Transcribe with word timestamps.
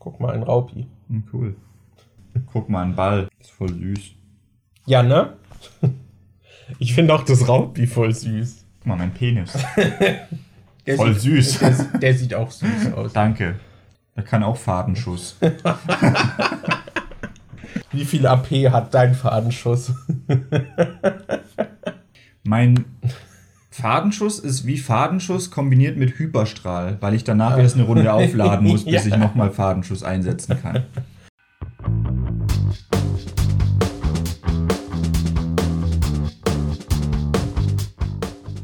Guck 0.00 0.18
mal, 0.18 0.34
ein 0.34 0.42
Raupi. 0.42 0.88
Hm, 1.08 1.22
cool. 1.32 1.54
Guck 2.52 2.68
mal, 2.70 2.82
ein 2.82 2.96
Ball. 2.96 3.28
Ist 3.38 3.50
voll 3.50 3.68
süß. 3.68 4.00
Ja, 4.86 5.04
ne? 5.04 5.34
Ich 6.78 6.94
finde 6.94 7.12
auch 7.14 7.24
das 7.24 7.48
Raupi 7.48 7.88
voll 7.88 8.14
süß. 8.14 8.64
Guck 8.78 8.86
mal, 8.86 8.96
mein 8.96 9.12
Penis. 9.12 9.52
Voll 10.96 11.14
sieht, 11.14 11.44
süß. 11.44 11.58
Der, 11.58 11.70
der 11.98 12.14
sieht 12.14 12.32
auch 12.32 12.48
süß 12.50 12.92
aus. 12.94 13.12
Danke. 13.12 13.56
Der 14.14 14.22
kann 14.22 14.44
auch 14.44 14.56
Fadenschuss. 14.56 15.36
Wie 17.92 18.04
viel 18.04 18.24
AP 18.24 18.50
hat 18.70 18.94
dein 18.94 19.14
Fadenschuss? 19.14 19.92
Mein 22.44 22.84
Fadenschuss 23.72 24.40
ist 24.40 24.66
wie 24.66 24.78
Fadenschuss 24.78 25.50
kombiniert 25.52 25.96
mit 25.96 26.18
Hyperstrahl, 26.18 26.96
weil 27.00 27.14
ich 27.14 27.22
danach 27.22 27.56
erst 27.56 27.76
eine 27.76 27.84
Runde 27.84 28.12
aufladen 28.12 28.66
muss, 28.66 28.84
bis 28.84 29.06
Ja. 29.06 29.14
ich 29.14 29.16
nochmal 29.16 29.50
Fadenschuss 29.52 30.02
einsetzen 30.02 30.60
kann. 30.60 30.84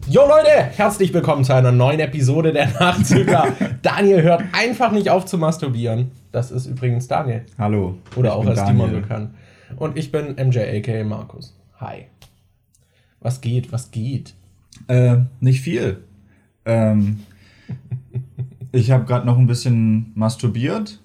Jo 0.09 0.23
Leute, 0.27 0.51
herzlich 0.77 1.13
willkommen 1.13 1.43
zu 1.45 1.53
einer 1.55 1.73
neuen 1.73 1.99
Episode 2.01 2.53
der 2.53 2.69
Nachzügler. 2.69 3.49
Daniel 3.83 4.23
hört 4.23 4.43
einfach 4.53 4.93
nicht 4.93 5.11
auf 5.11 5.27
zu 5.27 5.37
masturbieren. 5.37 6.13
Das 6.33 6.51
ist 6.51 6.67
übrigens 6.67 7.09
Daniel. 7.09 7.45
Hallo. 7.59 7.97
Oder 8.15 8.35
auch 8.37 8.47
als 8.47 8.61
Daniel. 8.61 8.89
bekannt. 9.01 9.35
Und 9.77 9.99
ich 9.99 10.13
bin 10.13 10.37
MJ 10.37 10.61
aka 10.61 11.03
Markus. 11.05 11.57
Hi. 11.81 12.07
Was 13.21 13.41
geht, 13.41 13.73
was 13.73 13.91
geht? 13.91 14.35
Äh, 14.89 15.19
nicht 15.41 15.61
viel. 15.61 16.03
Ähm, 16.65 17.21
ich 18.73 18.91
habe 18.91 19.05
gerade 19.05 19.27
noch 19.27 19.39
ein 19.39 19.47
bisschen 19.47 20.13
masturbiert. 20.15 21.01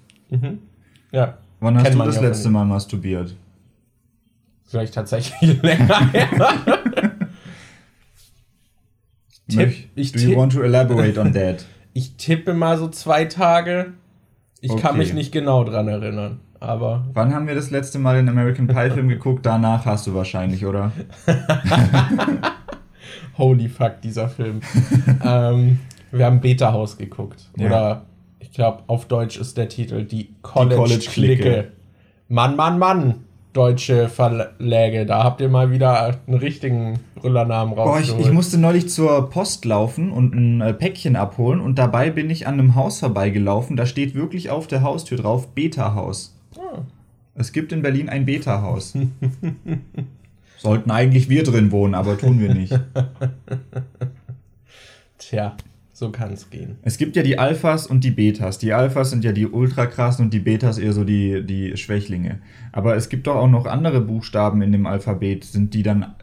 Ja. 1.12 1.38
Wann 1.60 1.76
hast 1.78 1.84
Kennt 1.84 1.96
du 2.00 2.04
das 2.06 2.16
ja 2.16 2.22
letzte 2.22 2.50
Mal 2.50 2.66
masturbiert? 2.66 3.36
Vielleicht 4.66 4.94
tatsächlich 4.94 5.62
länger 5.62 6.12
her. 6.12 7.12
Tipp, 9.50 9.74
ich 9.96 10.12
Do 10.14 10.20
you 10.20 10.38
want 10.38 10.54
to 10.54 10.62
elaborate 10.62 11.20
on 11.20 11.34
that? 11.34 11.66
Ich 11.94 12.16
tippe 12.16 12.54
mal 12.54 12.78
so 12.78 12.88
zwei 12.88 13.26
Tage. 13.26 13.92
Ich 14.62 14.70
kann 14.78 14.92
Okay. 14.92 14.98
mich 15.00 15.14
nicht 15.14 15.34
genau 15.34 15.66
dran 15.66 15.90
erinnern. 15.90 16.40
Aber 16.62 17.04
Wann 17.14 17.34
haben 17.34 17.48
wir 17.48 17.56
das 17.56 17.70
letzte 17.70 18.00
Mal 18.00 18.16
den 18.16 18.30
American 18.30 18.66
Pie 18.68 18.92
Film 18.92 19.10
geguckt? 19.10 19.46
Danach 19.46 19.86
hast 19.86 20.08
du 20.08 20.14
wahrscheinlich, 20.14 20.66
oder? 20.66 20.94
Holy 23.38 23.70
fuck, 23.70 24.02
dieser 24.02 24.30
Film. 24.30 24.62
ähm, 25.24 25.80
wir 26.12 26.26
haben 26.26 26.42
Beta-Haus 26.42 26.98
geguckt. 26.98 27.50
Ja. 27.58 27.68
Oder 27.68 28.06
ich 28.40 28.52
glaube, 28.52 28.84
auf 28.88 29.06
Deutsch 29.06 29.38
ist 29.38 29.58
der 29.58 29.70
Titel 29.70 30.04
Die 30.04 30.34
College-Clique. 30.42 30.78
College-Clique. 30.78 31.72
Mann, 32.28 32.56
Mann, 32.56 32.80
Mann, 32.80 33.16
deutsche 33.54 34.10
Verläge. 34.10 35.06
Da 35.06 35.24
habt 35.24 35.42
ihr 35.42 35.50
mal 35.50 35.72
wieder 35.72 36.20
einen 36.28 36.38
richtigen 36.38 37.00
Brüllernamen 37.16 37.76
Boah, 37.76 38.00
ich, 38.00 38.08
rausgeholt. 38.08 38.26
ich 38.26 38.32
musste 38.32 38.58
neulich 38.58 38.90
zur 38.90 39.30
Post 39.30 39.66
laufen 39.66 40.12
und 40.12 40.34
ein 40.34 40.62
äh, 40.62 40.74
Päckchen 40.74 41.16
abholen 41.16 41.60
und 41.60 41.78
dabei 41.78 42.10
bin 42.10 42.30
ich 42.30 42.48
an 42.48 42.56
einem 42.56 42.76
Haus 42.76 43.00
vorbeigelaufen. 43.00 43.76
Da 43.76 43.86
steht 43.86 44.16
wirklich 44.16 44.50
auf 44.50 44.68
der 44.68 44.82
Haustür 44.82 45.18
drauf 45.18 45.50
Beta-Haus. 45.50 46.36
Ah. 46.58 46.80
Es 47.36 47.52
gibt 47.52 47.72
in 47.72 47.82
Berlin 47.82 48.10
ein 48.10 48.26
Beta-Haus. 48.26 48.94
Sollten 50.62 50.92
eigentlich 50.92 51.28
wir 51.28 51.44
drin 51.44 51.72
wohnen, 51.72 51.96
aber 51.96 52.20
tun 52.20 52.40
wir 52.40 52.54
nicht. 52.54 52.72
Tja, 55.18 55.58
so 55.92 56.12
kann 56.12 56.32
es 56.32 56.52
gehen. 56.52 56.78
Es 56.84 57.00
gibt 57.00 57.16
ja 57.16 57.24
die 57.24 57.40
Alphas 57.40 57.88
und 57.88 58.04
die 58.04 58.12
Betas. 58.12 58.60
Die 58.60 58.72
Alphas 58.72 59.10
sind 59.10 59.24
ja 59.24 59.32
die 59.32 59.48
ultra 59.48 59.88
krassen 59.88 60.26
und 60.26 60.34
die 60.36 60.40
Betas 60.40 60.78
eher 60.78 60.94
so 60.94 61.04
die, 61.04 61.44
die 61.44 61.76
Schwächlinge. 61.78 62.42
Aber 62.74 62.96
es 62.96 63.10
gibt 63.10 63.26
doch 63.26 63.38
auch 63.38 63.50
noch 63.50 63.66
andere 63.66 64.02
Buchstaben 64.02 64.62
in 64.62 64.72
dem 64.72 64.86
Alphabet. 64.86 65.46
Sind 65.46 65.74
die 65.74 65.82
dann 65.82 66.14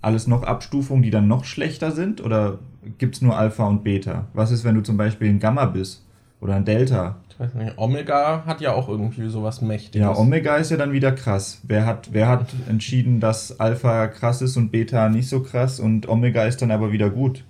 alles 0.00 0.28
noch 0.28 0.44
Abstufungen, 0.44 1.02
die 1.02 1.10
dann 1.10 1.26
noch 1.26 1.44
schlechter 1.44 1.90
sind? 1.90 2.22
Oder 2.22 2.60
gibt 2.98 3.16
es 3.16 3.20
nur 3.20 3.36
Alpha 3.36 3.66
und 3.66 3.82
Beta? 3.82 4.28
Was 4.32 4.52
ist, 4.52 4.62
wenn 4.62 4.76
du 4.76 4.82
zum 4.82 4.96
Beispiel 4.96 5.28
ein 5.28 5.40
Gamma 5.40 5.64
bist? 5.64 6.06
Oder 6.40 6.54
ein 6.54 6.64
Delta? 6.64 7.16
Weiß 7.42 7.54
nicht, 7.54 7.76
Omega 7.76 8.44
hat 8.46 8.60
ja 8.60 8.72
auch 8.72 8.88
irgendwie 8.88 9.28
sowas 9.28 9.62
Mächtiges. 9.62 10.00
Ja, 10.00 10.16
Omega 10.16 10.58
ist 10.58 10.70
ja 10.70 10.76
dann 10.76 10.92
wieder 10.92 11.10
krass. 11.10 11.60
Wer 11.64 11.86
hat, 11.86 12.10
wer 12.12 12.28
hat 12.28 12.46
entschieden, 12.68 13.18
dass 13.18 13.58
Alpha 13.58 14.06
krass 14.06 14.42
ist 14.42 14.56
und 14.56 14.70
Beta 14.70 15.08
nicht 15.08 15.28
so 15.28 15.42
krass 15.42 15.80
und 15.80 16.08
Omega 16.08 16.44
ist 16.44 16.62
dann 16.62 16.70
aber 16.70 16.92
wieder 16.92 17.10
gut? 17.10 17.44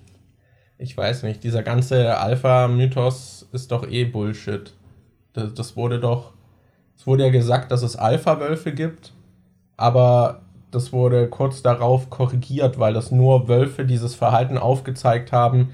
Ich 0.79 0.97
weiß 0.97 1.21
nicht, 1.21 1.43
dieser 1.43 1.61
ganze 1.61 2.17
Alpha-Mythos 2.17 3.47
ist 3.51 3.71
doch 3.71 3.87
eh 3.87 4.05
Bullshit. 4.05 4.73
Das, 5.33 5.53
das 5.53 5.77
wurde 5.77 5.99
doch. 5.99 6.33
Es 6.97 7.05
wurde 7.05 7.25
ja 7.25 7.29
gesagt, 7.29 7.71
dass 7.71 7.83
es 7.83 7.95
Alpha-Wölfe 7.95 8.71
gibt, 8.71 9.13
aber 9.77 10.41
das 10.71 10.91
wurde 10.91 11.27
kurz 11.27 11.61
darauf 11.61 12.09
korrigiert, 12.09 12.79
weil 12.79 12.95
das 12.95 13.11
nur 13.11 13.47
Wölfe 13.47 13.85
dieses 13.85 14.15
Verhalten 14.15 14.57
aufgezeigt 14.57 15.31
haben, 15.31 15.69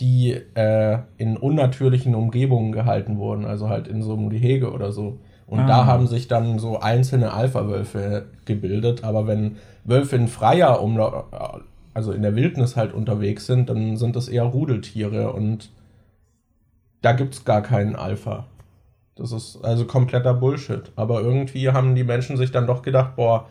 die 0.00 0.32
äh, 0.54 0.98
in 1.18 1.36
unnatürlichen 1.36 2.14
Umgebungen 2.14 2.72
gehalten 2.72 3.18
wurden, 3.18 3.44
also 3.44 3.68
halt 3.68 3.86
in 3.86 4.02
so 4.02 4.14
einem 4.14 4.30
Gehege 4.30 4.72
oder 4.72 4.92
so. 4.92 5.18
Und 5.46 5.60
Ah. 5.60 5.66
da 5.66 5.86
haben 5.86 6.06
sich 6.06 6.28
dann 6.28 6.58
so 6.58 6.80
einzelne 6.80 7.32
Alpha-Wölfe 7.32 8.26
gebildet, 8.44 9.04
aber 9.04 9.26
wenn 9.26 9.56
Wölfe 9.84 10.16
in 10.16 10.28
freier 10.28 10.80
Umla 10.82 11.60
also 11.92 12.12
in 12.12 12.22
der 12.22 12.36
Wildnis 12.36 12.76
halt 12.76 12.92
unterwegs 12.94 13.46
sind, 13.46 13.68
dann 13.68 13.96
sind 13.96 14.14
das 14.14 14.28
eher 14.28 14.44
Rudeltiere 14.44 15.32
und 15.32 15.70
da 17.02 17.12
gibt 17.12 17.34
es 17.34 17.44
gar 17.44 17.62
keinen 17.62 17.96
Alpha. 17.96 18.46
Das 19.16 19.32
ist 19.32 19.58
also 19.64 19.84
kompletter 19.86 20.32
Bullshit. 20.34 20.92
Aber 20.96 21.20
irgendwie 21.20 21.68
haben 21.70 21.94
die 21.94 22.04
Menschen 22.04 22.36
sich 22.36 22.52
dann 22.52 22.66
doch 22.66 22.82
gedacht, 22.82 23.16
boah, 23.16 23.48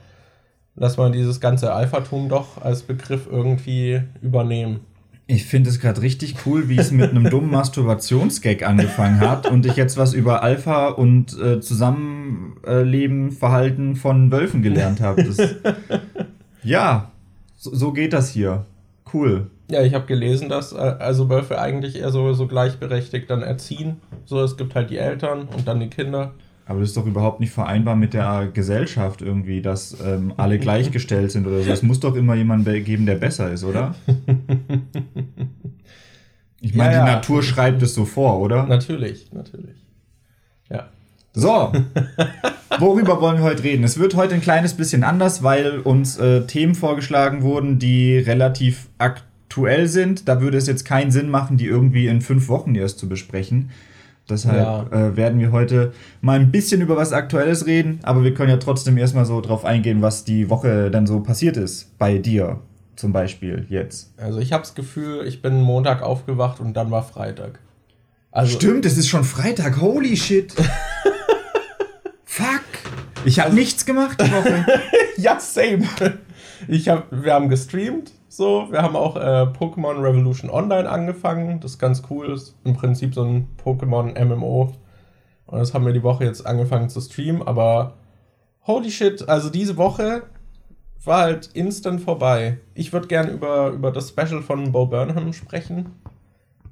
lass 0.75 0.97
mal 0.97 1.11
dieses 1.11 1.39
ganze 1.41 1.73
Alphatum 1.73 2.29
doch 2.29 2.61
als 2.63 2.83
Begriff 2.83 3.27
irgendwie 3.29 4.01
übernehmen. 4.21 4.79
Ich 5.31 5.45
finde 5.45 5.69
es 5.69 5.79
gerade 5.79 6.01
richtig 6.01 6.37
cool, 6.47 6.69
wie 6.69 6.77
es 6.77 6.89
mit 6.91 7.11
einem 7.11 7.29
dummen 7.29 7.51
Masturbationsgag 7.51 8.63
angefangen 8.67 9.19
hat 9.19 9.45
und 9.47 9.63
ich 9.67 9.75
jetzt 9.75 9.95
was 9.95 10.15
über 10.15 10.41
Alpha 10.41 10.87
und 10.87 11.39
äh, 11.39 11.61
Zusammenleben, 11.61 13.31
Verhalten 13.31 13.95
von 13.95 14.31
Wölfen 14.31 14.61
gelernt 14.63 15.01
habe. 15.01 15.23
Ja, 16.61 17.11
so, 17.55 17.73
so 17.73 17.93
geht 17.93 18.11
das 18.11 18.31
hier. 18.31 18.65
Cool. 19.13 19.49
Ja, 19.71 19.81
ich 19.81 19.93
habe 19.93 20.05
gelesen, 20.07 20.49
dass 20.49 20.73
äh, 20.73 20.77
also 20.77 21.29
Wölfe 21.29 21.57
eigentlich 21.61 21.95
eher 21.99 22.11
so, 22.11 22.33
so 22.33 22.47
gleichberechtigt 22.47 23.29
dann 23.29 23.41
erziehen. 23.43 23.97
So, 24.25 24.41
es 24.41 24.57
gibt 24.57 24.75
halt 24.75 24.89
die 24.89 24.97
Eltern 24.97 25.43
und 25.55 25.67
dann 25.67 25.79
die 25.79 25.87
Kinder. 25.87 26.31
Aber 26.65 26.81
das 26.81 26.89
ist 26.89 26.97
doch 26.97 27.05
überhaupt 27.05 27.39
nicht 27.39 27.51
vereinbar 27.53 27.95
mit 27.95 28.13
der 28.13 28.49
Gesellschaft 28.53 29.21
irgendwie, 29.21 29.61
dass 29.61 29.95
ähm, 30.05 30.33
alle 30.37 30.59
gleichgestellt 30.59 31.31
sind 31.31 31.47
oder 31.47 31.61
so. 31.61 31.71
Es 31.71 31.81
muss 31.81 31.99
doch 32.01 32.15
immer 32.15 32.35
jemanden 32.35 32.65
be- 32.65 32.81
geben, 32.81 33.05
der 33.05 33.15
besser 33.15 33.51
ist, 33.53 33.63
oder? 33.63 33.95
Ich 36.69 36.75
meine, 36.75 36.93
Ja, 36.93 37.01
die 37.03 37.09
ja. 37.09 37.15
Natur 37.15 37.41
schreibt 37.41 37.81
es 37.81 37.95
so 37.95 38.05
vor, 38.05 38.39
oder? 38.39 38.67
Natürlich, 38.67 39.33
natürlich. 39.33 39.87
Ja. 40.69 40.89
So, 41.33 41.71
worüber 42.79 43.19
wollen 43.21 43.37
wir 43.37 43.43
heute 43.43 43.63
reden? 43.63 43.83
Es 43.83 43.97
wird 43.97 44.15
heute 44.15 44.35
ein 44.35 44.41
kleines 44.41 44.75
bisschen 44.75 45.03
anders, 45.03 45.41
weil 45.41 45.79
uns 45.79 46.19
äh, 46.19 46.45
Themen 46.45 46.75
vorgeschlagen 46.75 47.41
wurden, 47.41 47.79
die 47.79 48.19
relativ 48.19 48.89
aktuell 48.99 49.87
sind. 49.87 50.27
Da 50.27 50.41
würde 50.41 50.59
es 50.59 50.67
jetzt 50.67 50.85
keinen 50.85 51.09
Sinn 51.09 51.31
machen, 51.31 51.57
die 51.57 51.65
irgendwie 51.65 52.05
in 52.05 52.21
fünf 52.21 52.49
Wochen 52.49 52.75
erst 52.75 52.99
zu 52.99 53.09
besprechen. 53.09 53.71
Deshalb 54.29 54.93
äh, 54.93 55.17
werden 55.17 55.39
wir 55.39 55.51
heute 55.51 55.91
mal 56.21 56.39
ein 56.39 56.51
bisschen 56.51 56.81
über 56.81 56.95
was 56.97 57.13
Aktuelles 57.13 57.65
reden, 57.65 57.97
aber 58.03 58.23
wir 58.23 58.35
können 58.35 58.51
ja 58.51 58.57
trotzdem 58.57 58.95
erstmal 58.99 59.25
so 59.25 59.41
drauf 59.41 59.65
eingehen, 59.65 60.03
was 60.03 60.23
die 60.23 60.51
Woche 60.51 60.91
dann 60.91 61.07
so 61.07 61.21
passiert 61.21 61.57
ist. 61.57 61.97
Bei 61.97 62.19
dir 62.19 62.59
zum 62.99 63.13
Beispiel 63.13 63.65
jetzt. 63.69 64.13
Also 64.17 64.39
ich 64.39 64.51
habe 64.51 64.63
das 64.63 64.75
Gefühl, 64.75 65.25
ich 65.25 65.41
bin 65.41 65.61
Montag 65.61 66.01
aufgewacht 66.01 66.59
und 66.59 66.73
dann 66.73 66.91
war 66.91 67.03
Freitag. 67.03 67.59
Also, 68.31 68.57
Stimmt, 68.57 68.85
es 68.85 68.97
ist 68.97 69.07
schon 69.07 69.23
Freitag. 69.23 69.81
Holy 69.81 70.15
shit. 70.15 70.53
Fuck. 72.25 72.61
Ich 73.25 73.39
habe 73.39 73.55
nichts 73.55 73.85
gemacht 73.85 74.21
die 74.21 74.31
Woche. 74.31 74.65
Ja, 75.17 75.37
same. 75.37 75.83
Ich 76.69 76.87
hab, 76.87 77.07
wir 77.11 77.33
haben 77.33 77.49
gestreamt, 77.49 78.13
so. 78.29 78.71
Wir 78.71 78.81
haben 78.81 78.95
auch 78.95 79.17
äh, 79.17 79.19
Pokémon 79.19 80.01
Revolution 80.01 80.49
Online 80.49 80.89
angefangen. 80.89 81.59
Das 81.59 81.71
ist 81.71 81.79
ganz 81.79 82.03
cool. 82.09 82.29
Das 82.29 82.43
ist 82.43 82.55
im 82.63 82.73
Prinzip 82.73 83.13
so 83.13 83.23
ein 83.23 83.49
Pokémon 83.61 84.17
MMO. 84.23 84.71
Und 85.45 85.59
das 85.59 85.73
haben 85.73 85.85
wir 85.85 85.91
die 85.91 86.03
Woche 86.03 86.23
jetzt 86.23 86.47
angefangen 86.47 86.87
zu 86.87 87.01
streamen. 87.01 87.45
Aber 87.45 87.97
holy 88.65 88.91
shit, 88.91 89.27
also 89.27 89.49
diese 89.49 89.75
Woche 89.75 90.23
war 91.05 91.21
halt 91.21 91.49
instant 91.53 92.01
vorbei. 92.01 92.57
Ich 92.73 92.91
würde 92.93 93.07
gern 93.07 93.29
über, 93.29 93.69
über 93.69 93.91
das 93.91 94.09
Special 94.09 94.41
von 94.41 94.71
Bo 94.71 94.85
Burnham 94.87 95.33
sprechen. 95.33 95.93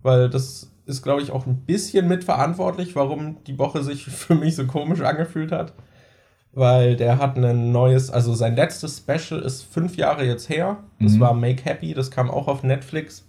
Weil 0.04 0.30
das 0.30 0.72
ist, 0.86 1.02
glaube 1.04 1.22
ich, 1.22 1.32
auch 1.32 1.46
ein 1.48 1.58
bisschen 1.62 2.08
mitverantwortlich, 2.08 2.96
warum 2.96 3.44
die 3.46 3.58
Woche 3.60 3.84
sich 3.84 4.06
für 4.06 4.36
mich 4.36 4.56
so 4.56 4.66
komisch 4.66 5.02
angefühlt 5.02 5.52
hat 5.52 5.74
weil 6.54 6.96
der 6.96 7.20
hat 7.20 7.38
ein 7.38 7.72
neues, 7.72 8.10
also 8.10 8.34
sein 8.34 8.56
letztes 8.56 8.98
Special 8.98 9.40
ist 9.42 9.62
fünf 9.62 9.96
Jahre 9.96 10.26
jetzt 10.26 10.50
her. 10.50 10.78
Das 11.00 11.12
Mhm. 11.14 11.20
war 11.20 11.34
Make 11.36 11.64
Happy, 11.66 11.94
das 11.94 12.10
kam 12.10 12.32
auch 12.32 12.48
auf 12.48 12.64
Netflix. 12.64 13.28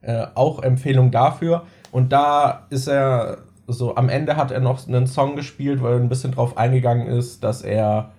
Äh, 0.00 0.26
auch 0.34 0.60
Empfehlung 0.60 1.12
dafür. 1.12 1.62
Und 1.92 2.12
da 2.12 2.66
ist 2.70 2.88
er 2.88 3.38
so 3.68 3.94
am 3.94 4.08
Ende 4.08 4.36
hat 4.36 4.50
er 4.50 4.58
noch 4.58 4.88
einen 4.88 5.06
Song 5.06 5.36
gespielt, 5.36 5.84
weil 5.84 5.92
er 5.92 6.00
ein 6.00 6.08
bisschen 6.08 6.32
drauf 6.32 6.56
eingegangen 6.56 7.06
ist, 7.06 7.44
dass 7.44 7.62
er 7.62 8.10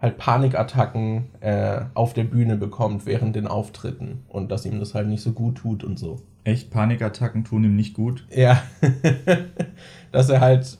halt 0.00 0.16
Panikattacken 0.16 1.26
äh, 1.40 1.82
auf 1.94 2.14
der 2.14 2.24
Bühne 2.24 2.56
bekommt 2.56 3.06
während 3.06 3.36
den 3.36 3.46
Auftritten 3.46 4.24
und 4.28 4.50
dass 4.50 4.64
ihm 4.64 4.78
das 4.80 4.94
halt 4.94 5.08
nicht 5.08 5.22
so 5.22 5.32
gut 5.32 5.56
tut 5.56 5.84
und 5.84 5.98
so. 5.98 6.20
Echt, 6.44 6.70
Panikattacken 6.70 7.44
tun 7.44 7.64
ihm 7.64 7.76
nicht 7.76 7.94
gut? 7.94 8.26
Ja, 8.34 8.62
dass 10.12 10.30
er 10.30 10.40
halt 10.40 10.78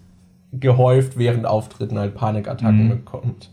gehäuft 0.52 1.18
während 1.18 1.46
Auftritten 1.46 1.98
halt 1.98 2.14
Panikattacken 2.14 2.84
mhm. 2.84 2.88
bekommt. 2.88 3.50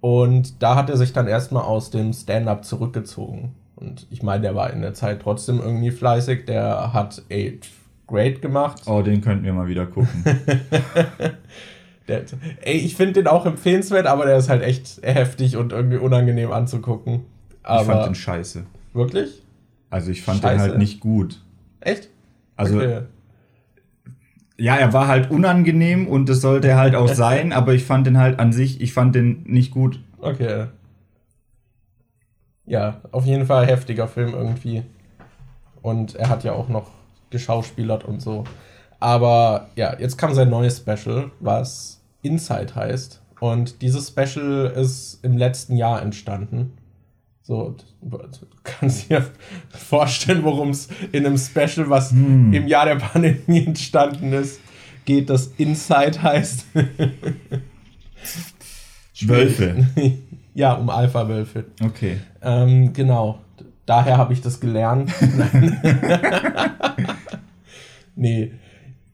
Und 0.00 0.62
da 0.62 0.74
hat 0.74 0.90
er 0.90 0.96
sich 0.96 1.12
dann 1.12 1.28
erstmal 1.28 1.62
aus 1.62 1.90
dem 1.90 2.12
Stand-up 2.12 2.64
zurückgezogen. 2.64 3.54
Und 3.76 4.06
ich 4.10 4.22
meine, 4.22 4.42
der 4.42 4.54
war 4.54 4.70
in 4.72 4.80
der 4.80 4.94
Zeit 4.94 5.20
trotzdem 5.20 5.60
irgendwie 5.60 5.90
fleißig. 5.90 6.46
Der 6.46 6.92
hat 6.92 7.22
Eight 7.30 7.68
Great 8.06 8.42
gemacht. 8.42 8.82
Oh, 8.86 9.02
den 9.02 9.20
könnten 9.20 9.44
wir 9.44 9.52
mal 9.52 9.66
wieder 9.66 9.86
gucken. 9.86 10.24
der, 12.08 12.24
ey, 12.62 12.76
ich 12.76 12.96
finde 12.96 13.14
den 13.14 13.26
auch 13.26 13.46
empfehlenswert, 13.46 14.06
aber 14.06 14.26
der 14.26 14.36
ist 14.36 14.48
halt 14.48 14.62
echt 14.62 15.00
heftig 15.02 15.56
und 15.56 15.72
irgendwie 15.72 15.96
unangenehm 15.96 16.52
anzugucken. 16.52 17.24
Aber 17.62 17.80
ich 17.80 17.86
fand 17.86 18.06
den 18.06 18.14
scheiße. 18.14 18.66
Wirklich? 18.92 19.42
Also 19.90 20.10
ich 20.10 20.22
fand 20.22 20.42
scheiße. 20.42 20.54
den 20.54 20.60
halt 20.60 20.78
nicht 20.78 21.00
gut. 21.00 21.40
Echt? 21.80 22.10
Also 22.56 22.76
okay. 22.76 23.02
ja, 24.58 24.76
er 24.76 24.92
war 24.92 25.08
halt 25.08 25.30
unangenehm 25.30 26.06
und 26.06 26.28
das 26.28 26.40
sollte 26.40 26.68
er 26.68 26.76
halt 26.76 26.94
auch 26.94 27.08
sein, 27.14 27.52
aber 27.52 27.74
ich 27.74 27.84
fand 27.84 28.06
den 28.06 28.18
halt 28.18 28.38
an 28.38 28.52
sich, 28.52 28.80
ich 28.80 28.92
fand 28.92 29.14
den 29.14 29.42
nicht 29.44 29.70
gut. 29.70 30.00
Okay. 30.18 30.66
Ja, 32.66 33.00
auf 33.12 33.26
jeden 33.26 33.46
Fall 33.46 33.66
heftiger 33.66 34.08
Film 34.08 34.34
irgendwie. 34.34 34.82
Und 35.82 36.14
er 36.14 36.28
hat 36.28 36.44
ja 36.44 36.52
auch 36.52 36.68
noch 36.68 36.90
geschauspielert 37.30 38.04
und 38.04 38.22
so. 38.22 38.44
Aber 39.04 39.68
ja, 39.76 39.98
jetzt 40.00 40.16
kam 40.16 40.32
sein 40.32 40.48
neues 40.48 40.78
Special, 40.78 41.30
was 41.38 42.00
Inside 42.22 42.74
heißt. 42.74 43.20
Und 43.38 43.82
dieses 43.82 44.08
Special 44.08 44.72
ist 44.74 45.22
im 45.22 45.36
letzten 45.36 45.76
Jahr 45.76 46.00
entstanden. 46.00 46.72
So, 47.42 47.76
du 48.00 48.18
kannst 48.62 49.10
dir 49.10 49.30
vorstellen, 49.68 50.42
worum 50.42 50.70
es 50.70 50.88
in 51.12 51.26
einem 51.26 51.36
Special, 51.36 51.90
was 51.90 52.12
hm. 52.12 52.54
im 52.54 52.66
Jahr 52.66 52.86
der 52.86 52.94
Pandemie 52.94 53.66
entstanden 53.66 54.32
ist, 54.32 54.58
geht, 55.04 55.28
das 55.28 55.48
Inside 55.58 56.22
heißt. 56.22 56.64
Wölfe. 59.26 59.86
ja, 60.54 60.72
um 60.72 60.88
Alpha-Wölfe. 60.88 61.66
Okay. 61.84 62.20
Ähm, 62.40 62.94
genau. 62.94 63.40
Daher 63.84 64.16
habe 64.16 64.32
ich 64.32 64.40
das 64.40 64.60
gelernt. 64.60 65.12
nee. 68.16 68.52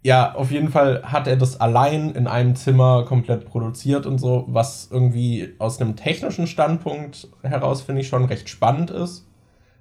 Ja, 0.02 0.35
auf 0.35 0.50
jeden 0.50 0.70
Fall 0.70 1.02
hat 1.02 1.26
er 1.26 1.37
das 1.37 1.61
allein 1.61 2.12
in 2.12 2.26
einem 2.26 2.56
Zimmer 2.56 3.05
komplett 3.05 3.44
produziert 3.44 4.06
und 4.06 4.19
so, 4.19 4.47
was 4.49 4.88
irgendwie 4.91 5.55
aus 5.58 5.81
einem 5.81 5.94
technischen 5.94 6.47
Standpunkt 6.47 7.29
heraus, 7.43 7.82
finde 7.82 8.00
ich, 8.00 8.08
schon 8.08 8.25
recht 8.25 8.49
spannend 8.49 8.91
ist, 8.91 9.26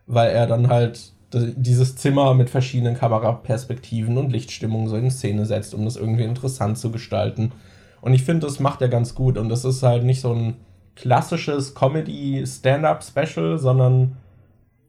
weil 0.07 0.31
er 0.31 0.45
dann 0.45 0.67
halt 0.67 1.13
dieses 1.31 1.95
Zimmer 1.95 2.33
mit 2.33 2.49
verschiedenen 2.49 2.97
Kameraperspektiven 2.97 4.17
und 4.17 4.31
Lichtstimmungen 4.31 4.89
so 4.89 4.97
in 4.97 5.11
Szene 5.11 5.45
setzt, 5.45 5.73
um 5.73 5.85
das 5.85 5.95
irgendwie 5.95 6.23
interessant 6.23 6.77
zu 6.77 6.91
gestalten. 6.91 7.53
Und 8.01 8.13
ich 8.13 8.23
finde, 8.23 8.47
das 8.47 8.59
macht 8.59 8.81
er 8.81 8.89
ganz 8.89 9.15
gut. 9.15 9.37
Und 9.37 9.47
das 9.47 9.63
ist 9.63 9.83
halt 9.83 10.03
nicht 10.03 10.21
so 10.21 10.33
ein 10.33 10.55
klassisches 10.95 11.75
Comedy-Stand-up-Special, 11.75 13.57
sondern 13.57 14.17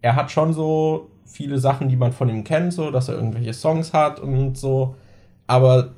er 0.01 0.17
hat 0.17 0.31
schon 0.31 0.55
so 0.55 1.11
viele 1.25 1.59
Sachen, 1.59 1.89
die 1.89 1.97
man 1.97 2.13
von 2.13 2.29
ihm 2.29 2.43
kennt, 2.43 2.73
so 2.73 2.91
dass 2.91 3.09
er 3.09 3.15
irgendwelche 3.15 3.53
Songs 3.53 3.93
hat 3.93 4.19
und 4.19 4.57
so. 4.59 4.97
Aber 5.51 5.95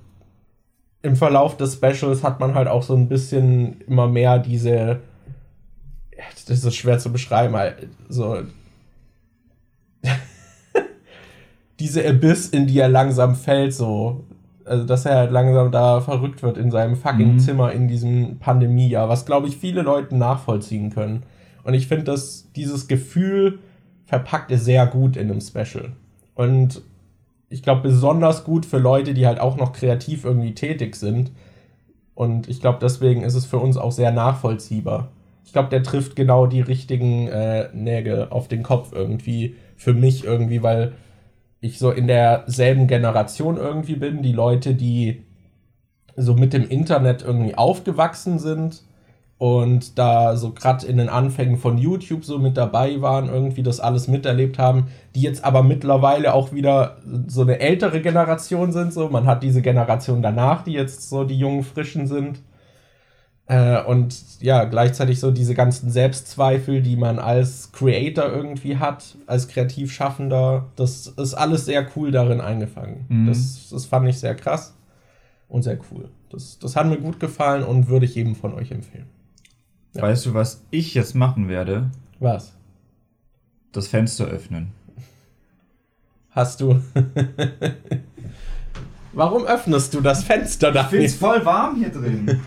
im 1.02 1.14
Verlauf 1.14 1.58
des 1.58 1.74
Specials 1.74 2.24
hat 2.24 2.40
man 2.40 2.54
halt 2.54 2.68
auch 2.68 2.82
so 2.82 2.94
ein 2.94 3.06
bisschen 3.06 3.82
immer 3.82 4.08
mehr 4.08 4.38
diese. 4.38 5.00
Das 6.46 6.64
ist 6.64 6.74
schwer 6.74 6.98
zu 6.98 7.12
beschreiben, 7.12 7.54
so. 8.08 8.38
diese 11.80 12.08
Abyss, 12.08 12.48
in 12.48 12.66
die 12.66 12.78
er 12.78 12.88
langsam 12.88 13.34
fällt, 13.34 13.74
so. 13.74 14.24
Also, 14.64 14.86
dass 14.86 15.04
er 15.04 15.16
halt 15.16 15.32
langsam 15.32 15.70
da 15.70 16.00
verrückt 16.00 16.42
wird 16.42 16.56
in 16.56 16.70
seinem 16.70 16.96
fucking 16.96 17.34
mhm. 17.34 17.38
Zimmer 17.38 17.72
in 17.72 17.88
diesem 17.88 18.38
Pandemiejahr, 18.38 19.10
was 19.10 19.26
glaube 19.26 19.48
ich 19.48 19.58
viele 19.58 19.82
Leute 19.82 20.16
nachvollziehen 20.16 20.88
können. 20.88 21.24
Und 21.62 21.74
ich 21.74 21.88
finde, 21.88 22.04
dass 22.04 22.50
dieses 22.56 22.88
Gefühl 22.88 23.58
verpackt 24.06 24.50
er 24.50 24.58
sehr 24.58 24.86
gut 24.86 25.18
in 25.18 25.30
einem 25.30 25.42
Special. 25.42 25.92
Und 26.34 26.80
ich 27.52 27.62
glaube, 27.62 27.82
besonders 27.82 28.44
gut 28.44 28.64
für 28.64 28.78
Leute, 28.78 29.12
die 29.12 29.26
halt 29.26 29.38
auch 29.38 29.56
noch 29.56 29.72
kreativ 29.72 30.24
irgendwie 30.24 30.54
tätig 30.54 30.96
sind. 30.96 31.32
Und 32.14 32.48
ich 32.48 32.60
glaube, 32.60 32.78
deswegen 32.80 33.22
ist 33.22 33.34
es 33.34 33.44
für 33.44 33.58
uns 33.58 33.76
auch 33.76 33.92
sehr 33.92 34.10
nachvollziehbar. 34.10 35.12
Ich 35.44 35.52
glaube, 35.52 35.68
der 35.68 35.82
trifft 35.82 36.16
genau 36.16 36.46
die 36.46 36.62
richtigen 36.62 37.28
äh, 37.28 37.68
Nägel 37.74 38.28
auf 38.30 38.48
den 38.48 38.62
Kopf 38.62 38.92
irgendwie. 38.92 39.56
Für 39.76 39.92
mich 39.92 40.24
irgendwie, 40.24 40.62
weil 40.62 40.94
ich 41.60 41.78
so 41.78 41.90
in 41.90 42.06
derselben 42.06 42.86
Generation 42.86 43.58
irgendwie 43.58 43.96
bin. 43.96 44.22
Die 44.22 44.32
Leute, 44.32 44.74
die 44.74 45.24
so 46.16 46.34
mit 46.34 46.54
dem 46.54 46.66
Internet 46.66 47.22
irgendwie 47.22 47.54
aufgewachsen 47.54 48.38
sind 48.38 48.82
und 49.42 49.98
da 49.98 50.36
so 50.36 50.52
gerade 50.52 50.86
in 50.86 50.98
den 50.98 51.08
Anfängen 51.08 51.56
von 51.56 51.76
YouTube 51.76 52.24
so 52.24 52.38
mit 52.38 52.56
dabei 52.56 53.00
waren, 53.00 53.28
irgendwie 53.28 53.64
das 53.64 53.80
alles 53.80 54.06
miterlebt 54.06 54.56
haben, 54.56 54.86
die 55.16 55.20
jetzt 55.20 55.44
aber 55.44 55.64
mittlerweile 55.64 56.32
auch 56.32 56.52
wieder 56.52 56.98
so 57.26 57.42
eine 57.42 57.58
ältere 57.58 58.00
Generation 58.00 58.70
sind, 58.70 58.92
so 58.92 59.08
man 59.08 59.26
hat 59.26 59.42
diese 59.42 59.60
Generation 59.60 60.22
danach, 60.22 60.62
die 60.62 60.74
jetzt 60.74 61.08
so 61.08 61.24
die 61.24 61.36
jungen 61.36 61.64
Frischen 61.64 62.06
sind. 62.06 62.38
Äh, 63.46 63.82
und 63.82 64.14
ja, 64.40 64.62
gleichzeitig 64.62 65.18
so 65.18 65.32
diese 65.32 65.54
ganzen 65.54 65.90
Selbstzweifel, 65.90 66.80
die 66.80 66.94
man 66.94 67.18
als 67.18 67.72
Creator 67.72 68.26
irgendwie 68.26 68.76
hat, 68.76 69.16
als 69.26 69.48
Kreativschaffender, 69.48 70.66
das 70.76 71.08
ist 71.08 71.34
alles 71.34 71.64
sehr 71.64 71.84
cool 71.96 72.12
darin 72.12 72.40
eingefangen. 72.40 73.06
Mhm. 73.08 73.26
Das, 73.26 73.70
das 73.72 73.86
fand 73.86 74.08
ich 74.08 74.20
sehr 74.20 74.36
krass 74.36 74.76
und 75.48 75.62
sehr 75.64 75.80
cool. 75.90 76.10
Das, 76.30 76.60
das 76.60 76.76
hat 76.76 76.86
mir 76.86 76.98
gut 76.98 77.18
gefallen 77.18 77.64
und 77.64 77.88
würde 77.88 78.06
ich 78.06 78.14
jedem 78.14 78.36
von 78.36 78.54
euch 78.54 78.70
empfehlen. 78.70 79.08
Ja. 79.94 80.02
Weißt 80.02 80.26
du, 80.26 80.34
was 80.34 80.62
ich 80.70 80.94
jetzt 80.94 81.14
machen 81.14 81.48
werde? 81.48 81.90
Was? 82.18 82.54
Das 83.72 83.88
Fenster 83.88 84.26
öffnen. 84.26 84.72
Hast 86.30 86.60
du. 86.60 86.82
Warum 89.12 89.44
öffnest 89.44 89.92
du 89.92 90.00
das 90.00 90.24
Fenster 90.24 90.72
da? 90.72 90.82
Ich 90.82 90.86
finde 90.86 91.04
es 91.04 91.14
voll 91.14 91.44
warm 91.44 91.76
hier 91.76 91.90
drin. 91.90 92.40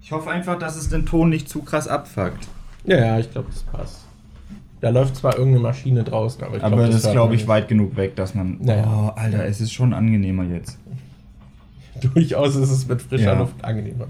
ich 0.00 0.10
hoffe 0.10 0.30
einfach, 0.30 0.58
dass 0.58 0.76
es 0.76 0.88
den 0.88 1.04
Ton 1.04 1.28
nicht 1.28 1.48
zu 1.48 1.62
krass 1.62 1.86
abfuckt. 1.86 2.48
Ja, 2.84 2.96
ja, 2.96 3.18
ich 3.18 3.30
glaube, 3.30 3.48
das 3.50 3.62
passt. 3.64 4.06
Da 4.80 4.90
läuft 4.90 5.16
zwar 5.16 5.36
irgendeine 5.36 5.64
Maschine 5.64 6.04
draußen, 6.04 6.42
aber 6.42 6.56
ich 6.56 6.62
glaube, 6.62 6.76
das, 6.76 6.90
das 6.90 7.04
ist, 7.04 7.12
glaube 7.12 7.34
ich, 7.34 7.48
weit 7.48 7.68
genug 7.68 7.96
weg, 7.96 8.16
dass 8.16 8.34
man. 8.34 8.58
Naja. 8.60 8.84
Oh, 8.86 9.18
Alter, 9.18 9.44
es 9.44 9.60
ist 9.60 9.72
schon 9.72 9.92
angenehmer 9.92 10.44
jetzt. 10.44 10.78
Durchaus 12.00 12.54
ist 12.54 12.70
es 12.70 12.86
mit 12.86 13.02
frischer 13.02 13.32
ja. 13.32 13.38
Luft 13.38 13.62
angenehmer. 13.62 14.06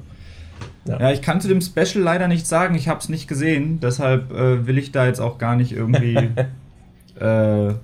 Ja. 0.88 1.00
ja. 1.00 1.12
ich 1.12 1.22
kann 1.22 1.40
zu 1.40 1.48
dem 1.48 1.60
Special 1.60 2.02
leider 2.02 2.28
nichts 2.28 2.48
sagen. 2.48 2.74
Ich 2.74 2.88
habe 2.88 3.00
es 3.00 3.08
nicht 3.08 3.28
gesehen. 3.28 3.80
Deshalb 3.80 4.32
äh, 4.32 4.66
will 4.66 4.78
ich 4.78 4.92
da 4.92 5.06
jetzt 5.06 5.20
auch 5.20 5.38
gar 5.38 5.56
nicht 5.56 5.72
irgendwie 5.72 6.16
äh, 7.20 7.74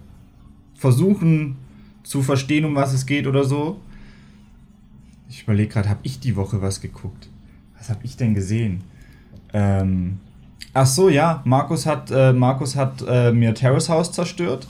versuchen 0.74 1.56
zu 2.02 2.22
verstehen, 2.22 2.64
um 2.64 2.74
was 2.74 2.92
es 2.92 3.06
geht 3.06 3.26
oder 3.26 3.44
so. 3.44 3.80
Ich 5.28 5.42
überlege 5.42 5.72
gerade, 5.72 5.88
habe 5.88 6.00
ich 6.02 6.20
die 6.20 6.36
Woche 6.36 6.60
was 6.62 6.80
geguckt? 6.80 7.28
Was 7.78 7.90
habe 7.90 8.00
ich 8.04 8.16
denn 8.16 8.34
gesehen? 8.34 8.82
Ähm, 9.52 10.18
ach 10.72 10.86
so, 10.86 11.08
ja. 11.08 11.42
Markus 11.44 11.86
hat, 11.86 12.10
äh, 12.10 12.32
Markus 12.32 12.76
hat 12.76 13.04
äh, 13.06 13.32
mir 13.32 13.54
Terrace 13.54 13.88
House 13.88 14.12
zerstört. 14.12 14.66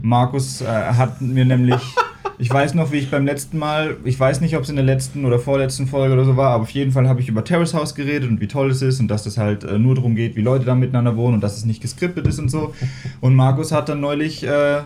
Markus 0.00 0.60
äh, 0.60 0.66
hat 0.66 1.20
mir 1.20 1.44
nämlich 1.44 1.80
ich 2.38 2.50
weiß 2.50 2.74
noch, 2.74 2.92
wie 2.92 2.96
ich 2.96 3.10
beim 3.10 3.24
letzten 3.24 3.58
Mal, 3.58 3.96
ich 4.04 4.18
weiß 4.18 4.40
nicht, 4.40 4.56
ob 4.56 4.62
es 4.62 4.68
in 4.68 4.76
der 4.76 4.84
letzten 4.84 5.24
oder 5.24 5.38
vorletzten 5.38 5.86
Folge 5.86 6.14
oder 6.14 6.24
so 6.24 6.36
war, 6.36 6.50
aber 6.50 6.64
auf 6.64 6.70
jeden 6.70 6.92
Fall 6.92 7.08
habe 7.08 7.20
ich 7.20 7.28
über 7.28 7.44
Terrace 7.44 7.74
House 7.74 7.94
geredet 7.94 8.28
und 8.28 8.40
wie 8.40 8.48
toll 8.48 8.70
es 8.70 8.82
ist 8.82 9.00
und 9.00 9.08
dass 9.08 9.26
es 9.26 9.38
halt 9.38 9.64
äh, 9.64 9.78
nur 9.78 9.94
darum 9.94 10.14
geht, 10.14 10.36
wie 10.36 10.42
Leute 10.42 10.64
da 10.64 10.74
miteinander 10.74 11.16
wohnen 11.16 11.34
und 11.34 11.40
dass 11.40 11.56
es 11.56 11.64
nicht 11.64 11.80
geskriptet 11.80 12.26
ist 12.26 12.38
und 12.38 12.50
so. 12.50 12.74
Und 13.20 13.34
Markus 13.34 13.72
hat 13.72 13.88
dann 13.88 14.00
neulich 14.00 14.44
äh, 14.46 14.80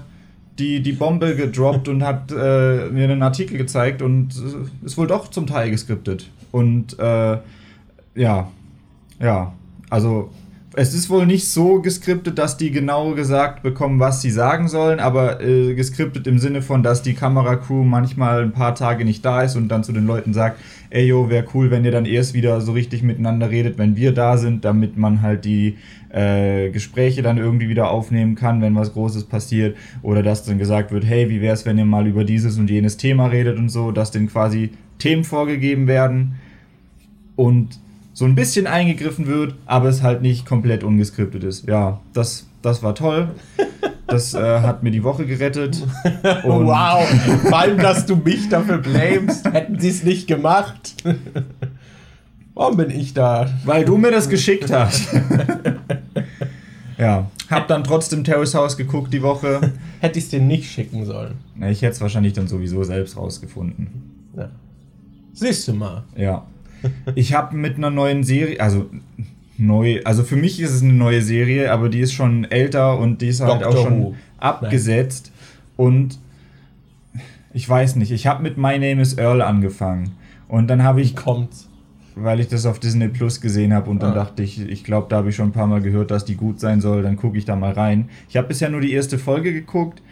die, 0.58 0.80
die 0.80 0.92
Bombe 0.92 1.34
gedroppt 1.34 1.88
und 1.88 2.04
hat 2.04 2.30
äh, 2.30 2.88
mir 2.90 3.04
einen 3.04 3.22
Artikel 3.22 3.58
gezeigt 3.58 4.02
und 4.02 4.34
äh, 4.36 4.86
ist 4.86 4.96
wohl 4.96 5.06
doch 5.06 5.28
zum 5.28 5.46
Teil 5.46 5.70
geskriptet. 5.70 6.30
Und 6.52 6.98
äh, 6.98 7.38
ja, 8.14 8.48
ja, 9.18 9.52
also 9.88 10.30
es 10.74 10.94
ist 10.94 11.10
wohl 11.10 11.26
nicht 11.26 11.48
so 11.48 11.80
geskriptet, 11.80 12.38
dass 12.38 12.56
die 12.56 12.70
genau 12.70 13.14
gesagt 13.14 13.62
bekommen, 13.62 13.98
was 13.98 14.22
sie 14.22 14.30
sagen 14.30 14.68
sollen, 14.68 15.00
aber 15.00 15.40
äh, 15.40 15.74
geskriptet 15.74 16.28
im 16.28 16.38
Sinne 16.38 16.62
von, 16.62 16.84
dass 16.84 17.02
die 17.02 17.14
Kameracrew 17.14 17.82
manchmal 17.82 18.42
ein 18.42 18.52
paar 18.52 18.76
Tage 18.76 19.04
nicht 19.04 19.24
da 19.24 19.42
ist 19.42 19.56
und 19.56 19.68
dann 19.68 19.82
zu 19.82 19.92
den 19.92 20.06
Leuten 20.06 20.32
sagt, 20.32 20.60
ey 20.90 21.06
yo, 21.06 21.28
wäre 21.28 21.44
cool, 21.54 21.70
wenn 21.72 21.84
ihr 21.84 21.90
dann 21.90 22.04
erst 22.04 22.34
wieder 22.34 22.60
so 22.60 22.72
richtig 22.72 23.02
miteinander 23.02 23.50
redet, 23.50 23.78
wenn 23.78 23.96
wir 23.96 24.12
da 24.12 24.36
sind, 24.36 24.64
damit 24.64 24.96
man 24.96 25.22
halt 25.22 25.44
die 25.44 25.76
äh, 26.10 26.70
Gespräche 26.70 27.22
dann 27.22 27.38
irgendwie 27.38 27.68
wieder 27.68 27.90
aufnehmen 27.90 28.36
kann, 28.36 28.60
wenn 28.62 28.74
was 28.76 28.92
Großes 28.92 29.24
passiert. 29.24 29.76
Oder 30.02 30.22
dass 30.22 30.44
dann 30.44 30.58
gesagt 30.58 30.92
wird, 30.92 31.04
hey, 31.04 31.28
wie 31.30 31.40
wäre 31.40 31.54
es, 31.54 31.66
wenn 31.66 31.78
ihr 31.78 31.84
mal 31.84 32.06
über 32.06 32.24
dieses 32.24 32.58
und 32.58 32.70
jenes 32.70 32.96
Thema 32.96 33.26
redet 33.26 33.58
und 33.58 33.70
so, 33.70 33.90
dass 33.90 34.12
denen 34.12 34.28
quasi 34.28 34.70
Themen 34.98 35.24
vorgegeben 35.24 35.86
werden. 35.86 36.36
Und 37.34 37.80
so 38.12 38.24
ein 38.24 38.34
bisschen 38.34 38.66
eingegriffen 38.66 39.26
wird, 39.26 39.54
aber 39.66 39.88
es 39.88 40.02
halt 40.02 40.22
nicht 40.22 40.46
komplett 40.46 40.84
ungeskriptet 40.84 41.44
ist. 41.44 41.66
Ja, 41.66 42.00
das, 42.12 42.46
das 42.62 42.82
war 42.82 42.94
toll. 42.94 43.28
Das 44.06 44.34
äh, 44.34 44.60
hat 44.60 44.82
mir 44.82 44.90
die 44.90 45.04
Woche 45.04 45.24
gerettet. 45.24 45.76
Und 46.44 46.66
wow, 46.66 47.06
vor 47.42 47.58
allem, 47.58 47.78
dass 47.78 48.06
du 48.06 48.16
mich 48.16 48.48
dafür 48.48 48.78
blamest. 48.78 49.46
Hätten 49.50 49.78
sie 49.78 49.88
es 49.88 50.02
nicht 50.02 50.26
gemacht. 50.26 50.94
Warum 52.54 52.76
bin 52.76 52.90
ich 52.90 53.14
da? 53.14 53.48
Weil 53.64 53.84
du 53.84 53.96
mir 53.96 54.10
das 54.10 54.28
geschickt 54.28 54.72
hast. 54.72 55.08
ja, 56.98 57.30
hab 57.48 57.68
dann 57.68 57.84
trotzdem 57.84 58.24
Terrace 58.24 58.54
House 58.54 58.76
geguckt 58.76 59.14
die 59.14 59.22
Woche. 59.22 59.72
Hätte 60.00 60.18
ich 60.18 60.24
es 60.26 60.30
dir 60.30 60.40
nicht 60.40 60.70
schicken 60.70 61.06
sollen. 61.06 61.34
Ich 61.70 61.80
hätte 61.82 61.92
es 61.92 62.00
wahrscheinlich 62.00 62.32
dann 62.32 62.48
sowieso 62.48 62.82
selbst 62.82 63.16
rausgefunden. 63.16 63.88
Ja. 64.36 64.50
Siehst 65.32 65.68
du 65.68 65.74
mal. 65.74 66.02
Ja. 66.16 66.44
Ich 67.14 67.34
habe 67.34 67.56
mit 67.56 67.76
einer 67.76 67.90
neuen 67.90 68.24
Serie, 68.24 68.60
also 68.60 68.88
neu, 69.58 70.00
also 70.04 70.22
für 70.22 70.36
mich 70.36 70.60
ist 70.60 70.72
es 70.72 70.82
eine 70.82 70.92
neue 70.92 71.22
Serie, 71.22 71.70
aber 71.72 71.88
die 71.88 72.00
ist 72.00 72.12
schon 72.12 72.44
älter 72.44 72.98
und 72.98 73.20
die 73.22 73.28
ist 73.28 73.40
halt 73.40 73.62
Doctor 73.62 73.68
auch 73.80 73.84
schon 73.84 74.00
Who. 74.02 74.14
abgesetzt. 74.38 75.32
Und 75.76 76.18
ich 77.52 77.68
weiß 77.68 77.96
nicht, 77.96 78.10
ich 78.12 78.26
habe 78.26 78.42
mit 78.42 78.56
My 78.56 78.78
Name 78.78 79.00
is 79.00 79.14
Earl 79.18 79.42
angefangen. 79.42 80.12
Und 80.48 80.68
dann 80.68 80.82
habe 80.82 81.00
ich, 81.00 81.16
kommt's? 81.16 81.68
weil 82.16 82.40
ich 82.40 82.48
das 82.48 82.66
auf 82.66 82.78
Disney 82.80 83.08
Plus 83.08 83.40
gesehen 83.40 83.72
habe 83.72 83.88
und 83.88 84.02
dann 84.02 84.12
Ah. 84.12 84.16
dachte 84.16 84.42
ich, 84.42 84.60
ich 84.60 84.84
glaube, 84.84 85.06
da 85.08 85.18
habe 85.18 85.30
ich 85.30 85.36
schon 85.36 85.48
ein 85.48 85.52
paar 85.52 85.66
Mal 85.68 85.80
gehört, 85.80 86.10
dass 86.10 86.24
die 86.24 86.34
gut 86.34 86.60
sein 86.60 86.80
soll, 86.80 87.02
dann 87.02 87.16
gucke 87.16 87.38
ich 87.38 87.44
da 87.44 87.56
mal 87.56 87.72
rein. 87.72 88.08
Ich 88.28 88.36
habe 88.36 88.48
bisher 88.48 88.68
nur 88.68 88.80
die 88.80 88.92
erste 88.92 89.16
Folge 89.18 89.52
geguckt, 89.52 90.02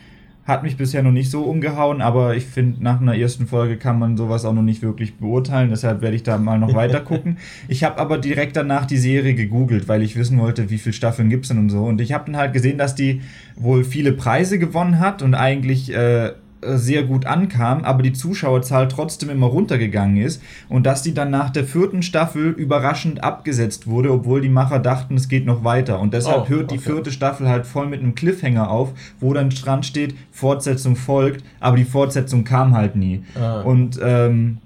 hat 0.49 0.63
mich 0.63 0.79
bisher 0.79 1.03
noch 1.03 1.13
nicht 1.13 1.31
so 1.31 1.43
umgehauen, 1.43 2.01
aber 2.01 2.35
ich 2.35 2.47
finde, 2.47 2.83
nach 2.83 3.03
einer 3.03 3.15
ersten 3.15 3.47
Folge 3.47 3.77
kann 3.77 3.99
man 3.99 4.17
sowas 4.17 4.47
auch 4.47 4.55
noch 4.55 4.63
nicht 4.63 4.81
wirklich 4.81 5.19
beurteilen, 5.19 5.69
deshalb 5.69 6.01
werde 6.01 6.17
ich 6.17 6.23
da 6.23 6.39
mal 6.39 6.59
noch 6.59 6.75
weiter 6.75 7.01
gucken. 7.01 7.37
Ich 7.69 7.85
habe 7.85 7.99
aber 7.99 8.17
direkt 8.17 8.57
danach 8.57 8.87
die 8.87 8.97
Serie 8.97 9.35
gegoogelt, 9.35 9.89
weil 9.89 10.03
ich 10.03 10.17
wissen 10.17 10.39
wollte, 10.39 10.71
wie 10.71 10.79
viele 10.79 10.95
Staffeln 10.95 11.29
gibt 11.29 11.45
es 11.45 11.49
denn 11.51 11.59
und 11.59 11.69
so. 11.69 11.85
Und 11.85 12.01
ich 12.01 12.13
habe 12.13 12.25
dann 12.27 12.37
halt 12.37 12.55
gesehen, 12.55 12.79
dass 12.79 12.95
die 12.95 13.21
wohl 13.57 13.85
viele 13.85 14.13
Preise 14.13 14.59
gewonnen 14.59 15.01
hat 15.01 15.21
und 15.21 15.35
eigentlich 15.35 15.93
äh, 15.93 16.33
sehr 16.61 17.05
gut 17.05 17.25
ankam, 17.27 17.85
aber 17.85 18.03
die 18.03 18.13
Zuschauerzahl 18.13 18.89
trotzdem 18.89 19.31
immer 19.31 19.47
runtergegangen 19.47 20.17
ist 20.17 20.43
und 20.69 20.87
dass 20.87 21.03
die 21.03 21.15
dann 21.15 21.31
nach 21.31 21.51
der 21.51 21.65
vierten 21.65 22.03
Staffel 22.03 22.51
überraschend 22.51 23.23
abgesetzt 23.23 23.87
wurde, 23.87 24.13
obwohl 24.13 24.41
die 24.41 24.49
Macher 24.49 24.81
dachten, 24.81 25.15
es 25.15 25.29
geht 25.29 25.47
noch 25.47 25.63
weiter. 25.63 26.01
Und 26.01 26.15
deshalb 26.15 26.47
Oh, 26.47 26.49
hört 26.49 26.71
die 26.71 26.79
okay. 26.79 26.93
vierte 26.93 27.13
Staffel 27.13 27.49
halt 27.49 27.67
voll 27.67 27.87
mit 27.87 28.01
einem 28.01 28.15
Cliffhanger 28.15 28.71
auf, 28.71 28.93
wo 29.21 29.33
dann 29.35 29.51
dran 29.51 29.83
steht, 29.83 30.15
Fortsetzung 30.33 30.97
folgt, 30.97 31.45
aber 31.61 31.77
die 31.77 31.85
Fortsetzung 31.85 32.45
kam 32.45 32.75
halt 32.75 32.97
nie. 32.97 33.23
Ah. 33.41 33.61
Und 33.61 33.99
ähm, 34.03 34.59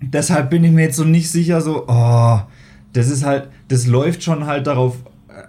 deshalb 0.00 0.50
bin 0.50 0.64
ich 0.64 0.72
mir 0.72 0.82
jetzt 0.82 0.96
so 0.96 1.04
nicht 1.04 1.30
sicher, 1.30 1.60
so, 1.60 1.84
oh, 1.86 2.40
das 2.92 3.10
ist 3.10 3.24
halt, 3.24 3.48
das 3.68 3.86
läuft 3.86 4.22
schon 4.22 4.46
halt 4.46 4.66
darauf, 4.66 4.96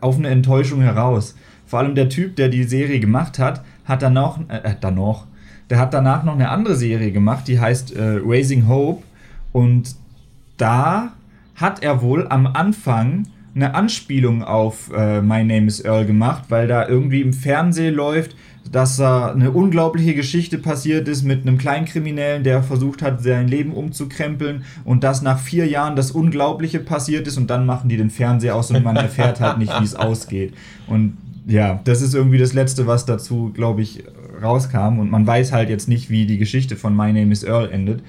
auf 0.01 0.17
eine 0.17 0.27
Enttäuschung 0.27 0.81
heraus. 0.81 1.35
Vor 1.65 1.79
allem 1.79 1.95
der 1.95 2.09
Typ, 2.09 2.35
der 2.35 2.49
die 2.49 2.63
Serie 2.63 2.99
gemacht 2.99 3.39
hat, 3.39 3.63
hat 3.85 4.01
dann 4.01 4.13
noch, 4.13 4.39
äh, 4.49 4.75
dann 4.79 4.95
noch, 4.95 5.26
der 5.69 5.79
hat 5.79 5.93
danach 5.93 6.23
noch 6.23 6.33
eine 6.33 6.49
andere 6.49 6.75
Serie 6.75 7.11
gemacht, 7.11 7.47
die 7.47 7.59
heißt 7.59 7.95
äh, 7.95 8.19
Raising 8.23 8.67
Hope. 8.67 9.03
Und 9.51 9.95
da 10.57 11.13
hat 11.55 11.83
er 11.83 12.01
wohl 12.01 12.27
am 12.27 12.47
Anfang 12.47 13.27
eine 13.55 13.73
Anspielung 13.73 14.43
auf 14.43 14.91
äh, 14.95 15.21
My 15.21 15.43
Name 15.43 15.65
is 15.65 15.83
Earl 15.83 16.05
gemacht, 16.05 16.45
weil 16.49 16.67
da 16.67 16.87
irgendwie 16.87 17.21
im 17.21 17.33
Fernsehen 17.33 17.95
läuft, 17.95 18.35
dass 18.71 18.97
da 18.97 19.31
eine 19.31 19.51
unglaubliche 19.51 20.13
Geschichte 20.13 20.57
passiert 20.57 21.07
ist 21.07 21.23
mit 21.23 21.41
einem 21.41 21.57
Kleinkriminellen, 21.57 22.43
der 22.43 22.61
versucht 22.61 23.01
hat, 23.01 23.23
sein 23.23 23.47
Leben 23.47 23.73
umzukrempeln 23.73 24.63
und 24.83 25.03
dass 25.03 25.21
nach 25.21 25.39
vier 25.39 25.67
Jahren 25.67 25.95
das 25.95 26.11
Unglaubliche 26.11 26.79
passiert 26.79 27.27
ist 27.27 27.37
und 27.37 27.49
dann 27.49 27.65
machen 27.65 27.89
die 27.89 27.97
den 27.97 28.09
Fernseher 28.09 28.55
aus 28.55 28.69
und 28.69 28.83
man 28.83 28.95
erfährt 28.95 29.39
halt 29.39 29.57
nicht, 29.57 29.73
wie 29.79 29.85
es 29.85 29.95
ausgeht. 29.95 30.53
Und 30.87 31.17
ja, 31.47 31.79
das 31.85 32.01
ist 32.01 32.13
irgendwie 32.13 32.37
das 32.37 32.53
Letzte, 32.53 32.87
was 32.87 33.05
dazu, 33.05 33.51
glaube 33.53 33.81
ich, 33.81 34.03
rauskam 34.41 34.99
und 34.99 35.09
man 35.11 35.25
weiß 35.25 35.51
halt 35.51 35.69
jetzt 35.69 35.87
nicht, 35.87 36.09
wie 36.09 36.25
die 36.25 36.37
Geschichte 36.37 36.75
von 36.75 36.95
My 36.95 37.11
Name 37.13 37.31
is 37.31 37.43
Earl 37.43 37.71
endet. 37.71 38.01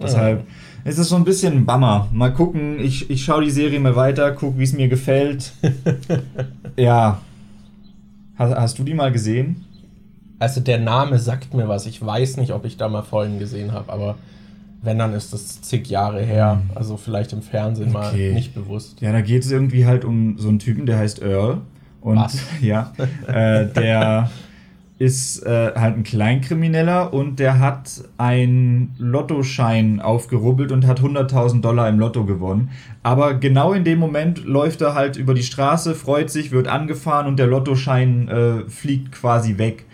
Deshalb 0.00 0.44
ist 0.84 0.98
es 0.98 1.08
so 1.08 1.16
ein 1.16 1.24
bisschen 1.24 1.54
ein 1.54 1.66
Bummer. 1.66 2.08
Mal 2.12 2.32
gucken, 2.32 2.78
ich, 2.80 3.08
ich 3.10 3.24
schaue 3.24 3.42
die 3.44 3.50
Serie 3.50 3.80
mal 3.80 3.96
weiter, 3.96 4.32
guck, 4.32 4.58
wie 4.58 4.64
es 4.64 4.72
mir 4.72 4.88
gefällt. 4.88 5.52
ja. 6.76 7.20
Hast, 8.36 8.54
hast 8.54 8.78
du 8.78 8.84
die 8.84 8.94
mal 8.94 9.10
gesehen? 9.10 9.64
Also 10.38 10.60
der 10.60 10.78
Name 10.78 11.18
sagt 11.18 11.54
mir 11.54 11.66
was. 11.68 11.86
Ich 11.86 12.04
weiß 12.04 12.36
nicht, 12.36 12.52
ob 12.52 12.66
ich 12.66 12.76
da 12.76 12.88
mal 12.88 13.02
Folgen 13.02 13.38
gesehen 13.38 13.72
habe, 13.72 13.90
aber 13.90 14.16
wenn, 14.82 14.98
dann 14.98 15.14
ist 15.14 15.32
das 15.32 15.62
zig 15.62 15.88
Jahre 15.88 16.22
her. 16.22 16.60
Also 16.74 16.96
vielleicht 16.98 17.32
im 17.32 17.40
Fernsehen 17.42 17.88
Mhm. 17.88 17.96
Okay. 17.96 18.28
mal 18.28 18.34
nicht 18.34 18.54
bewusst. 18.54 19.00
Ja, 19.00 19.12
da 19.12 19.22
geht 19.22 19.44
es 19.44 19.50
irgendwie 19.50 19.86
halt 19.86 20.04
um 20.04 20.36
so 20.38 20.48
einen 20.48 20.58
Typen, 20.58 20.84
der 20.84 20.98
heißt 20.98 21.22
Earl. 21.22 21.62
Und 22.02 22.16
Was? 22.16 22.38
ja, 22.60 22.92
äh, 23.26 23.66
der 23.66 24.30
ist 24.98 25.44
äh, 25.44 25.72
halt 25.74 25.96
ein 25.96 26.04
Kleinkrimineller 26.04 27.12
und 27.12 27.38
der 27.38 27.58
hat 27.58 28.04
einen 28.16 28.94
Lottoschein 28.98 30.00
aufgerubbelt 30.00 30.72
und 30.72 30.86
hat 30.86 31.00
100.000 31.00 31.60
Dollar 31.60 31.88
im 31.88 31.98
Lotto 31.98 32.24
gewonnen. 32.24 32.70
Aber 33.02 33.34
genau 33.34 33.72
in 33.72 33.84
dem 33.84 33.98
Moment 33.98 34.44
läuft 34.44 34.80
er 34.80 34.94
halt 34.94 35.16
über 35.16 35.34
die 35.34 35.42
Straße, 35.42 35.94
freut 35.94 36.30
sich, 36.30 36.50
wird 36.50 36.68
angefahren 36.68 37.26
und 37.26 37.38
der 37.38 37.46
Lottoschein 37.46 38.28
äh, 38.28 38.70
fliegt 38.70 39.12
quasi 39.12 39.58
weg. 39.58 39.85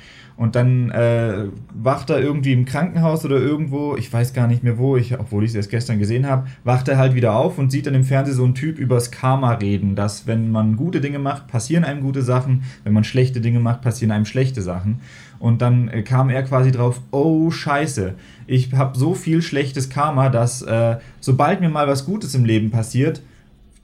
Und 0.43 0.57
dann 0.57 0.91
äh, 0.91 1.45
wacht 1.73 2.11
er 2.11 2.19
irgendwie 2.19 2.53
im 2.53 2.65
Krankenhaus 2.65 3.25
oder 3.25 3.37
irgendwo, 3.37 3.95
ich 3.95 4.13
weiß 4.13 4.33
gar 4.33 4.49
nicht 4.49 4.65
mehr 4.65 4.77
wo, 4.77 4.97
ich, 4.97 5.17
obwohl 5.17 5.45
ich 5.45 5.51
es 5.51 5.55
erst 5.55 5.71
gestern 5.71 6.01
gesehen 6.01 6.27
habe, 6.27 6.49
wacht 6.65 6.89
er 6.89 6.99
halt 6.99 7.15
wieder 7.15 7.37
auf 7.37 7.59
und 7.59 7.71
sieht 7.71 7.87
dann 7.87 7.95
im 7.95 8.03
Fernsehen 8.03 8.35
so 8.35 8.43
einen 8.43 8.57
Typ 8.57 8.81
übers 8.81 9.13
Karma 9.13 9.53
reden, 9.53 9.95
dass 9.95 10.27
wenn 10.27 10.51
man 10.51 10.75
gute 10.75 11.01
Dinge 11.01 11.21
macht, 11.21 11.47
passieren 11.47 11.85
einem 11.85 12.03
gute 12.03 12.23
Sachen, 12.23 12.65
wenn 12.83 12.93
man 12.93 13.05
schlechte 13.05 13.41
Dinge 13.41 13.61
macht, 13.61 13.83
passieren 13.83 14.11
einem 14.11 14.25
schlechte 14.25 14.63
Sachen. 14.63 14.99
Und 15.39 15.63
dann 15.63 15.87
äh, 15.87 16.03
kam 16.03 16.29
er 16.29 16.43
quasi 16.43 16.73
drauf, 16.73 17.01
oh 17.13 17.53
scheiße, 17.53 18.15
ich 18.49 18.73
habe 18.73 18.99
so 18.99 19.15
viel 19.15 19.43
schlechtes 19.43 19.91
Karma, 19.91 20.29
dass 20.29 20.61
äh, 20.63 20.97
sobald 21.21 21.61
mir 21.61 21.69
mal 21.69 21.87
was 21.87 22.05
Gutes 22.05 22.35
im 22.35 22.45
Leben 22.45 22.73
passiert, 22.73 23.23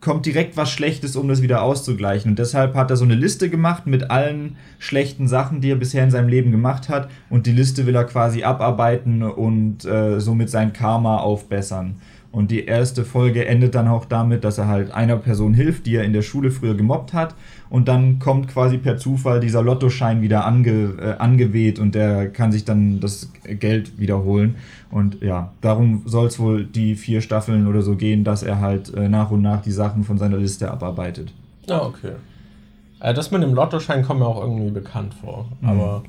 kommt 0.00 0.26
direkt 0.26 0.56
was 0.56 0.70
Schlechtes, 0.70 1.16
um 1.16 1.28
das 1.28 1.42
wieder 1.42 1.62
auszugleichen. 1.62 2.32
Und 2.32 2.38
deshalb 2.38 2.74
hat 2.74 2.90
er 2.90 2.96
so 2.96 3.04
eine 3.04 3.14
Liste 3.14 3.50
gemacht 3.50 3.86
mit 3.86 4.10
allen 4.10 4.56
schlechten 4.78 5.26
Sachen, 5.26 5.60
die 5.60 5.70
er 5.70 5.76
bisher 5.76 6.04
in 6.04 6.10
seinem 6.10 6.28
Leben 6.28 6.52
gemacht 6.52 6.88
hat. 6.88 7.10
Und 7.30 7.46
die 7.46 7.52
Liste 7.52 7.86
will 7.86 7.96
er 7.96 8.04
quasi 8.04 8.44
abarbeiten 8.44 9.22
und 9.22 9.84
äh, 9.84 10.20
somit 10.20 10.50
sein 10.50 10.72
Karma 10.72 11.18
aufbessern. 11.18 11.96
Und 12.30 12.50
die 12.50 12.66
erste 12.66 13.04
Folge 13.04 13.46
endet 13.46 13.74
dann 13.74 13.88
auch 13.88 14.04
damit, 14.04 14.44
dass 14.44 14.58
er 14.58 14.68
halt 14.68 14.92
einer 14.92 15.16
Person 15.16 15.54
hilft, 15.54 15.86
die 15.86 15.96
er 15.96 16.04
in 16.04 16.12
der 16.12 16.22
Schule 16.22 16.50
früher 16.50 16.76
gemobbt 16.76 17.12
hat. 17.14 17.34
Und 17.70 17.88
dann 17.88 18.18
kommt 18.18 18.48
quasi 18.48 18.78
per 18.78 18.96
Zufall 18.96 19.40
dieser 19.40 19.62
Lottoschein 19.62 20.22
wieder 20.22 20.46
ange, 20.46 20.94
äh, 21.00 21.16
angeweht 21.18 21.78
und 21.78 21.94
der 21.94 22.30
kann 22.30 22.50
sich 22.50 22.64
dann 22.64 23.00
das 23.00 23.30
Geld 23.44 23.98
wiederholen. 23.98 24.56
Und 24.90 25.20
ja, 25.20 25.52
darum 25.60 26.02
soll 26.06 26.28
es 26.28 26.38
wohl 26.38 26.64
die 26.64 26.94
vier 26.94 27.20
Staffeln 27.20 27.66
oder 27.66 27.82
so 27.82 27.96
gehen, 27.96 28.24
dass 28.24 28.42
er 28.42 28.60
halt 28.60 28.94
äh, 28.94 29.08
nach 29.08 29.30
und 29.30 29.42
nach 29.42 29.60
die 29.60 29.72
Sachen 29.72 30.04
von 30.04 30.16
seiner 30.16 30.38
Liste 30.38 30.70
abarbeitet. 30.70 31.32
Ah, 31.68 31.80
okay. 31.84 32.12
Äh, 33.00 33.12
das 33.12 33.30
mit 33.30 33.42
dem 33.42 33.54
Lottoschein 33.54 34.02
kommt 34.02 34.20
mir 34.20 34.26
auch 34.26 34.40
irgendwie 34.40 34.70
bekannt 34.70 35.12
vor. 35.14 35.46
Mhm. 35.60 35.68
Aber 35.68 36.02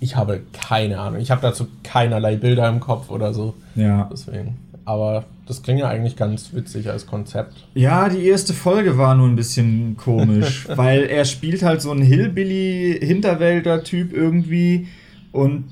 ich 0.00 0.16
habe 0.16 0.40
keine 0.52 0.98
Ahnung. 0.98 1.20
Ich 1.20 1.30
habe 1.30 1.40
dazu 1.40 1.68
keinerlei 1.82 2.36
Bilder 2.36 2.68
im 2.68 2.80
Kopf 2.80 3.10
oder 3.10 3.32
so. 3.32 3.54
Ja. 3.74 4.08
Deswegen. 4.10 4.56
Aber 4.86 5.26
das 5.46 5.62
klingt 5.62 5.80
ja 5.80 5.88
eigentlich 5.88 6.16
ganz 6.16 6.54
witzig 6.54 6.88
als 6.88 7.06
Konzept. 7.06 7.66
Ja, 7.74 8.08
die 8.08 8.24
erste 8.24 8.54
Folge 8.54 8.96
war 8.96 9.14
nur 9.16 9.28
ein 9.28 9.36
bisschen 9.36 9.96
komisch, 9.96 10.68
weil 10.74 11.04
er 11.04 11.24
spielt 11.24 11.64
halt 11.64 11.82
so 11.82 11.90
einen 11.90 12.02
Hillbilly-Hinterwälder-Typ 12.02 14.12
irgendwie 14.12 14.86
und 15.32 15.64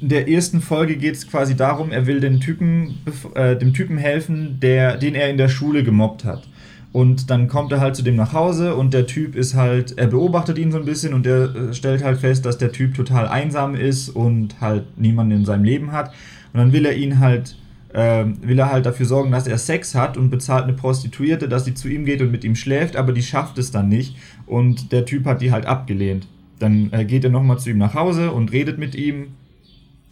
in 0.00 0.08
der 0.08 0.28
ersten 0.28 0.60
Folge 0.60 0.96
geht 0.96 1.14
es 1.14 1.30
quasi 1.30 1.54
darum, 1.54 1.92
er 1.92 2.06
will 2.06 2.18
den 2.18 2.40
Typen, 2.40 2.98
äh, 3.34 3.54
dem 3.56 3.72
Typen 3.72 3.96
helfen, 3.96 4.58
der, 4.60 4.96
den 4.96 5.14
er 5.14 5.30
in 5.30 5.36
der 5.36 5.48
Schule 5.48 5.84
gemobbt 5.84 6.24
hat. 6.24 6.48
Und 6.90 7.30
dann 7.30 7.46
kommt 7.46 7.70
er 7.70 7.78
halt 7.80 7.94
zu 7.94 8.02
dem 8.02 8.16
nach 8.16 8.32
Hause 8.32 8.74
und 8.74 8.92
der 8.92 9.06
Typ 9.06 9.36
ist 9.36 9.54
halt, 9.54 9.96
er 9.96 10.08
beobachtet 10.08 10.58
ihn 10.58 10.72
so 10.72 10.78
ein 10.78 10.84
bisschen 10.84 11.14
und 11.14 11.24
er 11.26 11.54
äh, 11.54 11.72
stellt 11.72 12.02
halt 12.02 12.18
fest, 12.18 12.44
dass 12.44 12.58
der 12.58 12.72
Typ 12.72 12.94
total 12.94 13.28
einsam 13.28 13.76
ist 13.76 14.08
und 14.08 14.60
halt 14.60 14.98
niemanden 14.98 15.36
in 15.36 15.44
seinem 15.44 15.62
Leben 15.62 15.92
hat. 15.92 16.08
Und 16.52 16.58
dann 16.58 16.72
will 16.72 16.84
er 16.84 16.96
ihn 16.96 17.20
halt 17.20 17.54
ähm, 17.94 18.38
will 18.42 18.58
er 18.58 18.70
halt 18.70 18.86
dafür 18.86 19.06
sorgen, 19.06 19.30
dass 19.30 19.46
er 19.46 19.58
Sex 19.58 19.94
hat 19.94 20.16
und 20.16 20.30
bezahlt 20.30 20.64
eine 20.64 20.72
Prostituierte, 20.72 21.48
dass 21.48 21.64
sie 21.64 21.74
zu 21.74 21.88
ihm 21.88 22.04
geht 22.04 22.22
und 22.22 22.30
mit 22.30 22.44
ihm 22.44 22.56
schläft, 22.56 22.96
aber 22.96 23.12
die 23.12 23.22
schafft 23.22 23.58
es 23.58 23.70
dann 23.70 23.88
nicht 23.88 24.16
und 24.46 24.92
der 24.92 25.04
Typ 25.04 25.26
hat 25.26 25.42
die 25.42 25.52
halt 25.52 25.66
abgelehnt. 25.66 26.26
Dann 26.58 26.90
äh, 26.92 27.04
geht 27.04 27.24
er 27.24 27.30
nochmal 27.30 27.58
zu 27.58 27.70
ihm 27.70 27.78
nach 27.78 27.94
Hause 27.94 28.32
und 28.32 28.52
redet 28.52 28.78
mit 28.78 28.94
ihm 28.94 29.28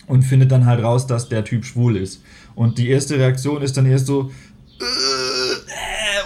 und 0.06 0.22
findet 0.22 0.50
dann 0.50 0.66
halt 0.66 0.82
raus, 0.82 1.06
dass 1.06 1.28
der 1.28 1.44
Typ 1.44 1.64
schwul 1.64 1.96
ist. 1.96 2.22
Und 2.54 2.78
die 2.78 2.88
erste 2.88 3.16
Reaktion 3.18 3.62
ist 3.62 3.76
dann 3.76 3.86
erst 3.86 4.06
so, 4.06 4.30
äh, 4.80 4.84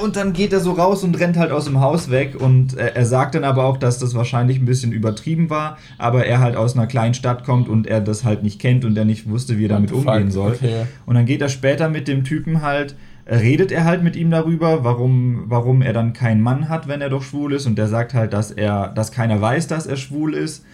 und 0.05 0.17
dann 0.17 0.33
geht 0.33 0.53
er 0.53 0.61
so 0.61 0.73
raus 0.73 1.03
und 1.03 1.19
rennt 1.19 1.37
halt 1.37 1.51
aus 1.51 1.65
dem 1.65 1.81
Haus 1.81 2.11
weg 2.11 2.41
und 2.41 2.77
äh, 2.77 2.93
er 2.95 3.07
sagt 3.07 3.35
dann 3.35 3.45
aber 3.45 3.65
auch, 3.65 3.77
dass 3.77 3.99
das 3.99 4.15
wahrscheinlich 4.15 4.59
ein 4.61 4.67
bisschen 4.67 4.93
übertrieben 4.93 5.51
war, 5.51 5.79
aber 5.99 6.27
er 6.27 6.39
halt 6.39 6.55
aus 6.57 6.77
einer 6.77 6.87
kleinen 6.87 7.15
Stadt 7.15 7.45
kommt 7.45 7.69
und 7.69 7.87
er 7.87 8.01
das 8.01 8.25
halt 8.25 8.43
nicht 8.43 8.61
kennt 8.61 8.85
und 8.85 8.97
er 8.97 9.05
nicht 9.05 9.29
wusste, 9.29 9.59
wie 9.59 9.65
er 9.65 9.71
damit 9.71 9.91
umgehen 9.91 10.31
soll. 10.31 10.53
Okay. 10.53 10.85
Und 11.07 11.15
dann 11.15 11.27
geht 11.27 11.43
er 11.43 11.49
später 11.49 11.89
mit 11.89 12.07
dem 12.07 12.23
Typen 12.23 12.63
halt 12.63 12.95
redet 13.27 13.73
er 13.73 13.85
halt 13.85 14.03
mit 14.03 14.17
ihm 14.17 14.31
darüber, 14.31 14.85
warum, 14.85 15.45
warum 15.47 15.83
er 15.83 15.93
dann 15.93 16.13
keinen 16.13 16.43
Mann 16.43 16.69
hat, 16.69 16.89
wenn 16.89 17.01
er 17.01 17.09
doch 17.09 17.23
schwul 17.23 17.55
ist. 17.55 17.67
Und 17.67 17.77
der 17.77 17.89
sagt 17.89 18.13
halt, 18.13 18.33
dass 18.33 18.51
er, 18.51 18.89
dass 18.89 19.13
keiner 19.13 19.41
weiß, 19.41 19.67
dass 19.67 19.87
er 19.87 19.97
schwul 19.97 20.35
ist. 20.35 20.65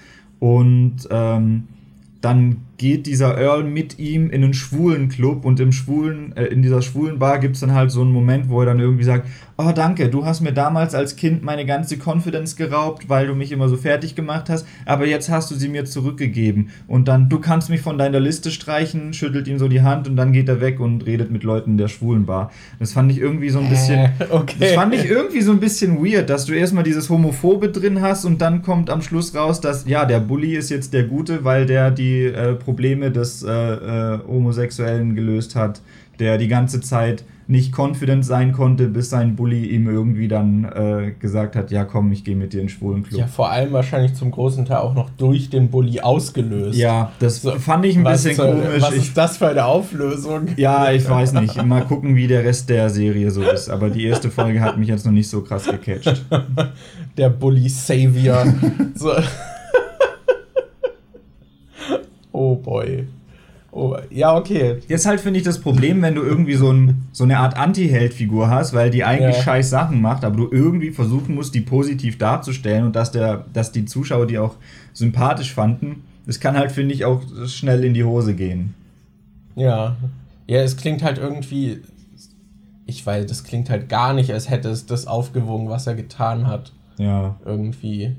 Und 0.40 1.08
ähm, 1.10 1.68
dann 2.20 2.62
geht 2.80 3.04
dieser 3.04 3.36
Earl 3.36 3.62
mit 3.62 3.98
ihm 3.98 4.30
in 4.30 4.42
einen 4.42 4.54
schwulen 4.54 5.10
Club 5.10 5.44
und 5.44 5.60
im 5.60 5.70
schwulen, 5.70 6.34
äh, 6.34 6.46
in 6.46 6.62
dieser 6.62 6.80
schwulen 6.80 7.18
Bar 7.18 7.38
gibt 7.38 7.56
es 7.56 7.60
dann 7.60 7.74
halt 7.74 7.90
so 7.90 8.00
einen 8.00 8.10
Moment, 8.10 8.48
wo 8.48 8.60
er 8.60 8.64
dann 8.64 8.80
irgendwie 8.80 9.04
sagt, 9.04 9.26
oh 9.58 9.72
danke, 9.74 10.08
du 10.08 10.24
hast 10.24 10.40
mir 10.40 10.52
damals 10.52 10.94
als 10.94 11.16
Kind 11.16 11.42
meine 11.42 11.66
ganze 11.66 11.98
Confidence 11.98 12.56
geraubt, 12.56 13.10
weil 13.10 13.26
du 13.26 13.34
mich 13.34 13.52
immer 13.52 13.68
so 13.68 13.76
fertig 13.76 14.14
gemacht 14.14 14.48
hast, 14.48 14.66
aber 14.86 15.06
jetzt 15.06 15.28
hast 15.28 15.50
du 15.50 15.56
sie 15.56 15.68
mir 15.68 15.84
zurückgegeben. 15.84 16.70
Und 16.88 17.08
dann, 17.08 17.28
du 17.28 17.38
kannst 17.38 17.68
mich 17.68 17.82
von 17.82 17.98
deiner 17.98 18.18
Liste 18.18 18.50
streichen, 18.50 19.12
schüttelt 19.12 19.46
ihm 19.46 19.58
so 19.58 19.68
die 19.68 19.82
Hand 19.82 20.08
und 20.08 20.16
dann 20.16 20.32
geht 20.32 20.48
er 20.48 20.62
weg 20.62 20.80
und 20.80 21.04
redet 21.04 21.30
mit 21.30 21.42
Leuten 21.42 21.72
in 21.72 21.76
der 21.76 21.88
schwulen 21.88 22.24
Bar. 22.24 22.50
Das 22.78 22.94
fand 22.94 23.12
ich 23.12 23.18
irgendwie 23.18 23.50
so 23.50 23.58
ein 23.58 23.68
bisschen, 23.68 24.00
äh, 24.00 24.10
okay. 24.30 24.56
das 24.58 24.72
fand 24.72 24.94
ich 24.94 25.04
irgendwie 25.04 25.42
so 25.42 25.52
ein 25.52 25.60
bisschen 25.60 26.02
weird, 26.02 26.30
dass 26.30 26.46
du 26.46 26.54
erstmal 26.54 26.84
dieses 26.84 27.10
Homophobe 27.10 27.68
drin 27.68 28.00
hast 28.00 28.24
und 28.24 28.40
dann 28.40 28.62
kommt 28.62 28.88
am 28.88 29.02
Schluss 29.02 29.34
raus, 29.34 29.60
dass, 29.60 29.86
ja, 29.86 30.06
der 30.06 30.20
Bully 30.20 30.56
ist 30.56 30.70
jetzt 30.70 30.94
der 30.94 31.04
Gute, 31.04 31.44
weil 31.44 31.66
der 31.66 31.90
die 31.90 32.24
äh, 32.24 32.54
Probleme 32.70 33.10
des 33.10 33.42
äh, 33.42 33.50
äh, 33.50 34.18
Homosexuellen 34.28 35.16
gelöst 35.16 35.56
hat, 35.56 35.80
der 36.20 36.38
die 36.38 36.46
ganze 36.46 36.80
Zeit 36.80 37.24
nicht 37.48 37.76
confident 37.76 38.24
sein 38.24 38.52
konnte, 38.52 38.86
bis 38.86 39.10
sein 39.10 39.34
Bully 39.34 39.66
ihm 39.66 39.88
irgendwie 39.88 40.28
dann 40.28 40.62
äh, 40.62 41.14
gesagt 41.18 41.56
hat, 41.56 41.72
ja 41.72 41.84
komm, 41.84 42.12
ich 42.12 42.22
gehe 42.22 42.36
mit 42.36 42.52
dir 42.52 42.60
in 42.60 42.66
den 42.66 42.68
schwulen 42.68 43.02
Club. 43.02 43.18
Ja, 43.18 43.26
vor 43.26 43.50
allem 43.50 43.72
wahrscheinlich 43.72 44.14
zum 44.14 44.30
großen 44.30 44.66
Teil 44.66 44.76
auch 44.76 44.94
noch 44.94 45.10
durch 45.10 45.50
den 45.50 45.68
Bully 45.68 46.00
ausgelöst. 46.00 46.78
Ja, 46.78 47.10
das 47.18 47.42
so, 47.42 47.50
fand 47.58 47.86
ich 47.86 47.96
ein 47.96 48.04
bisschen 48.04 48.36
soll, 48.36 48.52
komisch. 48.52 48.82
Was 48.82 48.92
ist 48.92 49.16
das 49.16 49.38
für 49.38 49.48
eine 49.48 49.64
Auflösung? 49.64 50.46
Ja, 50.56 50.92
ich 50.92 51.10
weiß 51.10 51.32
nicht. 51.32 51.60
Mal 51.64 51.82
gucken, 51.86 52.14
wie 52.14 52.28
der 52.28 52.44
Rest 52.44 52.70
der 52.70 52.88
Serie 52.88 53.32
so 53.32 53.42
ist. 53.42 53.68
Aber 53.68 53.90
die 53.90 54.04
erste 54.04 54.30
Folge 54.30 54.60
hat 54.60 54.78
mich 54.78 54.86
jetzt 54.86 55.04
noch 55.04 55.12
nicht 55.12 55.28
so 55.28 55.40
krass 55.40 55.64
gecatcht. 55.64 56.24
Der 57.16 57.30
Bully-Savior. 57.30 58.46
so. 58.94 59.10
Oh 62.60 62.70
boy. 62.70 63.06
Oh, 63.72 63.96
ja, 64.10 64.36
okay. 64.36 64.78
Jetzt 64.88 65.06
halt 65.06 65.20
finde 65.20 65.38
ich 65.38 65.44
das 65.44 65.60
Problem, 65.60 66.02
wenn 66.02 66.16
du 66.16 66.22
irgendwie 66.22 66.54
so, 66.54 66.72
ein, 66.72 67.06
so 67.12 67.22
eine 67.22 67.38
Art 67.38 67.56
Anti-Held-Figur 67.56 68.50
hast, 68.50 68.72
weil 68.74 68.90
die 68.90 69.04
eigentlich 69.04 69.36
ja. 69.36 69.42
scheiß 69.42 69.70
Sachen 69.70 70.00
macht, 70.00 70.24
aber 70.24 70.36
du 70.36 70.48
irgendwie 70.50 70.90
versuchen 70.90 71.36
musst, 71.36 71.54
die 71.54 71.60
positiv 71.60 72.18
darzustellen 72.18 72.84
und 72.84 72.96
dass, 72.96 73.12
der, 73.12 73.44
dass 73.52 73.70
die 73.70 73.84
Zuschauer 73.84 74.26
die 74.26 74.38
auch 74.38 74.56
sympathisch 74.92 75.54
fanden. 75.54 76.02
Das 76.26 76.40
kann 76.40 76.56
halt, 76.56 76.72
finde 76.72 76.94
ich, 76.94 77.04
auch 77.04 77.22
schnell 77.46 77.84
in 77.84 77.94
die 77.94 78.02
Hose 78.02 78.34
gehen. 78.34 78.74
Ja. 79.54 79.96
Ja, 80.48 80.62
es 80.62 80.76
klingt 80.76 81.04
halt 81.04 81.18
irgendwie. 81.18 81.80
Ich 82.86 83.06
weiß, 83.06 83.26
das 83.26 83.44
klingt 83.44 83.70
halt 83.70 83.88
gar 83.88 84.14
nicht, 84.14 84.32
als 84.32 84.50
hätte 84.50 84.68
es 84.68 84.84
das 84.84 85.06
aufgewogen, 85.06 85.68
was 85.68 85.86
er 85.86 85.94
getan 85.94 86.48
hat. 86.48 86.72
Ja. 86.98 87.36
Irgendwie. 87.44 88.16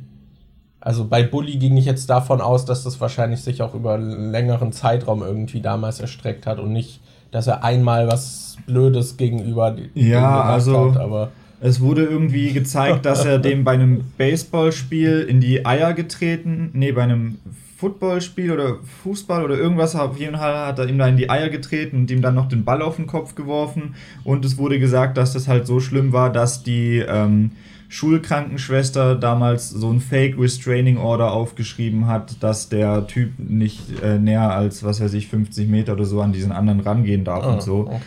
Also 0.82 1.06
bei 1.06 1.22
Bully 1.22 1.58
ging 1.58 1.78
ich 1.78 1.86
jetzt 1.86 2.10
davon 2.10 2.42
aus, 2.42 2.66
dass 2.66 2.84
das 2.84 3.00
wahrscheinlich 3.00 3.42
sich 3.42 3.62
auch 3.62 3.76
über 3.76 3.94
einen 3.94 4.32
längeren 4.32 4.72
Zeitraum 4.72 5.22
irgendwie 5.22 5.62
damals 5.62 6.00
erstreckt 6.00 6.48
hat 6.48 6.60
und 6.60 6.74
nicht, 6.74 7.02
dass 7.30 7.46
er 7.46 7.64
einmal 7.64 8.08
was 8.08 8.58
Blödes 8.66 9.16
gegenüber 9.16 9.76
ja, 9.94 10.42
also 10.42 10.92
hat, 10.92 10.98
aber 11.00 11.32
es 11.60 11.80
wurde 11.80 12.04
irgendwie 12.04 12.52
gezeigt, 12.52 13.06
dass 13.06 13.24
er 13.24 13.38
dem 13.38 13.64
bei 13.64 13.74
einem 13.74 14.04
Baseballspiel 14.18 15.22
in 15.22 15.40
die 15.40 15.66
Eier 15.66 15.94
getreten, 15.94 16.72
nee, 16.74 16.92
bei 16.92 17.04
einem 17.04 17.38
Footballspiel 17.78 18.52
oder 18.52 18.78
Fußball 19.04 19.44
oder 19.44 19.58
irgendwas, 19.58 19.96
auf 19.96 20.18
jeden 20.20 20.36
Fall 20.36 20.68
hat 20.68 20.80
er 20.80 20.88
ihm 20.88 20.98
da 20.98 21.08
in 21.08 21.18
die 21.18 21.30
Eier 21.30 21.50
getreten 21.50 21.98
und 21.98 22.12
ihm 22.12 22.24
dann 22.24 22.36
noch 22.36 22.48
den 22.48 22.64
Ball 22.64 22.82
auf 22.82 22.96
den 22.96 23.06
Kopf 23.06 23.36
geworfen 23.36 23.96
und 24.24 24.44
es 24.46 24.58
wurde 24.58 24.80
gesagt, 24.80 25.18
dass 25.18 25.34
das 25.34 25.48
halt 25.48 25.68
so 25.68 25.80
schlimm 25.80 26.12
war, 26.12 26.32
dass 26.32 26.64
die 26.64 27.04
ähm, 27.08 27.52
Schulkrankenschwester 27.92 29.16
damals 29.16 29.70
so 29.70 29.92
ein 29.92 30.00
Fake 30.00 30.40
Restraining 30.40 30.96
Order 30.96 31.34
aufgeschrieben 31.34 32.08
hat, 32.08 32.42
dass 32.42 32.70
der 32.70 33.06
Typ 33.06 33.32
nicht 33.38 33.82
äh, 34.02 34.18
näher 34.18 34.50
als, 34.50 34.82
was 34.86 35.02
weiß 35.02 35.14
ich, 35.14 35.28
50 35.28 35.68
Meter 35.68 35.92
oder 35.92 36.06
so 36.06 36.22
an 36.22 36.32
diesen 36.32 36.54
anderen 36.54 36.80
rangehen 36.80 37.26
darf 37.26 37.46
oh, 37.46 37.50
und 37.50 37.62
so. 37.62 37.80
Okay. 37.82 38.00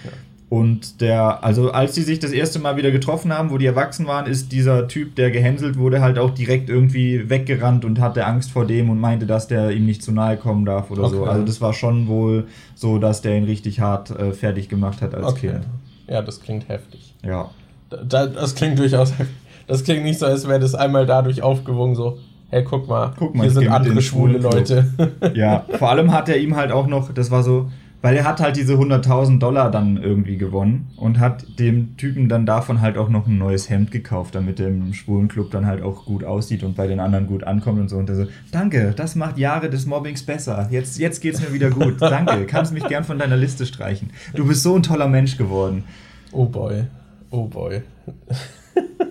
Und 0.49 1.03
der, 1.03 1.45
also 1.45 1.71
als 1.73 1.93
die 1.93 2.01
sich 2.01 2.19
das 2.19 2.33
erste 2.33 2.61
Mal 2.61 2.79
wieder 2.79 2.93
getroffen 2.93 3.31
haben, 3.31 3.51
wo 3.51 3.59
die 3.59 3.67
erwachsen 3.67 4.07
waren, 4.07 4.25
ist 4.25 4.53
dieser 4.53 4.89
Typ, 4.89 5.17
der 5.17 5.31
gehänselt 5.31 5.77
wurde, 5.77 6.01
halt 6.01 6.19
auch 6.19 6.31
direkt 6.31 6.71
irgendwie 6.71 7.29
weggerannt 7.29 7.85
und 7.85 8.01
hatte 8.01 8.25
Angst 8.25 8.53
vor 8.53 8.67
dem 8.67 8.89
und 8.89 8.99
meinte, 8.99 9.27
dass 9.27 9.49
der 9.49 9.71
ihm 9.73 9.85
nicht 9.85 10.03
zu 10.03 10.13
nahe 10.13 10.39
kommen 10.39 10.65
darf 10.65 10.91
oder 10.91 11.03
okay. 11.03 11.17
so. 11.17 11.25
Also 11.25 11.45
das 11.45 11.61
war 11.61 11.75
schon 11.75 12.09
wohl 12.09 12.47
so, 12.75 12.99
dass 12.99 13.21
der 13.21 13.37
ihn 13.37 13.45
richtig 13.45 13.81
hart 13.81 14.09
äh, 14.11 14.33
fertig 14.33 14.71
gemacht 14.71 15.03
hat 15.03 15.15
als 15.15 15.27
okay. 15.27 15.51
Kind. 15.51 15.67
Ja, 16.07 16.23
das 16.23 16.41
klingt 16.41 16.71
heftig. 16.71 17.15
Ja. 17.23 17.51
das 17.91 18.55
klingt 18.55 18.79
durchaus 18.79 19.11
heftig. 19.19 19.44
Das 19.67 19.85
klingt 19.85 20.05
nicht 20.05 20.19
so, 20.19 20.27
als 20.27 20.47
wäre 20.47 20.61
das 20.61 20.75
einmal 20.75 21.07
dadurch 21.07 21.43
aufgewogen, 21.43 21.95
so, 21.95 22.19
hey, 22.51 22.65
guck 22.65 22.89
mal, 22.89 23.13
guck 23.19 23.35
mal 23.35 23.45
hier 23.45 23.53
sind 23.53 23.69
andere 23.69 24.01
schwule 24.03 24.39
Leute. 24.39 24.87
ja, 25.35 25.65
vor 25.79 25.91
allem 25.91 26.13
hat 26.13 26.29
er 26.29 26.39
ihm 26.39 26.57
halt 26.57 26.73
auch 26.73 26.87
noch, 26.87 27.13
das 27.13 27.31
war 27.31 27.43
so, 27.43 27.69
weil 28.05 28.19
er 28.19 28.25
hat 28.25 28.41
halt 28.41 28.57
diese 28.57 28.75
100.000 28.75 29.39
Dollar 29.39 29.71
dann 29.71 29.97
irgendwie 29.97 30.37
gewonnen 30.37 30.89
und 30.99 31.19
hat 31.21 31.59
dem 31.59 31.97
Typen 31.97 32.29
dann 32.29 32.45
davon 32.45 32.83
halt 32.83 32.99
auch 32.99 33.09
noch 33.09 33.27
ein 33.27 33.39
neues 33.39 33.71
Hemd 33.71 33.91
gekauft, 33.91 34.35
damit 34.35 34.61
er 34.61 34.69
im 34.69 34.93
schwulen 34.93 35.27
Club 35.27 35.51
dann 35.51 35.65
halt 35.65 35.83
auch 35.83 36.05
gut 36.05 36.23
aussieht 36.23 36.65
und 36.65 36.77
bei 36.77 36.87
den 36.87 37.01
anderen 37.01 37.27
gut 37.27 37.45
ankommt 37.45 37.81
und 37.81 37.89
so. 37.89 37.97
Und 37.97 38.11
er 38.11 38.17
so, 38.17 38.27
danke, 38.53 38.93
das 38.95 39.15
macht 39.15 39.39
Jahre 39.39 39.71
des 39.71 39.87
Mobbings 39.87 40.23
besser. 40.23 40.69
Jetzt, 40.71 40.99
jetzt 40.99 41.23
geht's 41.23 41.41
mir 41.41 41.55
wieder 41.55 41.71
gut. 41.71 41.95
Danke, 41.99 42.45
kannst 42.45 42.75
mich 42.75 42.87
gern 42.87 43.05
von 43.05 43.19
deiner 43.19 43.39
Liste 43.39 43.65
streichen. 43.65 44.11
Du 44.35 44.47
bist 44.47 44.63
so 44.63 44.77
ein 44.77 44.83
toller 44.83 45.09
Mensch 45.09 45.39
geworden. 45.39 45.85
Oh 46.31 46.45
boy, 46.45 46.85
oh 47.31 47.47
boy. 47.47 47.81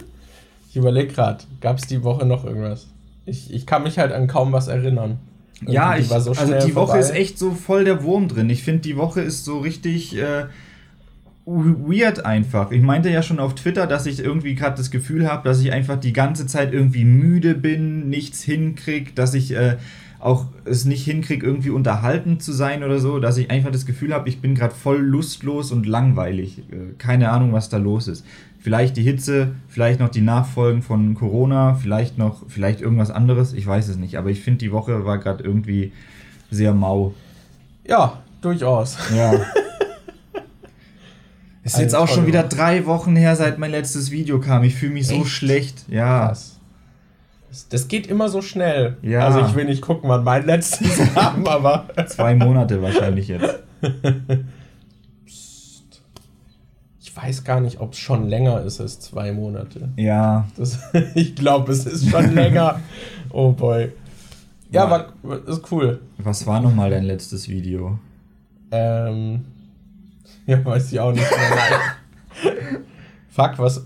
Ich 0.73 0.77
überlege 0.77 1.13
gerade, 1.13 1.43
gab 1.61 1.77
es 1.77 1.85
die 1.85 2.03
Woche 2.03 2.25
noch 2.25 2.45
irgendwas? 2.45 2.87
Ich, 3.27 3.53
ich 3.53 3.67
kann 3.67 3.83
mich 3.83 3.99
halt 3.99 4.11
an 4.11 4.25
kaum 4.25 4.51
was 4.53 4.69
erinnern. 4.69 5.19
Irgendwie 5.57 5.75
ja, 5.75 5.95
ich, 5.95 6.07
so 6.07 6.31
also 6.31 6.53
die 6.65 6.73
Woche 6.73 6.97
ist 6.97 7.11
echt 7.11 7.37
so 7.37 7.51
voll 7.51 7.85
der 7.85 8.01
Wurm 8.01 8.27
drin. 8.27 8.49
Ich 8.49 8.63
finde, 8.63 8.81
die 8.81 8.97
Woche 8.97 9.21
ist 9.21 9.45
so 9.45 9.59
richtig 9.59 10.17
äh, 10.17 10.45
weird 11.45 12.25
einfach. 12.25 12.71
Ich 12.71 12.81
meinte 12.81 13.11
ja 13.11 13.21
schon 13.21 13.37
auf 13.37 13.53
Twitter, 13.53 13.85
dass 13.85 14.07
ich 14.07 14.19
irgendwie 14.19 14.55
gerade 14.55 14.75
das 14.75 14.89
Gefühl 14.89 15.29
habe, 15.29 15.47
dass 15.47 15.61
ich 15.61 15.71
einfach 15.71 15.99
die 15.99 16.11
ganze 16.11 16.47
Zeit 16.47 16.73
irgendwie 16.73 17.05
müde 17.05 17.53
bin, 17.53 18.09
nichts 18.09 18.41
hinkrieg, 18.41 19.15
dass 19.15 19.35
ich 19.35 19.51
äh, 19.51 19.77
auch 20.19 20.47
es 20.65 20.85
nicht 20.85 21.03
hinkriege, 21.03 21.45
irgendwie 21.45 21.69
unterhalten 21.69 22.39
zu 22.39 22.51
sein 22.51 22.83
oder 22.83 22.97
so, 22.97 23.19
dass 23.19 23.37
ich 23.37 23.51
einfach 23.51 23.69
das 23.69 23.85
Gefühl 23.85 24.11
habe, 24.11 24.27
ich 24.27 24.41
bin 24.41 24.55
gerade 24.55 24.73
voll 24.73 25.01
lustlos 25.01 25.71
und 25.71 25.85
langweilig. 25.85 26.63
Äh, 26.71 26.95
keine 26.97 27.29
Ahnung, 27.29 27.53
was 27.53 27.69
da 27.69 27.77
los 27.77 28.07
ist. 28.07 28.25
Vielleicht 28.63 28.95
die 28.95 29.03
Hitze, 29.03 29.55
vielleicht 29.67 29.99
noch 29.99 30.07
die 30.07 30.21
Nachfolgen 30.21 30.83
von 30.83 31.15
Corona, 31.15 31.75
vielleicht 31.75 32.17
noch, 32.17 32.43
vielleicht 32.47 32.79
irgendwas 32.79 33.11
anderes, 33.11 33.51
ich 33.51 33.67
weiß 33.67 33.89
es 33.89 33.97
nicht. 33.97 34.17
Aber 34.17 34.29
ich 34.29 34.39
finde, 34.39 34.59
die 34.59 34.71
Woche 34.71 35.03
war 35.03 35.17
gerade 35.17 35.43
irgendwie 35.43 35.91
sehr 36.49 36.73
mau. 36.73 37.13
Ja, 37.85 38.21
durchaus. 38.39 38.97
Ja. 39.13 39.33
ist 41.65 41.77
jetzt 41.77 41.93
auch 41.93 42.07
schon 42.07 42.25
wieder 42.25 42.43
drei 42.43 42.85
Wochen 42.85 43.17
her, 43.17 43.35
seit 43.35 43.59
mein 43.59 43.71
letztes 43.71 44.11
Video 44.11 44.39
kam. 44.39 44.63
Ich 44.63 44.75
fühle 44.75 44.93
mich 44.93 45.09
Echt? 45.09 45.19
so 45.19 45.25
schlecht. 45.25 45.83
Ja. 45.89 46.27
Krass. 46.27 46.57
Das 47.69 47.89
geht 47.89 48.07
immer 48.07 48.29
so 48.29 48.41
schnell. 48.41 48.95
Ja. 49.01 49.27
Also 49.27 49.41
ich 49.41 49.55
will 49.55 49.65
nicht 49.65 49.81
gucken, 49.81 50.09
wann 50.09 50.23
mein 50.23 50.45
letztes 50.45 51.01
haben, 51.15 51.45
aber. 51.49 51.89
Zwei 52.07 52.33
Monate 52.33 52.81
wahrscheinlich 52.81 53.27
jetzt. 53.27 53.59
Weiß 57.23 57.45
gar 57.45 57.61
nicht, 57.61 57.79
ob 57.79 57.93
es 57.93 57.99
schon 57.99 58.27
länger 58.27 58.61
ist 58.63 58.81
als 58.81 58.99
zwei 58.99 59.31
Monate. 59.31 59.89
Ja. 59.95 60.45
Das, 60.57 60.79
ich 61.15 61.35
glaube, 61.35 61.71
es 61.71 61.85
ist 61.85 62.09
schon 62.09 62.33
länger. 62.35 62.81
Oh 63.29 63.53
boy. 63.53 63.93
Ja, 64.71 64.89
war, 64.89 65.13
ist 65.47 65.71
cool. 65.71 66.01
Was 66.17 66.45
war 66.45 66.59
nochmal 66.59 66.89
dein 66.89 67.05
letztes 67.05 67.47
Video? 67.47 67.97
Ähm. 68.71 69.45
Ja, 70.45 70.65
weiß 70.65 70.91
ich 70.91 70.99
auch 70.99 71.13
nicht 71.13 71.21
mehr. 71.21 71.79
Fuck, 73.29 73.59
was. 73.59 73.85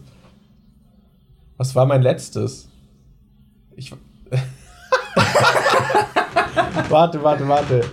Was 1.57 1.75
war 1.75 1.85
mein 1.85 2.01
letztes? 2.01 2.67
Ich. 3.75 3.93
warte, 6.89 7.21
warte, 7.21 7.47
warte. 7.47 7.83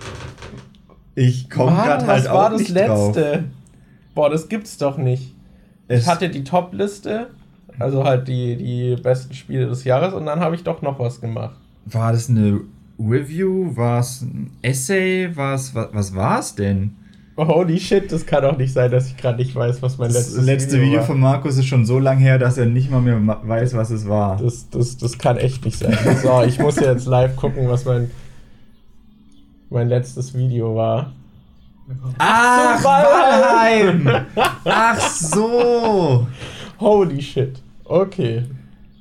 Ich 1.14 1.50
komme 1.50 1.76
gerade 1.76 2.06
halt 2.06 2.26
auch 2.26 2.50
nicht 2.56 2.74
drauf. 2.74 3.14
Boah, 4.14 4.30
das 4.30 4.48
gibt's 4.48 4.78
doch 4.78 4.96
nicht. 4.96 5.33
Es- 5.88 6.02
ich 6.02 6.06
hatte 6.08 6.28
die 6.30 6.44
Top-Liste, 6.44 7.28
also 7.78 8.04
halt 8.04 8.28
die, 8.28 8.56
die 8.56 8.96
besten 9.02 9.34
Spiele 9.34 9.66
des 9.66 9.84
Jahres 9.84 10.14
und 10.14 10.26
dann 10.26 10.40
habe 10.40 10.54
ich 10.54 10.62
doch 10.64 10.80
noch 10.82 10.98
was 10.98 11.20
gemacht. 11.20 11.56
War 11.86 12.12
das 12.12 12.30
eine 12.30 12.60
Review? 12.98 13.76
War 13.76 14.00
es 14.00 14.22
ein 14.22 14.50
Essay? 14.62 15.28
War's, 15.34 15.74
was, 15.74 15.88
was 15.92 16.14
war 16.14 16.38
es 16.40 16.54
denn? 16.54 16.96
Holy 17.36 17.80
shit, 17.80 18.12
das 18.12 18.24
kann 18.24 18.44
doch 18.44 18.56
nicht 18.56 18.72
sein, 18.72 18.92
dass 18.92 19.08
ich 19.08 19.16
gerade 19.16 19.38
nicht 19.38 19.56
weiß, 19.56 19.82
was 19.82 19.98
mein 19.98 20.06
Das 20.12 20.18
letztes 20.18 20.44
letzte 20.44 20.80
Video, 20.80 20.98
war. 21.00 21.04
von 21.06 21.18
Markus 21.18 21.56
ist 21.58 21.66
schon 21.66 21.84
so 21.84 21.98
lang 21.98 22.18
her, 22.18 22.38
dass 22.38 22.56
er 22.58 22.66
nicht 22.66 22.92
mal 22.92 23.00
mehr 23.00 23.18
weiß, 23.42 23.74
was 23.74 23.90
es 23.90 24.08
war. 24.08 24.36
Das, 24.36 24.70
das, 24.70 24.96
das 24.98 25.18
kann 25.18 25.36
echt 25.36 25.64
nicht 25.64 25.76
sein. 25.76 25.98
So, 26.22 26.42
ich 26.44 26.60
muss 26.60 26.76
jetzt 26.76 27.06
live 27.06 27.34
gucken, 27.34 27.68
was 27.68 27.84
mein, 27.86 28.08
mein 29.68 29.88
letztes 29.88 30.32
Video 30.34 30.76
war. 30.76 31.12
Ach, 32.18 32.78
so, 32.78 32.84
Valheim! 32.88 34.04
Valheim! 34.04 34.26
Ach 34.64 35.00
so! 35.00 36.26
Holy 36.80 37.20
shit. 37.22 37.60
Okay. 37.84 38.44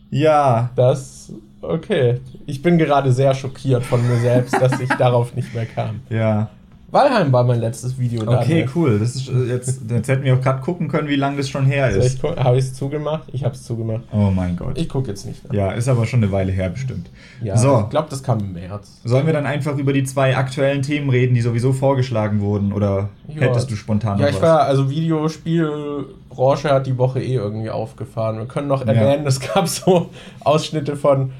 Ja, 0.09 0.69
Das. 0.75 1.31
Okay. 1.61 2.19
Ich 2.45 2.61
bin 2.61 2.77
gerade 2.77 3.13
sehr 3.13 3.33
schockiert 3.33 3.85
von 3.85 4.05
mir 4.05 4.17
selbst, 4.17 4.53
dass 4.61 4.79
ich 4.81 4.89
darauf 4.89 5.33
nicht 5.33 5.53
mehr 5.55 5.65
kam. 5.65 6.01
ja. 6.09 6.49
Walheim 6.93 7.31
war 7.33 7.43
mein 7.43 7.59
letztes 7.59 7.97
Video. 7.97 8.21
Okay, 8.21 8.31
Daniel. 8.47 8.69
cool. 8.75 8.99
Das 8.99 9.15
ist 9.15 9.27
äh, 9.27 9.45
jetzt, 9.45 9.81
jetzt 9.89 10.07
hätten 10.07 10.23
wir 10.23 10.35
auch 10.35 10.41
gerade 10.41 10.61
gucken 10.61 10.87
können, 10.87 11.07
wie 11.09 11.15
lange 11.15 11.37
das 11.37 11.49
schon 11.49 11.65
her 11.65 11.89
ist. 11.89 12.21
gu- 12.21 12.35
Habe 12.35 12.57
ich 12.57 12.65
es 12.65 12.73
zugemacht? 12.75 13.23
Ich 13.33 13.43
habe 13.43 13.55
es 13.55 13.63
zugemacht. 13.63 14.01
Oh 14.11 14.29
mein 14.29 14.55
Gott. 14.55 14.77
Ich 14.77 14.87
gucke 14.87 15.09
jetzt 15.09 15.25
nicht 15.25 15.43
nach. 15.45 15.53
Ja, 15.53 15.71
ist 15.71 15.87
aber 15.87 16.05
schon 16.05 16.21
eine 16.23 16.31
Weile 16.31 16.51
her 16.51 16.69
bestimmt. 16.69 17.09
Ja, 17.41 17.57
So. 17.57 17.81
ich 17.81 17.89
glaube, 17.89 18.07
das 18.11 18.21
kam 18.21 18.39
im 18.39 18.53
März. 18.53 19.01
Sollen 19.03 19.25
wir 19.25 19.33
dann 19.33 19.47
einfach 19.47 19.75
über 19.77 19.91
die 19.91 20.03
zwei 20.03 20.37
aktuellen 20.37 20.83
Themen 20.83 21.09
reden, 21.09 21.33
die 21.33 21.41
sowieso 21.41 21.73
vorgeschlagen 21.73 22.41
wurden? 22.41 22.71
Oder 22.71 23.09
Ja. 23.27 23.41
hättest 23.41 23.71
du 23.71 23.75
spontan 23.75 24.19
Ja, 24.19 24.29
ich 24.29 24.39
war, 24.41 24.61
also 24.61 24.89
Videospielbranche 24.89 26.69
hat 26.69 26.85
die 26.87 26.97
Woche 26.97 27.21
eh 27.21 27.33
irgendwie 27.35 27.69
aufgefahren. 27.69 28.37
Wir 28.37 28.45
können 28.45 28.67
noch 28.67 28.85
Ja. 28.85 28.93
erwähnen, 28.93 29.25
es 29.25 29.39
gab 29.39 29.67
so 29.67 30.09
Ausschnitte 30.41 30.95
von 30.95 31.31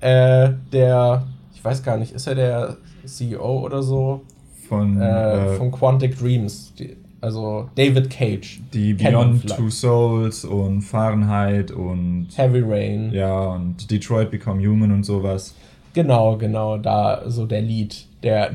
äh, 0.00 0.50
der, 0.72 1.22
ich 1.54 1.64
weiß 1.64 1.82
gar 1.82 1.96
nicht, 1.96 2.12
ist 2.12 2.26
er 2.26 2.34
der 2.34 2.76
CEO 3.04 3.60
oder 3.60 3.82
so? 3.82 4.22
Von 4.68 5.00
Äh, 5.00 5.54
äh, 5.54 5.56
von 5.56 5.70
Quantic 5.70 6.18
Dreams. 6.18 6.72
Die, 6.78 6.96
also 7.20 7.68
David 7.74 8.10
Cage. 8.10 8.60
die 8.72 8.94
Beyond. 8.94 9.48
Two 9.56 9.70
Souls 9.70 10.44
und 10.44 10.82
Fahrenheit 10.82 11.70
und 11.70 12.28
Heavy 12.36 12.60
Rain. 12.64 13.10
ja 13.12 13.54
und 13.54 13.90
Detroit 13.90 14.30
Become 14.30 14.60
Human 14.66 14.92
und 14.92 15.04
sowas. 15.04 15.54
Genau, 15.94 16.36
genau, 16.36 16.76
da 16.76 17.22
so 17.26 17.46
der 17.46 17.62
Lied. 17.62 18.06
Der, 18.22 18.50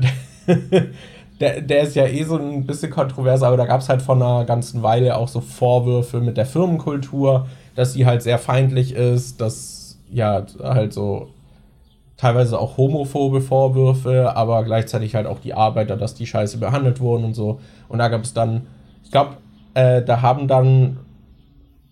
der, 1.40 1.60
der 1.60 1.82
ist 1.82 1.96
ja 1.96 2.06
eh 2.06 2.22
so 2.24 2.36
ein 2.36 2.64
bisschen 2.66 2.90
kontrovers, 2.90 3.42
aber 3.42 3.56
da 3.56 3.64
gab 3.66 3.80
es 3.80 3.88
halt 3.88 4.00
vor 4.02 4.14
einer 4.14 4.44
ganzen 4.44 4.82
Weile 4.82 5.16
auch 5.16 5.28
so 5.28 5.40
Vorwürfe 5.40 6.20
mit 6.20 6.36
der 6.36 6.46
Firmenkultur, 6.46 7.46
dass 7.74 7.94
sie 7.94 8.06
halt 8.06 8.22
sehr 8.22 8.38
feindlich 8.38 8.94
ist, 8.94 9.40
dass 9.40 9.98
ja 10.10 10.44
halt 10.62 10.92
so 10.92 11.30
teilweise 12.22 12.60
auch 12.60 12.76
homophobe 12.76 13.40
Vorwürfe, 13.40 14.36
aber 14.36 14.62
gleichzeitig 14.62 15.16
halt 15.16 15.26
auch 15.26 15.40
die 15.40 15.54
Arbeiter, 15.54 15.96
dass 15.96 16.14
die 16.14 16.28
scheiße 16.28 16.58
behandelt 16.58 17.00
wurden 17.00 17.24
und 17.24 17.34
so. 17.34 17.58
Und 17.88 17.98
da 17.98 18.06
gab 18.06 18.22
es 18.22 18.32
dann, 18.32 18.68
ich 19.02 19.10
glaube, 19.10 19.38
äh, 19.74 20.02
da 20.02 20.22
haben 20.22 20.46
dann 20.46 20.98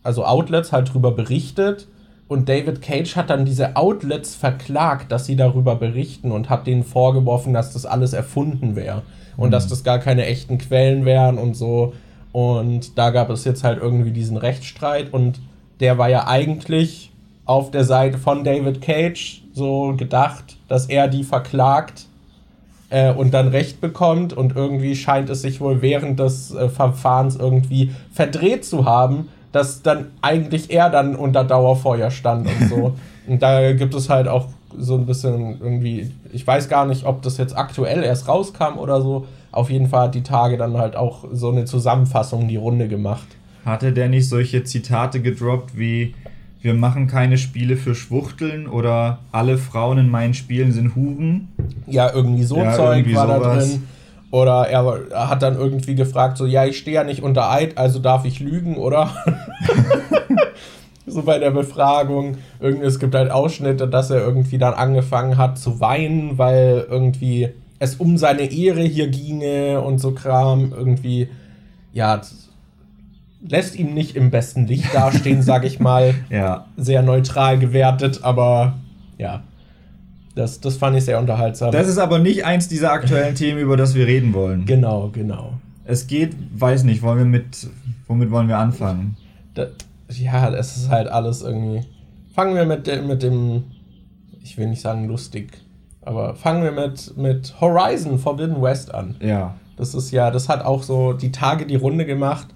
also 0.04 0.24
Outlets 0.24 0.70
halt 0.70 0.94
drüber 0.94 1.10
berichtet 1.10 1.88
und 2.28 2.48
David 2.48 2.80
Cage 2.80 3.16
hat 3.16 3.28
dann 3.28 3.44
diese 3.44 3.74
Outlets 3.74 4.36
verklagt, 4.36 5.10
dass 5.10 5.26
sie 5.26 5.34
darüber 5.34 5.74
berichten 5.74 6.30
und 6.30 6.48
hat 6.48 6.68
denen 6.68 6.84
vorgeworfen, 6.84 7.52
dass 7.52 7.72
das 7.72 7.84
alles 7.84 8.12
erfunden 8.12 8.76
wäre 8.76 9.02
und 9.36 9.50
dass 9.50 9.66
das 9.66 9.82
gar 9.82 9.98
keine 9.98 10.26
echten 10.26 10.58
Quellen 10.58 11.04
wären 11.04 11.38
und 11.38 11.56
so. 11.56 11.92
Und 12.30 12.96
da 12.96 13.10
gab 13.10 13.30
es 13.30 13.44
jetzt 13.44 13.64
halt 13.64 13.82
irgendwie 13.82 14.12
diesen 14.12 14.36
Rechtsstreit 14.36 15.12
und 15.12 15.40
der 15.80 15.98
war 15.98 16.08
ja 16.08 16.28
eigentlich 16.28 17.10
auf 17.50 17.72
der 17.72 17.82
Seite 17.82 18.16
von 18.16 18.44
David 18.44 18.80
Cage 18.80 19.42
so 19.52 19.94
gedacht, 19.96 20.56
dass 20.68 20.86
er 20.86 21.08
die 21.08 21.24
verklagt 21.24 22.06
äh, 22.90 23.12
und 23.12 23.34
dann 23.34 23.48
Recht 23.48 23.80
bekommt 23.80 24.32
und 24.32 24.54
irgendwie 24.54 24.94
scheint 24.94 25.28
es 25.30 25.42
sich 25.42 25.60
wohl 25.60 25.82
während 25.82 26.20
des 26.20 26.54
äh, 26.54 26.68
Verfahrens 26.68 27.34
irgendwie 27.34 27.90
verdreht 28.12 28.64
zu 28.64 28.84
haben, 28.84 29.30
dass 29.50 29.82
dann 29.82 30.12
eigentlich 30.22 30.70
er 30.70 30.90
dann 30.90 31.16
unter 31.16 31.42
Dauerfeuer 31.42 32.12
stand 32.12 32.46
und 32.46 32.68
so. 32.68 32.94
und 33.26 33.42
da 33.42 33.72
gibt 33.72 33.94
es 33.94 34.08
halt 34.08 34.28
auch 34.28 34.46
so 34.78 34.94
ein 34.94 35.04
bisschen 35.04 35.60
irgendwie, 35.60 36.12
ich 36.32 36.46
weiß 36.46 36.68
gar 36.68 36.86
nicht, 36.86 37.04
ob 37.04 37.20
das 37.22 37.36
jetzt 37.36 37.58
aktuell 37.58 38.04
erst 38.04 38.28
rauskam 38.28 38.78
oder 38.78 39.02
so. 39.02 39.26
Auf 39.50 39.70
jeden 39.70 39.88
Fall 39.88 40.02
hat 40.02 40.14
die 40.14 40.22
Tage 40.22 40.56
dann 40.56 40.78
halt 40.78 40.94
auch 40.94 41.24
so 41.32 41.50
eine 41.50 41.64
Zusammenfassung 41.64 42.46
die 42.46 42.58
Runde 42.58 42.86
gemacht. 42.86 43.26
Hatte 43.64 43.92
der 43.92 44.08
nicht 44.08 44.28
solche 44.28 44.62
Zitate 44.62 45.20
gedroppt 45.20 45.76
wie 45.76 46.14
wir 46.62 46.74
machen 46.74 47.06
keine 47.06 47.38
Spiele 47.38 47.76
für 47.76 47.94
Schwuchteln 47.94 48.66
oder 48.66 49.20
alle 49.32 49.56
Frauen 49.56 49.98
in 49.98 50.10
meinen 50.10 50.34
Spielen 50.34 50.72
sind 50.72 50.94
Huren? 50.94 51.48
Ja, 51.86 52.12
irgendwie 52.12 52.44
so 52.44 52.56
Ja, 52.58 52.74
Zeug 52.74 52.98
irgendwie 52.98 53.16
war 53.16 53.26
da 53.26 53.38
sowas. 53.38 53.68
drin. 53.70 53.82
Oder 54.30 54.68
er, 54.68 55.28
hat 55.28 55.42
dann 55.42 55.56
irgendwie 55.56 55.94
gefragt, 55.94 56.36
so, 56.36 56.46
ja, 56.46 56.64
ich 56.64 56.78
stehe 56.78 56.94
ja 56.94 57.04
nicht 57.04 57.22
unter 57.22 57.50
Eid, 57.50 57.76
also 57.78 57.98
darf 57.98 58.24
ich 58.24 58.38
lügen, 58.38 58.76
oder? 58.76 59.10
so 61.06 61.22
bei 61.22 61.38
der 61.38 61.50
Befragung. 61.50 62.36
Irgendwie, 62.60 62.86
es 62.86 63.00
gibt 63.00 63.14
halt 63.14 63.30
Ausschnitte, 63.30 63.88
dass 63.88 64.10
er 64.10 64.20
irgendwie 64.20 64.58
dann 64.58 64.74
angefangen 64.74 65.36
hat 65.36 65.58
zu 65.58 65.80
weinen, 65.80 66.38
weil 66.38 66.86
irgendwie 66.88 67.48
es 67.80 67.96
um 67.96 68.18
seine 68.18 68.42
Ehre 68.52 68.82
hier 68.82 69.08
ginge 69.08 69.80
und 69.80 69.98
so 69.98 70.12
Kram. 70.12 70.72
Irgendwie, 70.76 71.28
ja, 71.92 72.20
lässt 73.46 73.76
ihn 73.78 73.94
nicht 73.94 74.16
im 74.16 74.30
besten 74.30 74.66
Licht 74.66 74.94
dastehen, 74.94 75.42
sag 75.50 75.64
ich 75.64 75.80
mal 75.80 76.14
Ja. 76.30 76.66
sehr 76.76 77.02
neutral 77.02 77.58
gewertet, 77.58 78.20
aber 78.22 78.74
ja, 79.18 79.42
das, 80.34 80.60
das 80.60 80.76
fand 80.76 80.96
ich 80.96 81.04
sehr 81.04 81.18
unterhaltsam. 81.18 81.72
Das 81.72 81.88
ist 81.88 81.98
aber 81.98 82.18
nicht 82.18 82.44
eins 82.44 82.68
dieser 82.68 82.92
aktuellen 82.92 83.34
Themen, 83.36 83.58
über 83.60 83.76
das 83.76 83.94
wir 83.94 84.06
reden 84.06 84.32
wollen. 84.34 84.64
genau, 84.64 85.08
genau. 85.12 85.54
Es 85.84 86.06
geht, 86.06 86.36
weiß 86.54 86.84
nicht, 86.84 87.02
wollen 87.02 87.18
wir 87.18 87.24
mit, 87.24 87.66
womit 88.06 88.30
wollen 88.30 88.46
wir 88.48 88.58
anfangen? 88.58 89.16
Da, 89.54 89.66
ja, 90.08 90.48
es 90.54 90.76
ist 90.76 90.88
halt 90.88 91.08
alles 91.08 91.42
irgendwie. 91.42 91.80
Fangen 92.34 92.54
wir 92.54 92.64
mit 92.64 92.86
dem, 92.86 93.08
mit 93.08 93.22
dem, 93.24 93.64
ich 94.44 94.56
will 94.56 94.68
nicht 94.68 94.80
sagen 94.82 95.08
lustig, 95.08 95.50
aber 96.02 96.36
fangen 96.36 96.62
wir 96.62 96.70
mit, 96.70 97.16
mit 97.16 97.60
Horizon 97.60 98.18
Forbidden 98.20 98.62
West 98.62 98.94
an. 98.94 99.16
Ja. 99.20 99.54
Das 99.76 99.94
ist 99.94 100.12
ja, 100.12 100.30
das 100.30 100.48
hat 100.48 100.64
auch 100.64 100.82
so 100.84 101.12
die 101.12 101.32
Tage 101.32 101.66
die 101.66 101.74
Runde 101.76 102.06
gemacht. 102.06 102.46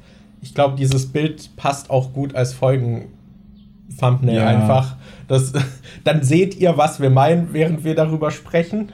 Ich 0.44 0.54
glaube, 0.54 0.76
dieses 0.76 1.06
Bild 1.06 1.56
passt 1.56 1.88
auch 1.88 2.12
gut 2.12 2.34
als 2.34 2.52
Folgen-Thumbnail 2.52 4.36
Ja. 4.36 4.46
einfach. 4.46 4.96
Das, 5.26 5.54
dann 6.04 6.22
seht 6.22 6.54
ihr, 6.56 6.76
was 6.76 7.00
wir 7.00 7.08
meinen, 7.08 7.48
während 7.52 7.82
wir 7.82 7.94
darüber 7.94 8.30
sprechen. 8.30 8.92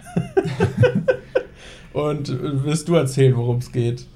Und 1.92 2.28
äh, 2.28 2.64
willst 2.64 2.88
du 2.88 2.94
erzählen, 2.94 3.36
worum 3.36 3.56
es 3.58 3.72
geht? 3.72 4.06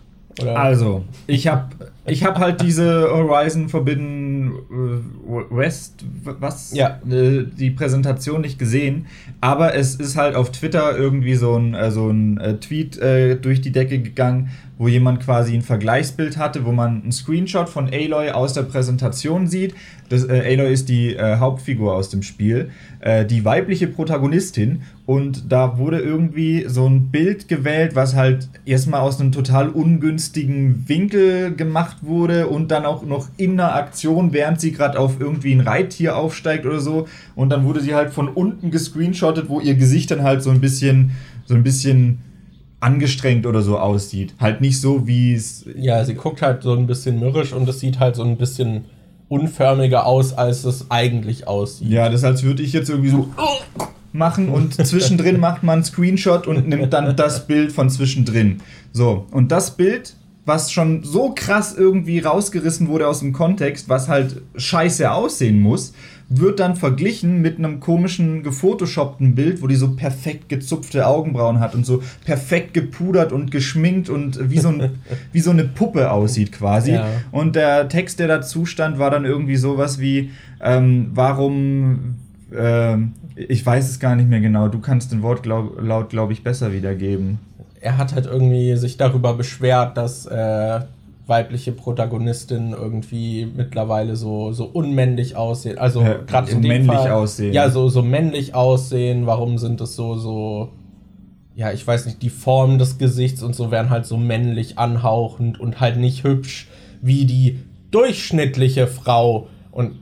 Oder? 0.40 0.58
Also, 0.58 1.04
ich 1.26 1.46
habe 1.46 1.68
ich 2.06 2.22
hab 2.24 2.38
halt 2.38 2.60
diese 2.60 3.08
Horizon 3.10 3.68
Forbidden 3.68 4.52
äh, 4.52 5.56
West, 5.56 6.04
was? 6.22 6.74
Ja. 6.74 7.00
Äh, 7.08 7.44
die 7.46 7.70
Präsentation 7.70 8.42
nicht 8.42 8.58
gesehen, 8.58 9.06
aber 9.40 9.74
es 9.74 9.94
ist 9.94 10.16
halt 10.16 10.34
auf 10.34 10.52
Twitter 10.52 10.96
irgendwie 10.96 11.34
so 11.34 11.56
ein, 11.56 11.74
äh, 11.74 11.90
so 11.90 12.10
ein 12.10 12.58
Tweet 12.60 12.98
äh, 12.98 13.36
durch 13.36 13.60
die 13.60 13.72
Decke 13.72 14.00
gegangen, 14.00 14.50
wo 14.76 14.88
jemand 14.88 15.20
quasi 15.20 15.54
ein 15.54 15.62
Vergleichsbild 15.62 16.36
hatte, 16.36 16.64
wo 16.64 16.72
man 16.72 17.02
einen 17.02 17.12
Screenshot 17.12 17.68
von 17.68 17.86
Aloy 17.86 18.30
aus 18.30 18.54
der 18.54 18.62
Präsentation 18.62 19.46
sieht. 19.46 19.74
Das, 20.08 20.24
äh, 20.24 20.52
Aloy 20.52 20.72
ist 20.72 20.88
die 20.88 21.14
äh, 21.14 21.36
Hauptfigur 21.36 21.94
aus 21.94 22.10
dem 22.10 22.22
Spiel, 22.22 22.70
äh, 23.04 23.26
die 23.26 23.44
weibliche 23.44 23.86
Protagonistin. 23.86 24.80
Und 25.04 25.52
da 25.52 25.76
wurde 25.76 26.00
irgendwie 26.00 26.64
so 26.66 26.86
ein 26.86 27.10
Bild 27.10 27.48
gewählt, 27.48 27.94
was 27.94 28.14
halt 28.14 28.48
erstmal 28.64 29.02
aus 29.02 29.20
einem 29.20 29.30
total 29.30 29.68
ungünstigen 29.68 30.88
Winkel 30.88 31.54
gemacht 31.54 31.98
wurde 32.00 32.46
und 32.46 32.70
dann 32.70 32.86
auch 32.86 33.04
noch 33.04 33.28
in 33.36 33.60
einer 33.60 33.74
Aktion, 33.74 34.32
während 34.32 34.58
sie 34.58 34.72
gerade 34.72 34.98
auf 34.98 35.20
irgendwie 35.20 35.52
ein 35.52 35.60
Reittier 35.60 36.16
aufsteigt 36.16 36.64
oder 36.64 36.80
so. 36.80 37.06
Und 37.36 37.50
dann 37.50 37.64
wurde 37.64 37.82
sie 37.82 37.94
halt 37.94 38.10
von 38.10 38.26
unten 38.26 38.70
gescreenshottet, 38.70 39.50
wo 39.50 39.60
ihr 39.60 39.74
Gesicht 39.74 40.10
dann 40.10 40.22
halt 40.22 40.42
so 40.42 40.48
ein 40.48 40.62
bisschen, 40.62 41.10
so 41.44 41.54
ein 41.54 41.62
bisschen 41.62 42.20
angestrengt 42.80 43.44
oder 43.44 43.60
so 43.60 43.78
aussieht. 43.78 44.34
Halt 44.40 44.62
nicht 44.62 44.80
so, 44.80 45.06
wie 45.06 45.34
es. 45.34 45.66
Ja, 45.76 46.02
sie 46.06 46.14
guckt 46.14 46.40
halt 46.40 46.62
so 46.62 46.72
ein 46.72 46.86
bisschen 46.86 47.20
mürrisch 47.20 47.52
und 47.52 47.68
es 47.68 47.80
sieht 47.80 48.00
halt 48.00 48.16
so 48.16 48.22
ein 48.22 48.38
bisschen 48.38 48.86
unförmiger 49.28 50.06
aus, 50.06 50.32
als 50.32 50.64
es 50.64 50.90
eigentlich 50.90 51.48
aussieht. 51.48 51.88
Ja, 51.88 52.08
das 52.08 52.24
als 52.24 52.42
würde 52.42 52.62
ich 52.62 52.72
jetzt 52.72 52.90
irgendwie 52.90 53.10
so 53.10 53.28
machen 54.12 54.48
und 54.48 54.74
zwischendrin 54.86 55.40
macht 55.40 55.62
man 55.62 55.74
einen 55.74 55.84
Screenshot 55.84 56.46
und 56.46 56.68
nimmt 56.68 56.92
dann 56.92 57.16
das 57.16 57.46
Bild 57.46 57.72
von 57.72 57.90
zwischendrin. 57.90 58.60
So, 58.92 59.26
und 59.30 59.50
das 59.50 59.72
Bild 59.76 60.14
was 60.46 60.72
schon 60.72 61.02
so 61.04 61.32
krass 61.34 61.74
irgendwie 61.76 62.18
rausgerissen 62.18 62.88
wurde 62.88 63.08
aus 63.08 63.20
dem 63.20 63.32
Kontext, 63.32 63.88
was 63.88 64.08
halt 64.08 64.42
scheiße 64.56 65.10
aussehen 65.10 65.60
muss, 65.60 65.94
wird 66.38 66.60
dann 66.60 66.76
verglichen 66.76 67.40
mit 67.42 67.58
einem 67.58 67.80
komischen 67.80 68.42
gefotoshoppten 68.42 69.34
Bild, 69.34 69.62
wo 69.62 69.66
die 69.66 69.74
so 69.74 69.94
perfekt 69.94 70.48
gezupfte 70.48 71.06
Augenbrauen 71.06 71.60
hat 71.60 71.74
und 71.74 71.84
so 71.84 72.02
perfekt 72.24 72.74
gepudert 72.74 73.32
und 73.32 73.50
geschminkt 73.50 74.08
und 74.08 74.50
wie 74.50 74.58
so, 74.58 74.68
ein, 74.68 74.98
wie 75.32 75.40
so 75.40 75.50
eine 75.50 75.64
Puppe 75.64 76.10
aussieht 76.10 76.52
quasi. 76.52 76.92
Ja. 76.92 77.06
Und 77.30 77.56
der 77.56 77.88
Text, 77.88 78.18
der 78.18 78.28
dazu 78.28 78.66
stand, 78.66 78.98
war 78.98 79.10
dann 79.10 79.24
irgendwie 79.24 79.56
sowas 79.56 80.00
wie, 80.00 80.30
ähm, 80.62 81.10
warum, 81.14 82.16
äh, 82.52 82.96
ich 83.36 83.64
weiß 83.64 83.88
es 83.88 84.00
gar 84.00 84.16
nicht 84.16 84.28
mehr 84.28 84.40
genau, 84.40 84.68
du 84.68 84.78
kannst 84.78 85.12
den 85.12 85.22
Wortlaut, 85.22 86.10
glaube 86.10 86.32
ich, 86.32 86.42
besser 86.42 86.72
wiedergeben. 86.72 87.38
Er 87.80 87.98
hat 87.98 88.14
halt 88.14 88.26
irgendwie 88.26 88.76
sich 88.76 88.96
darüber 88.96 89.34
beschwert, 89.34 89.96
dass 89.96 90.24
äh, 90.26 90.80
weibliche 91.26 91.72
Protagonistinnen 91.72 92.72
irgendwie 92.72 93.46
mittlerweile 93.46 94.16
so, 94.16 94.52
so 94.52 94.64
unmännlich 94.66 95.36
aussehen. 95.36 95.78
Also 95.78 96.02
ja, 96.02 96.18
gerade 96.18 96.50
so 96.50 96.56
in 96.56 96.62
dem 96.62 96.68
männlich 96.68 96.98
Fall, 96.98 97.12
aussehen. 97.12 97.52
Ja, 97.54 97.70
so, 97.70 97.88
so 97.88 98.02
männlich 98.02 98.54
aussehen. 98.54 99.26
Warum 99.26 99.58
sind 99.58 99.80
es 99.80 99.96
so, 99.96 100.16
so, 100.16 100.70
ja, 101.54 101.72
ich 101.72 101.86
weiß 101.86 102.06
nicht, 102.06 102.20
die 102.22 102.30
Form 102.30 102.78
des 102.78 102.98
Gesichts 102.98 103.42
und 103.42 103.54
so 103.54 103.70
werden 103.70 103.90
halt 103.90 104.04
so 104.06 104.16
männlich 104.16 104.78
anhauchend 104.78 105.58
und 105.58 105.80
halt 105.80 105.96
nicht 105.96 106.24
hübsch 106.24 106.68
wie 107.00 107.24
die 107.24 107.60
durchschnittliche 107.90 108.86
Frau. 108.86 109.48
Und 109.70 109.92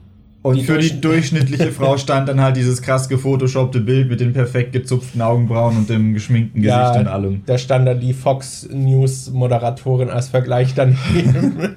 und 0.43 0.57
die 0.57 0.63
für 0.63 0.77
die 0.77 1.01
durchschnittliche 1.01 1.71
Frau 1.71 1.97
stand 1.97 2.27
dann 2.29 2.41
halt 2.41 2.57
dieses 2.57 2.81
krass 2.81 3.09
gefotoshoppte 3.09 3.79
Bild 3.79 4.09
mit 4.09 4.19
den 4.19 4.33
perfekt 4.33 4.73
gezupften 4.73 5.21
Augenbrauen 5.21 5.77
und 5.77 5.89
dem 5.89 6.13
geschminkten 6.13 6.61
Gesicht 6.61 6.77
ja, 6.77 6.99
und 6.99 7.07
allem. 7.07 7.41
Da 7.45 7.57
stand 7.57 7.87
dann 7.87 7.99
die 7.99 8.13
Fox 8.13 8.67
News 8.71 9.31
Moderatorin 9.31 10.09
als 10.09 10.27
Vergleich 10.27 10.73
daneben. 10.75 11.75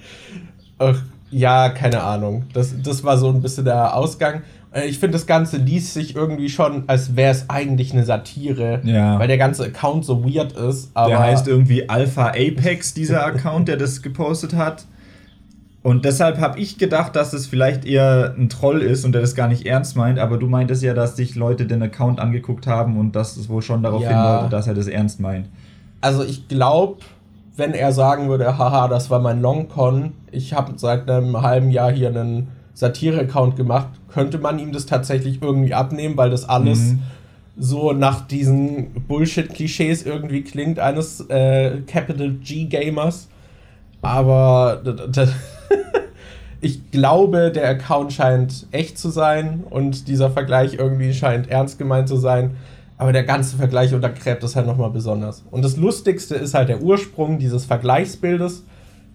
Ach, 0.78 1.00
ja, 1.30 1.68
keine 1.68 2.02
Ahnung. 2.02 2.44
Das, 2.52 2.74
das 2.82 3.04
war 3.04 3.16
so 3.16 3.28
ein 3.28 3.40
bisschen 3.40 3.64
der 3.64 3.96
Ausgang. 3.96 4.42
Äh, 4.72 4.86
ich 4.86 4.98
finde, 4.98 5.12
das 5.12 5.26
Ganze 5.26 5.58
liest 5.58 5.94
sich 5.94 6.16
irgendwie 6.16 6.48
schon, 6.48 6.84
als 6.88 7.14
wäre 7.14 7.30
es 7.30 7.48
eigentlich 7.48 7.92
eine 7.92 8.04
Satire, 8.04 8.80
ja. 8.84 9.18
weil 9.18 9.28
der 9.28 9.38
ganze 9.38 9.64
Account 9.64 10.04
so 10.04 10.24
weird 10.24 10.52
ist. 10.52 10.90
der 10.96 11.18
heißt 11.18 11.46
irgendwie 11.46 11.88
Alpha 11.88 12.28
Apex, 12.30 12.94
dieser 12.94 13.24
Account, 13.24 13.68
der 13.68 13.76
das 13.76 14.02
gepostet 14.02 14.54
hat. 14.54 14.86
Und 15.82 16.04
deshalb 16.04 16.38
habe 16.38 16.60
ich 16.60 16.78
gedacht, 16.78 17.16
dass 17.16 17.32
es 17.32 17.48
vielleicht 17.48 17.84
eher 17.84 18.34
ein 18.38 18.48
Troll 18.48 18.82
ist 18.82 19.04
und 19.04 19.12
der 19.12 19.20
das 19.20 19.34
gar 19.34 19.48
nicht 19.48 19.66
ernst 19.66 19.96
meint, 19.96 20.20
aber 20.20 20.36
du 20.38 20.46
meintest 20.46 20.82
ja, 20.82 20.94
dass 20.94 21.16
sich 21.16 21.34
Leute 21.34 21.66
den 21.66 21.82
Account 21.82 22.20
angeguckt 22.20 22.68
haben 22.68 22.96
und 22.96 23.16
dass 23.16 23.36
es 23.36 23.48
wohl 23.48 23.62
schon 23.62 23.82
darauf 23.82 24.02
ja. 24.02 24.10
hindeutet, 24.10 24.52
dass 24.52 24.68
er 24.68 24.74
das 24.74 24.86
ernst 24.86 25.18
meint. 25.18 25.48
Also 26.00 26.22
ich 26.22 26.46
glaube, 26.46 26.98
wenn 27.56 27.74
er 27.74 27.92
sagen 27.92 28.28
würde, 28.28 28.58
haha, 28.58 28.86
das 28.86 29.10
war 29.10 29.18
mein 29.18 29.42
Longcon, 29.42 30.12
ich 30.30 30.52
habe 30.52 30.72
seit 30.76 31.10
einem 31.10 31.42
halben 31.42 31.70
Jahr 31.70 31.90
hier 31.90 32.08
einen 32.08 32.48
Satire-Account 32.74 33.56
gemacht, 33.56 33.88
könnte 34.08 34.38
man 34.38 34.60
ihm 34.60 34.72
das 34.72 34.86
tatsächlich 34.86 35.42
irgendwie 35.42 35.74
abnehmen, 35.74 36.16
weil 36.16 36.30
das 36.30 36.48
alles 36.48 36.78
mhm. 36.78 37.02
so 37.58 37.92
nach 37.92 38.26
diesen 38.26 38.92
Bullshit-Klischees 39.08 40.04
irgendwie 40.04 40.42
klingt 40.42 40.78
eines 40.78 41.20
äh, 41.28 41.80
Capital 41.86 42.30
G-Gamers. 42.34 43.28
Aber 44.00 44.80
ich 46.60 46.90
glaube, 46.90 47.50
der 47.50 47.68
Account 47.68 48.12
scheint 48.12 48.66
echt 48.70 48.98
zu 48.98 49.10
sein 49.10 49.64
und 49.68 50.08
dieser 50.08 50.30
Vergleich 50.30 50.74
irgendwie 50.74 51.12
scheint 51.12 51.50
ernst 51.50 51.78
gemeint 51.78 52.08
zu 52.08 52.16
sein. 52.16 52.56
Aber 52.98 53.12
der 53.12 53.24
ganze 53.24 53.56
Vergleich 53.56 53.92
untergräbt 53.94 54.44
das 54.44 54.54
halt 54.54 54.66
nochmal 54.66 54.90
besonders. 54.90 55.42
Und 55.50 55.64
das 55.64 55.76
Lustigste 55.76 56.36
ist 56.36 56.54
halt 56.54 56.68
der 56.68 56.82
Ursprung 56.82 57.40
dieses 57.40 57.64
Vergleichsbildes, 57.64 58.64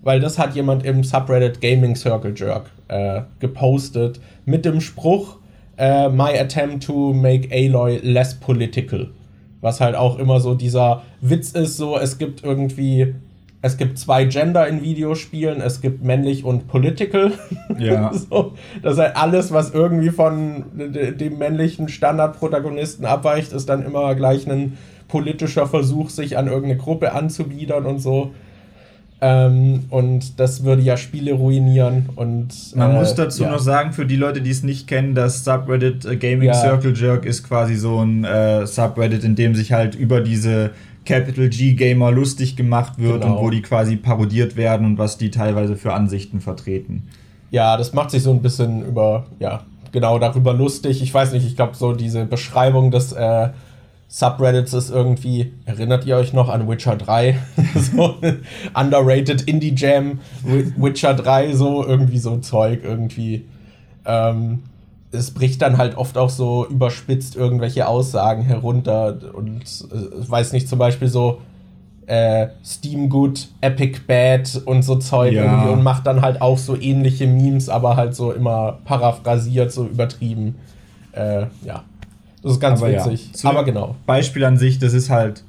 weil 0.01 0.19
das 0.19 0.37
hat 0.37 0.55
jemand 0.55 0.85
im 0.85 1.05
Subreddit 1.05 1.61
Gaming 1.61 1.95
Circle 1.95 2.33
Jerk 2.35 2.69
äh, 2.89 3.21
gepostet 3.39 4.19
mit 4.45 4.65
dem 4.65 4.81
Spruch 4.81 5.37
äh, 5.77 6.09
My 6.09 6.37
attempt 6.37 6.85
to 6.85 7.13
make 7.13 7.49
Aloy 7.51 7.99
less 8.03 8.35
political. 8.35 9.07
Was 9.61 9.79
halt 9.79 9.95
auch 9.95 10.19
immer 10.19 10.39
so 10.39 10.53
dieser 10.53 11.03
Witz 11.21 11.51
ist, 11.51 11.77
so 11.77 11.97
es 11.97 12.17
gibt 12.17 12.43
irgendwie 12.43 13.15
es 13.67 13.77
gibt 13.77 13.99
zwei 13.99 14.25
Gender 14.25 14.67
in 14.67 14.81
Videospielen, 14.81 15.61
es 15.61 15.81
gibt 15.81 16.03
männlich 16.03 16.43
und 16.43 16.67
political. 16.67 17.33
Ja. 17.77 18.11
so, 18.13 18.53
das 18.81 18.93
ist 18.93 18.99
halt 18.99 19.15
alles, 19.15 19.51
was 19.51 19.71
irgendwie 19.71 20.09
von 20.09 20.65
dem 20.73 21.37
männlichen 21.37 21.89
Standardprotagonisten 21.89 23.05
abweicht, 23.05 23.51
ist 23.51 23.69
dann 23.69 23.85
immer 23.85 24.15
gleich 24.15 24.49
ein 24.49 24.77
politischer 25.07 25.67
Versuch, 25.67 26.09
sich 26.09 26.37
an 26.37 26.47
irgendeine 26.47 26.77
Gruppe 26.77 27.11
anzubiedern 27.11 27.85
und 27.85 27.99
so. 27.99 28.31
Ähm, 29.19 29.85
und 29.89 30.39
das 30.39 30.63
würde 30.63 30.83
ja 30.83 30.95
Spiele 30.95 31.33
ruinieren. 31.33 32.09
Und, 32.15 32.75
Man 32.75 32.91
äh, 32.91 32.99
muss 32.99 33.15
dazu 33.15 33.43
ja. 33.43 33.51
noch 33.51 33.59
sagen, 33.59 33.91
für 33.91 34.05
die 34.05 34.15
Leute, 34.15 34.41
die 34.41 34.51
es 34.51 34.61
nicht 34.61 34.87
kennen, 34.87 35.15
das 35.15 35.43
Subreddit 35.43 36.05
äh, 36.05 36.17
Gaming 36.17 36.49
ja. 36.49 36.53
Circle 36.53 36.95
Jerk 36.95 37.25
ist 37.25 37.43
quasi 37.43 37.75
so 37.75 37.99
ein 37.99 38.23
äh, 38.23 38.67
Subreddit, 38.67 39.23
in 39.23 39.35
dem 39.35 39.55
sich 39.55 39.73
halt 39.73 39.95
über 39.95 40.21
diese 40.21 40.71
Capital 41.07 41.47
G 41.49 41.73
Gamer 41.73 42.11
lustig 42.11 42.55
gemacht 42.55 42.99
wird 42.99 43.21
genau. 43.21 43.37
und 43.37 43.43
wo 43.43 43.49
die 43.49 43.61
quasi 43.61 43.95
parodiert 43.95 44.57
werden 44.57 44.85
und 44.85 44.97
was 44.97 45.17
die 45.17 45.31
teilweise 45.31 45.75
für 45.75 45.93
Ansichten 45.93 46.41
vertreten. 46.41 47.07
Ja, 47.49 47.77
das 47.77 47.93
macht 47.93 48.11
sich 48.11 48.23
so 48.23 48.31
ein 48.31 48.41
bisschen 48.41 48.85
über, 48.85 49.25
ja, 49.39 49.63
genau 49.93 50.19
darüber 50.19 50.53
lustig. 50.53 51.01
Ich 51.01 51.13
weiß 51.13 51.31
nicht, 51.31 51.47
ich 51.47 51.55
glaube, 51.55 51.75
so 51.75 51.93
diese 51.93 52.25
Beschreibung 52.25 52.91
des 52.91 53.13
äh, 53.13 53.49
Subreddits 54.09 54.73
ist 54.73 54.89
irgendwie, 54.89 55.53
erinnert 55.65 56.05
ihr 56.05 56.17
euch 56.17 56.33
noch 56.33 56.49
an 56.49 56.67
Witcher 56.67 56.97
3? 56.97 57.37
so 57.75 58.15
underrated 58.73 59.43
Indie 59.43 59.73
Jam, 59.75 60.19
Witcher 60.43 61.13
3, 61.13 61.53
so 61.53 61.85
irgendwie 61.85 62.19
so 62.19 62.37
Zeug 62.37 62.81
irgendwie. 62.83 63.45
Ähm, 64.05 64.63
es 65.11 65.31
bricht 65.31 65.61
dann 65.61 65.77
halt 65.77 65.97
oft 65.97 66.17
auch 66.17 66.29
so 66.29 66.67
überspitzt 66.67 67.35
irgendwelche 67.35 67.87
Aussagen 67.87 68.43
herunter 68.43 69.17
und 69.33 69.61
äh, 69.61 70.29
weiß 70.29 70.53
nicht, 70.53 70.67
zum 70.67 70.79
Beispiel 70.79 71.07
so 71.07 71.41
äh, 72.07 72.47
Steam 72.63 73.09
Good, 73.09 73.47
Epic 73.61 73.99
Bad 74.05 74.61
und 74.65 74.83
so 74.83 74.95
Zeug 74.95 75.33
ja. 75.33 75.43
irgendwie 75.43 75.73
und 75.73 75.83
macht 75.83 76.07
dann 76.07 76.21
halt 76.21 76.41
auch 76.41 76.57
so 76.57 76.79
ähnliche 76.79 77.27
Memes, 77.27 77.69
aber 77.69 77.95
halt 77.95 78.15
so 78.15 78.31
immer 78.31 78.79
paraphrasiert, 78.85 79.71
so 79.71 79.85
übertrieben. 79.85 80.55
Äh, 81.11 81.47
ja. 81.63 81.83
Das 82.43 82.53
ist 82.53 82.59
ganz 82.59 82.81
aber 82.81 82.91
witzig. 82.91 83.31
Ja. 83.41 83.49
Aber 83.49 83.63
genau. 83.65 83.95
Beispiel 84.05 84.43
an 84.45 84.57
sich, 84.57 84.79
das 84.79 84.93
ist 84.93 85.09
halt 85.09 85.43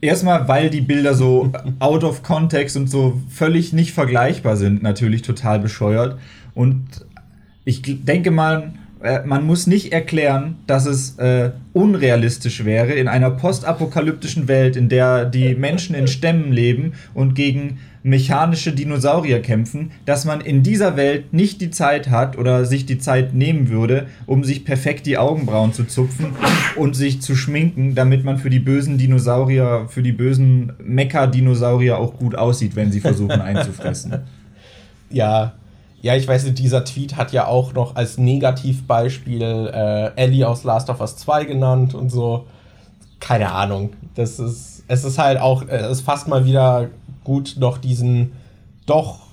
Erstmal, 0.00 0.46
weil 0.46 0.70
die 0.70 0.80
Bilder 0.80 1.14
so 1.14 1.50
out 1.80 2.04
of 2.04 2.22
context 2.22 2.76
und 2.76 2.88
so 2.88 3.20
völlig 3.28 3.72
nicht 3.72 3.92
vergleichbar 3.92 4.56
sind, 4.56 4.82
natürlich 4.82 5.22
total 5.22 5.58
bescheuert. 5.58 6.18
Und 6.54 7.04
ich 7.68 7.82
denke 7.82 8.30
mal, 8.30 8.72
äh, 9.02 9.20
man 9.26 9.46
muss 9.46 9.66
nicht 9.66 9.92
erklären, 9.92 10.56
dass 10.66 10.86
es 10.86 11.18
äh, 11.18 11.50
unrealistisch 11.74 12.64
wäre, 12.64 12.92
in 12.92 13.08
einer 13.08 13.30
postapokalyptischen 13.30 14.48
Welt, 14.48 14.74
in 14.74 14.88
der 14.88 15.26
die 15.26 15.54
Menschen 15.66 15.94
in 15.94 16.06
Stämmen 16.06 16.50
leben 16.50 16.94
und 17.12 17.34
gegen 17.34 17.78
mechanische 18.02 18.72
Dinosaurier 18.72 19.42
kämpfen, 19.42 19.90
dass 20.06 20.24
man 20.24 20.40
in 20.40 20.62
dieser 20.62 20.96
Welt 20.96 21.34
nicht 21.34 21.60
die 21.60 21.70
Zeit 21.70 22.08
hat 22.08 22.38
oder 22.38 22.64
sich 22.64 22.86
die 22.86 22.96
Zeit 22.96 23.34
nehmen 23.34 23.68
würde, 23.68 24.06
um 24.24 24.44
sich 24.44 24.64
perfekt 24.64 25.04
die 25.04 25.18
Augenbrauen 25.18 25.74
zu 25.74 25.84
zupfen 25.84 26.28
und 26.76 26.96
sich 26.96 27.20
zu 27.20 27.36
schminken, 27.36 27.94
damit 27.94 28.24
man 28.24 28.38
für 28.38 28.48
die 28.48 28.60
bösen 28.60 28.96
Dinosaurier, 28.96 29.88
für 29.90 30.02
die 30.02 30.12
bösen 30.12 30.72
Mecha-Dinosaurier 30.82 31.98
auch 31.98 32.18
gut 32.18 32.34
aussieht, 32.34 32.76
wenn 32.76 32.90
sie 32.90 33.00
versuchen 33.00 33.40
einzufressen. 33.42 34.20
Ja, 35.10 35.57
ja, 36.00 36.14
ich 36.14 36.28
weiß 36.28 36.44
nicht, 36.44 36.58
dieser 36.58 36.84
Tweet 36.84 37.16
hat 37.16 37.32
ja 37.32 37.46
auch 37.46 37.72
noch 37.72 37.96
als 37.96 38.18
Negativbeispiel 38.18 39.42
äh, 39.42 40.10
Ellie 40.16 40.46
aus 40.46 40.64
Last 40.64 40.90
of 40.90 41.00
Us 41.00 41.16
2 41.16 41.44
genannt 41.44 41.94
und 41.94 42.10
so. 42.10 42.46
Keine 43.20 43.50
Ahnung. 43.50 43.90
Das 44.14 44.38
ist, 44.38 44.84
es 44.86 45.04
ist 45.04 45.18
halt 45.18 45.40
auch, 45.40 45.62
es 45.66 45.98
ist 45.98 46.00
fast 46.02 46.28
mal 46.28 46.44
wieder 46.44 46.88
gut, 47.24 47.56
noch 47.58 47.78
diesen 47.78 48.32
doch 48.86 49.27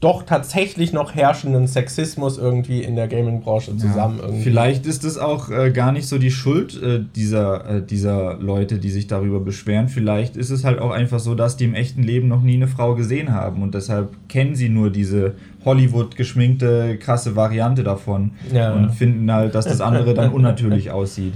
doch 0.00 0.22
tatsächlich 0.22 0.92
noch 0.92 1.16
herrschenden 1.16 1.66
Sexismus 1.66 2.38
irgendwie 2.38 2.84
in 2.84 2.94
der 2.94 3.08
Gaming-Branche 3.08 3.76
zusammen. 3.76 4.20
Ja, 4.22 4.28
vielleicht 4.42 4.86
ist 4.86 5.04
es 5.04 5.18
auch 5.18 5.50
äh, 5.50 5.72
gar 5.72 5.90
nicht 5.90 6.06
so 6.06 6.18
die 6.18 6.30
Schuld 6.30 6.80
äh, 6.80 7.00
dieser, 7.16 7.68
äh, 7.68 7.82
dieser 7.82 8.34
Leute, 8.36 8.78
die 8.78 8.90
sich 8.90 9.08
darüber 9.08 9.40
beschweren. 9.40 9.88
Vielleicht 9.88 10.36
ist 10.36 10.50
es 10.50 10.64
halt 10.64 10.78
auch 10.78 10.92
einfach 10.92 11.18
so, 11.18 11.34
dass 11.34 11.56
die 11.56 11.64
im 11.64 11.74
echten 11.74 12.04
Leben 12.04 12.28
noch 12.28 12.42
nie 12.42 12.54
eine 12.54 12.68
Frau 12.68 12.94
gesehen 12.94 13.32
haben 13.32 13.60
und 13.60 13.74
deshalb 13.74 14.10
kennen 14.28 14.54
sie 14.54 14.68
nur 14.68 14.90
diese 14.90 15.34
Hollywood 15.64 16.14
geschminkte 16.14 16.96
krasse 16.98 17.34
Variante 17.34 17.82
davon 17.82 18.32
ja. 18.52 18.72
und 18.72 18.90
finden 18.92 19.30
halt, 19.32 19.56
dass 19.56 19.64
das 19.64 19.80
andere 19.80 20.14
dann 20.14 20.30
unnatürlich 20.32 20.90
aussieht. 20.92 21.34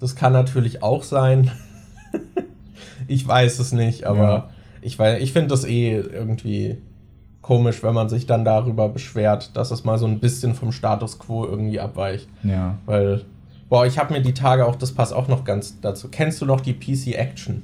Das 0.00 0.16
kann 0.16 0.34
natürlich 0.34 0.82
auch 0.82 1.02
sein. 1.02 1.50
ich 3.08 3.26
weiß 3.26 3.58
es 3.58 3.72
nicht, 3.72 4.04
aber 4.04 4.18
ja. 4.18 4.50
ich, 4.82 5.00
ich 5.00 5.32
finde 5.32 5.48
das 5.48 5.64
eh 5.64 5.94
irgendwie 5.94 6.76
komisch, 7.44 7.82
wenn 7.82 7.92
man 7.92 8.08
sich 8.08 8.26
dann 8.26 8.42
darüber 8.42 8.88
beschwert, 8.88 9.54
dass 9.54 9.70
es 9.70 9.84
mal 9.84 9.98
so 9.98 10.06
ein 10.06 10.18
bisschen 10.18 10.54
vom 10.54 10.72
Status 10.72 11.18
quo 11.18 11.44
irgendwie 11.44 11.78
abweicht. 11.78 12.26
Ja. 12.42 12.78
Weil, 12.86 13.26
boah, 13.68 13.84
ich 13.84 13.98
habe 13.98 14.14
mir 14.14 14.22
die 14.22 14.32
Tage 14.32 14.66
auch, 14.66 14.76
das 14.76 14.92
passt 14.92 15.12
auch 15.12 15.28
noch 15.28 15.44
ganz 15.44 15.78
dazu. 15.82 16.08
Kennst 16.10 16.40
du 16.40 16.46
noch 16.46 16.62
die 16.62 16.72
PC 16.72 17.14
Action? 17.14 17.62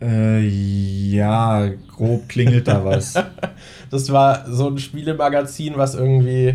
Äh, 0.00 0.46
ja, 0.46 1.68
grob 1.96 2.28
klingelt 2.28 2.68
da 2.68 2.84
was. 2.84 3.14
das 3.90 4.12
war 4.12 4.48
so 4.48 4.68
ein 4.68 4.78
Spielemagazin, 4.78 5.76
was 5.76 5.96
irgendwie. 5.96 6.54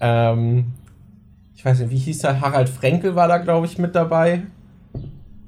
Ähm, 0.00 0.72
ich 1.54 1.64
weiß 1.64 1.78
nicht, 1.78 1.90
wie 1.90 1.98
hieß 1.98 2.18
der? 2.18 2.40
Harald 2.40 2.68
Frenkel 2.68 3.14
war 3.14 3.28
da, 3.28 3.38
glaube 3.38 3.66
ich, 3.66 3.78
mit 3.78 3.94
dabei. 3.94 4.42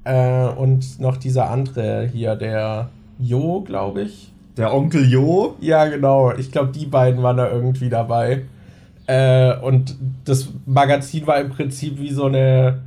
Äh, 0.05 0.47
und 0.47 1.01
noch 1.01 1.17
dieser 1.17 1.51
andere 1.51 2.09
hier, 2.13 2.37
der 2.37 2.91
Jo, 3.19 3.63
glaube 3.63 4.03
ich. 4.03 4.31
Der 4.57 4.75
Onkel 4.75 5.09
Jo? 5.11 5.57
Ja, 5.61 5.87
genau. 5.87 6.33
Ich 6.33 6.51
glaube, 6.53 6.73
die 6.73 6.87
beiden 6.87 7.23
waren 7.23 7.37
da 7.37 7.51
irgendwie 7.51 7.89
dabei. 7.89 8.43
Äh, 9.07 9.57
und 9.59 9.97
das 10.25 10.49
Magazin 10.67 11.27
war 11.27 11.41
im 11.41 11.51
Prinzip 11.51 11.99
wie 11.99 12.13
so 12.13 12.27
eine. 12.27 12.83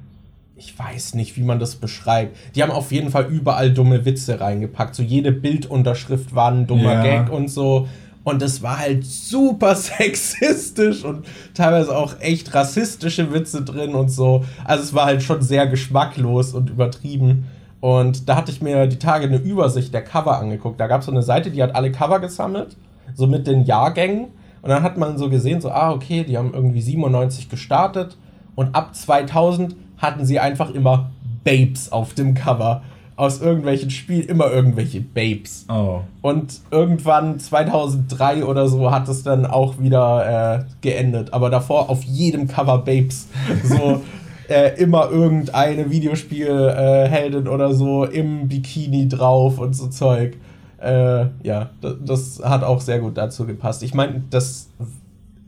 Ich 0.55 0.77
weiß 0.77 1.15
nicht, 1.15 1.35
wie 1.35 1.43
man 1.43 1.59
das 1.59 1.75
beschreibt. 1.75 2.37
Die 2.55 2.63
haben 2.63 2.71
auf 2.71 2.91
jeden 2.91 3.09
Fall 3.09 3.25
überall 3.25 3.71
dumme 3.71 4.05
Witze 4.05 4.39
reingepackt. 4.39 4.95
So 4.95 5.03
jede 5.03 5.31
Bildunterschrift 5.31 6.35
war 6.35 6.51
ein 6.51 6.67
dummer 6.67 6.93
ja. 6.93 7.03
Gag 7.03 7.31
und 7.31 7.49
so. 7.49 7.87
Und 8.23 8.41
es 8.41 8.61
war 8.61 8.79
halt 8.79 9.05
super 9.05 9.75
sexistisch 9.75 11.03
und 11.03 11.25
teilweise 11.53 11.95
auch 11.95 12.19
echt 12.21 12.53
rassistische 12.53 13.33
Witze 13.33 13.63
drin 13.63 13.95
und 13.95 14.09
so. 14.09 14.45
Also 14.63 14.83
es 14.83 14.93
war 14.93 15.05
halt 15.05 15.23
schon 15.23 15.41
sehr 15.41 15.67
geschmacklos 15.67 16.53
und 16.53 16.69
übertrieben. 16.69 17.45
Und 17.83 18.29
da 18.29 18.37
hatte 18.37 18.49
ich 18.49 18.61
mir 18.61 18.87
die 18.87 18.97
Tage 18.97 19.25
eine 19.25 19.35
Übersicht 19.35 19.93
der 19.93 20.05
Cover 20.05 20.39
angeguckt. 20.39 20.79
Da 20.79 20.87
gab 20.87 21.01
es 21.01 21.05
so 21.07 21.11
eine 21.11 21.21
Seite, 21.21 21.51
die 21.51 21.61
hat 21.61 21.75
alle 21.75 21.91
Cover 21.91 22.21
gesammelt, 22.21 22.77
so 23.13 23.27
mit 23.27 23.45
den 23.45 23.65
Jahrgängen. 23.65 24.27
Und 24.61 24.69
dann 24.69 24.83
hat 24.83 24.97
man 24.97 25.17
so 25.17 25.29
gesehen, 25.29 25.59
so, 25.59 25.69
ah, 25.69 25.91
okay, 25.91 26.23
die 26.23 26.37
haben 26.37 26.53
irgendwie 26.53 26.79
97 26.79 27.49
gestartet. 27.49 28.15
Und 28.55 28.73
ab 28.73 28.95
2000 28.95 29.75
hatten 29.97 30.25
sie 30.25 30.39
einfach 30.39 30.69
immer 30.73 31.11
Babes 31.43 31.91
auf 31.91 32.13
dem 32.13 32.35
Cover 32.35 32.83
aus 33.17 33.41
irgendwelchen 33.41 33.89
Spielen 33.89 34.29
immer 34.29 34.49
irgendwelche 34.49 35.01
Babes. 35.01 35.65
Oh. 35.67 36.03
Und 36.21 36.61
irgendwann 36.71 37.37
2003 37.37 38.45
oder 38.45 38.69
so 38.69 38.91
hat 38.91 39.09
es 39.09 39.23
dann 39.23 39.45
auch 39.45 39.79
wieder 39.79 40.61
äh, 40.61 40.63
geendet. 40.79 41.33
Aber 41.33 41.49
davor 41.49 41.89
auf 41.89 42.01
jedem 42.03 42.47
Cover 42.47 42.77
Babes. 42.77 43.27
So 43.61 44.01
äh, 44.49 44.79
immer 44.79 45.09
irgendeine 45.09 45.89
Videospielheldin 45.89 47.45
äh, 47.45 47.49
oder 47.49 47.73
so 47.73 48.05
im 48.05 48.47
Bikini 48.47 49.07
drauf 49.07 49.59
und 49.59 49.73
so 49.75 49.87
Zeug. 49.87 50.37
Äh, 50.81 51.27
ja, 51.43 51.69
das, 51.81 51.95
das 52.05 52.41
hat 52.43 52.63
auch 52.63 52.81
sehr 52.81 52.99
gut 52.99 53.17
dazu 53.17 53.45
gepasst. 53.45 53.83
Ich 53.83 53.93
meine, 53.93 54.23
das 54.29 54.69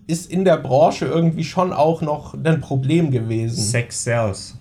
ist 0.07 0.31
in 0.31 0.45
der 0.45 0.57
Branche 0.57 1.05
irgendwie 1.05 1.43
schon 1.43 1.73
auch 1.73 2.01
noch 2.01 2.35
ein 2.41 2.61
Problem 2.61 3.11
gewesen. 3.11 3.57
Sex 3.57 4.03
sells 4.03 4.57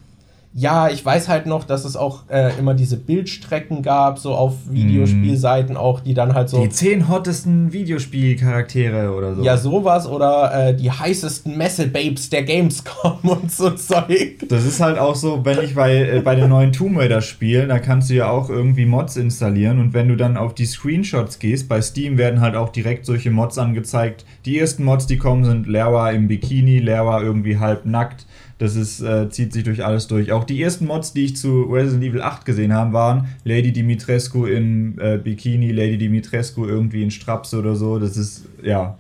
ja, 0.57 0.89
ich 0.89 1.05
weiß 1.05 1.27
halt 1.29 1.47
noch, 1.47 1.65
dass 1.65 1.85
es 1.85 1.97
auch 1.97 2.29
äh, 2.31 2.57
immer 2.61 2.75
diese 2.75 2.97
Bildstrecken 2.97 3.83
gab, 3.83 4.21
so 4.21 4.35
auf 4.35 4.55
Videospielseiten 4.71 5.77
auch, 5.77 5.99
die 5.99 6.15
dann 6.15 6.33
halt 6.33 6.49
so. 6.49 6.63
Die 6.63 6.69
zehn 6.69 7.09
hottesten 7.09 7.73
Videospielcharaktere 7.73 9.13
oder 9.13 9.35
so. 9.35 9.43
Ja, 9.43 9.57
sowas 9.57 10.07
oder 10.07 10.69
äh, 10.69 10.77
die 10.77 10.93
heißesten 10.93 11.59
Messe-Babes 11.59 12.31
der 12.31 12.45
Gamescom 12.45 13.19
und 13.23 13.51
so 13.51 13.71
Zeug. 13.71 14.49
Das 14.49 14.65
ist 14.65 14.81
halt 14.81 14.97
auch 14.97 15.17
so, 15.17 15.45
wenn 15.45 15.61
ich 15.61 15.75
bei, 15.75 15.97
äh, 15.97 16.21
bei 16.21 16.37
den 16.37 16.51
neuen 16.51 16.71
Tomb 16.71 16.99
Raider 16.99 17.21
spielen, 17.21 17.71
da 17.71 17.81
kannst 17.81 18.11
du 18.11 18.15
ja 18.15 18.31
auch 18.31 18.49
irgendwie 18.49 18.87
Mods 18.87 19.17
installieren 19.17 19.81
und 19.81 19.93
wenn 19.93 20.07
du 20.07 20.15
dann 20.15 20.37
auf 20.37 20.55
die 20.55 20.67
Screenshots 20.67 21.41
gehst, 21.41 21.69
bei 21.69 21.83
Steam 21.83 22.17
werden 22.17 22.41
halt 22.41 22.55
auch 22.55 22.69
direkt 22.69 23.07
solche 23.07 23.33
Mods 23.33 23.59
angezeigt. 23.59 24.25
Die 24.45 24.61
ersten 24.61 24.85
Mods, 24.85 25.09
die 25.09 25.17
kommen, 25.17 25.43
sind 25.43 25.67
Lara 25.67 26.13
im 26.13 26.29
Bikini, 26.29 26.79
Lara 26.79 27.23
irgendwie 27.23 27.59
halb 27.59 27.87
nackt 27.87 28.25
das 28.59 28.77
ist, 28.77 29.01
äh, 29.01 29.29
zieht 29.31 29.53
sich 29.53 29.65
durch 29.65 29.85
alles 29.85 30.07
durch. 30.07 30.33
Auch 30.33 30.45
die 30.45 30.63
ersten 30.63 30.87
Mods, 30.87 31.13
die 31.13 31.25
ich 31.25 31.37
zu 31.37 31.63
Resident 31.65 32.05
Evil 32.05 32.23
8 32.23 32.45
gesehen 32.45 32.73
habe, 32.73 32.93
waren 32.93 33.29
Lady 33.45 33.73
Dimitrescu 33.73 34.47
im 34.47 34.99
äh, 35.01 35.19
Bikini, 35.19 35.73
Lady 35.73 35.99
Dimitrescu 35.99 36.65
irgendwie 36.65 37.03
in 37.03 37.11
Strapse 37.11 37.59
oder 37.59 37.75
so. 37.75 37.99
Das 37.99 38.17
ist, 38.17 38.45
ja, 38.63 38.97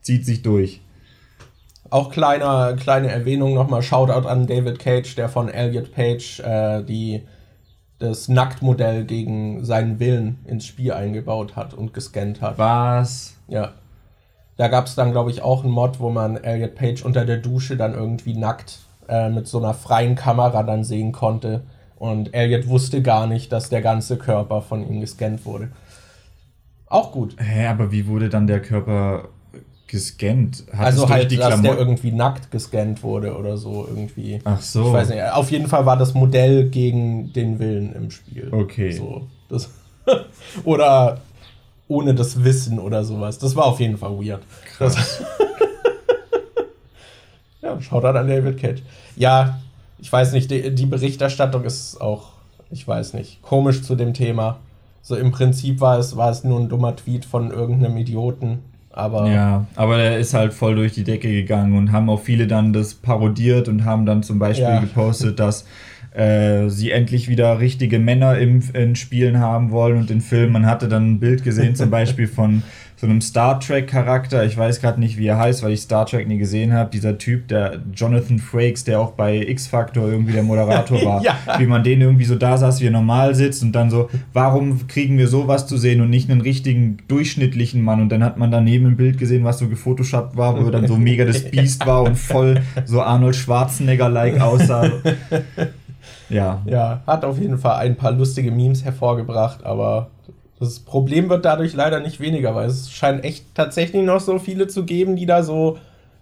zieht 0.00 0.24
sich 0.24 0.42
durch. 0.42 0.80
Auch 1.90 2.10
kleiner, 2.10 2.74
kleine 2.74 3.08
Erwähnung 3.08 3.54
nochmal, 3.54 3.82
Shoutout 3.82 4.26
an 4.26 4.46
David 4.46 4.78
Cage, 4.78 5.14
der 5.14 5.28
von 5.28 5.48
Elliot 5.48 5.92
Page 5.94 6.40
äh, 6.40 6.82
die, 6.82 7.22
das 7.98 8.28
Nacktmodell 8.28 9.04
gegen 9.04 9.64
seinen 9.64 10.00
Willen 10.00 10.38
ins 10.46 10.64
Spiel 10.66 10.92
eingebaut 10.92 11.54
hat 11.54 11.74
und 11.74 11.92
gescannt 11.92 12.40
hat. 12.40 12.58
Was? 12.58 13.36
Ja. 13.46 13.74
Da 14.56 14.68
gab 14.68 14.86
es 14.86 14.94
dann, 14.94 15.12
glaube 15.12 15.30
ich, 15.30 15.42
auch 15.42 15.64
einen 15.64 15.72
Mod, 15.72 16.00
wo 16.00 16.08
man 16.08 16.38
Elliot 16.38 16.74
Page 16.74 17.04
unter 17.04 17.26
der 17.26 17.36
Dusche 17.36 17.76
dann 17.76 17.92
irgendwie 17.92 18.34
nackt 18.34 18.85
äh, 19.08 19.28
mit 19.30 19.46
so 19.46 19.58
einer 19.58 19.74
freien 19.74 20.14
Kamera 20.14 20.62
dann 20.62 20.84
sehen 20.84 21.12
konnte. 21.12 21.62
Und 21.96 22.34
Elliot 22.34 22.68
wusste 22.68 23.02
gar 23.02 23.26
nicht, 23.26 23.52
dass 23.52 23.68
der 23.68 23.80
ganze 23.80 24.18
Körper 24.18 24.60
von 24.60 24.86
ihm 24.86 25.00
gescannt 25.00 25.44
wurde. 25.46 25.70
Auch 26.86 27.12
gut. 27.12 27.36
Hä, 27.38 27.66
aber 27.66 27.90
wie 27.90 28.06
wurde 28.06 28.28
dann 28.28 28.46
der 28.46 28.60
Körper 28.60 29.28
gescannt? 29.86 30.64
Hat 30.72 30.86
also 30.86 31.08
halt, 31.08 31.30
die 31.30 31.36
dass 31.36 31.60
der 31.62 31.76
irgendwie 31.76 32.12
nackt 32.12 32.50
gescannt 32.50 33.02
wurde 33.02 33.36
oder 33.36 33.56
so 33.56 33.86
irgendwie. 33.88 34.40
Ach 34.44 34.60
so. 34.60 34.88
Ich 34.88 34.92
weiß 34.92 35.08
nicht. 35.10 35.22
Auf 35.32 35.50
jeden 35.50 35.66
Fall 35.68 35.86
war 35.86 35.96
das 35.96 36.14
Modell 36.14 36.68
gegen 36.68 37.32
den 37.32 37.58
Willen 37.58 37.92
im 37.94 38.10
Spiel. 38.10 38.48
Okay. 38.52 38.92
So, 38.92 39.26
das 39.48 39.70
oder 40.64 41.20
ohne 41.88 42.14
das 42.14 42.44
Wissen 42.44 42.78
oder 42.78 43.04
sowas. 43.04 43.38
Das 43.38 43.56
war 43.56 43.64
auf 43.64 43.80
jeden 43.80 43.96
Fall 43.96 44.12
weird. 44.18 44.42
Krass. 44.76 45.22
Ja, 47.66 47.80
Shoutout 47.80 48.16
an 48.18 48.28
David 48.28 48.58
Cage. 48.58 48.82
Ja, 49.16 49.58
ich 49.98 50.12
weiß 50.12 50.32
nicht, 50.32 50.50
die, 50.50 50.74
die, 50.74 50.86
Berichterstattung 50.86 51.64
ist 51.64 52.00
auch, 52.00 52.28
ich 52.70 52.86
weiß 52.86 53.14
nicht, 53.14 53.42
komisch 53.42 53.82
zu 53.82 53.96
dem 53.96 54.14
Thema. 54.14 54.58
So 55.02 55.16
im 55.16 55.32
Prinzip 55.32 55.80
war 55.80 55.98
es, 55.98 56.16
war 56.16 56.30
es 56.30 56.44
nur 56.44 56.60
ein 56.60 56.68
dummer 56.68 56.94
Tweet 56.94 57.24
von 57.24 57.50
irgendeinem 57.50 57.96
Idioten. 57.96 58.58
Aber 58.90 59.30
ja, 59.30 59.66
aber 59.74 59.98
der 59.98 60.18
ist 60.18 60.32
halt 60.32 60.54
voll 60.54 60.74
durch 60.76 60.92
die 60.92 61.04
Decke 61.04 61.30
gegangen 61.30 61.76
und 61.76 61.92
haben 61.92 62.08
auch 62.08 62.20
viele 62.20 62.46
dann 62.46 62.72
das 62.72 62.94
parodiert 62.94 63.68
und 63.68 63.84
haben 63.84 64.06
dann 64.06 64.22
zum 64.22 64.38
Beispiel 64.38 64.64
ja. 64.64 64.80
gepostet, 64.80 65.38
dass 65.38 65.66
äh, 66.14 66.68
sie 66.70 66.92
endlich 66.92 67.28
wieder 67.28 67.60
richtige 67.60 67.98
Männer 67.98 68.38
im, 68.38 68.62
in 68.72 68.96
Spielen 68.96 69.38
haben 69.38 69.70
wollen 69.70 69.98
und 69.98 70.10
in 70.10 70.22
Filmen. 70.22 70.52
Man 70.52 70.66
hatte 70.66 70.88
dann 70.88 71.12
ein 71.12 71.20
Bild 71.20 71.44
gesehen, 71.44 71.74
zum 71.74 71.90
Beispiel 71.90 72.26
von 72.26 72.62
so 72.98 73.06
einem 73.06 73.20
Star 73.20 73.60
Trek-Charakter. 73.60 74.44
Ich 74.44 74.56
weiß 74.56 74.80
gerade 74.80 74.98
nicht, 74.98 75.18
wie 75.18 75.26
er 75.26 75.38
heißt, 75.38 75.62
weil 75.62 75.72
ich 75.72 75.82
Star 75.82 76.06
Trek 76.06 76.26
nie 76.26 76.38
gesehen 76.38 76.72
habe. 76.72 76.90
Dieser 76.90 77.18
Typ, 77.18 77.48
der 77.48 77.80
Jonathan 77.94 78.38
Frakes, 78.38 78.84
der 78.84 79.00
auch 79.00 79.12
bei 79.12 79.36
X-Factor 79.36 80.08
irgendwie 80.08 80.32
der 80.32 80.42
Moderator 80.42 81.02
war. 81.04 81.22
ja. 81.22 81.36
Wie 81.58 81.66
man 81.66 81.84
den 81.84 82.00
irgendwie 82.00 82.24
so 82.24 82.36
da 82.36 82.56
saß, 82.56 82.80
wie 82.80 82.86
er 82.86 82.90
normal 82.90 83.34
sitzt 83.34 83.62
und 83.62 83.72
dann 83.72 83.90
so, 83.90 84.08
warum 84.32 84.86
kriegen 84.86 85.18
wir 85.18 85.28
sowas 85.28 85.66
zu 85.66 85.76
sehen 85.76 86.00
und 86.00 86.08
nicht 86.08 86.30
einen 86.30 86.40
richtigen 86.40 86.96
durchschnittlichen 87.08 87.82
Mann? 87.82 88.00
Und 88.00 88.08
dann 88.08 88.24
hat 88.24 88.38
man 88.38 88.50
daneben 88.50 88.86
ein 88.86 88.96
Bild 88.96 89.18
gesehen, 89.18 89.44
was 89.44 89.58
so 89.58 89.68
gefotoshoppt 89.68 90.36
war, 90.36 90.58
wo 90.58 90.64
er 90.64 90.70
dann 90.70 90.86
so 90.86 90.96
mega 90.96 91.26
das 91.26 91.50
Biest 91.50 91.86
war 91.86 92.02
und 92.02 92.16
voll 92.16 92.62
so 92.86 93.02
Arnold 93.02 93.36
Schwarzenegger-like 93.36 94.40
aussah. 94.40 94.90
Ja. 96.28 96.62
Ja, 96.66 97.02
hat 97.06 97.24
auf 97.24 97.38
jeden 97.38 97.58
Fall 97.58 97.76
ein 97.76 97.96
paar 97.96 98.12
lustige 98.12 98.50
Memes 98.50 98.84
hervorgebracht, 98.84 99.64
aber 99.64 100.10
das 100.58 100.80
Problem 100.80 101.28
wird 101.28 101.44
dadurch 101.44 101.74
leider 101.74 102.00
nicht 102.00 102.20
weniger, 102.20 102.54
weil 102.54 102.68
es 102.68 102.90
scheint 102.90 103.24
echt 103.24 103.54
tatsächlich 103.54 104.02
noch 104.02 104.20
so 104.20 104.38
viele 104.38 104.68
zu 104.68 104.84
geben, 104.84 105.16
die 105.16 105.26
da 105.26 105.42
so 105.42 105.78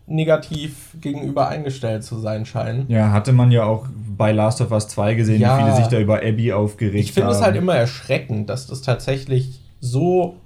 negativ 0.06 0.96
gegenüber 1.00 1.48
eingestellt 1.48 2.04
zu 2.04 2.18
sein 2.18 2.44
scheinen. 2.44 2.86
Ja, 2.88 3.12
hatte 3.12 3.32
man 3.32 3.50
ja 3.50 3.64
auch 3.64 3.86
bei 4.16 4.32
Last 4.32 4.60
of 4.60 4.70
Us 4.70 4.88
2 4.88 5.14
gesehen, 5.14 5.40
ja, 5.40 5.56
wie 5.56 5.62
viele 5.62 5.76
sich 5.76 5.86
da 5.86 5.98
über 5.98 6.18
Abby 6.18 6.52
aufgeregt 6.52 6.94
haben. 6.94 7.04
Ich 7.04 7.12
finde 7.12 7.30
es 7.30 7.40
halt 7.40 7.56
immer 7.56 7.74
erschreckend, 7.74 8.50
dass 8.50 8.66
das 8.66 8.82
tatsächlich 8.82 9.60
so, 9.80 10.36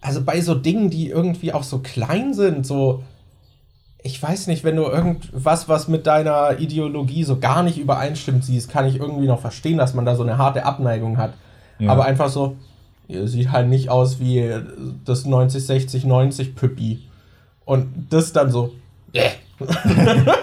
also 0.00 0.24
bei 0.24 0.40
so 0.40 0.54
Dingen, 0.54 0.90
die 0.90 1.08
irgendwie 1.08 1.52
auch 1.52 1.62
so 1.62 1.78
klein 1.78 2.34
sind, 2.34 2.66
so 2.66 3.02
ich 4.06 4.22
weiß 4.22 4.46
nicht, 4.46 4.62
wenn 4.62 4.76
du 4.76 4.84
irgendwas, 4.84 5.68
was 5.68 5.88
mit 5.88 6.06
deiner 6.06 6.60
Ideologie 6.60 7.24
so 7.24 7.38
gar 7.38 7.64
nicht 7.64 7.76
übereinstimmt 7.76 8.44
siehst, 8.44 8.70
kann 8.70 8.86
ich 8.86 9.00
irgendwie 9.00 9.26
noch 9.26 9.40
verstehen, 9.40 9.78
dass 9.78 9.94
man 9.94 10.06
da 10.06 10.14
so 10.14 10.22
eine 10.22 10.38
harte 10.38 10.64
Abneigung 10.64 11.18
hat. 11.18 11.32
Ja. 11.80 11.90
Aber 11.90 12.04
einfach 12.04 12.28
so, 12.28 12.56
sieht 13.08 13.52
halt 13.52 13.68
nicht 13.68 13.88
aus 13.88 14.20
wie 14.20 14.50
das 15.04 15.24
90, 15.24 15.64
60, 15.64 16.04
90 16.04 16.54
Püppi. 16.54 17.02
Und 17.64 18.06
das 18.10 18.32
dann 18.32 18.50
so, 18.50 18.72
yeah. 19.14 19.30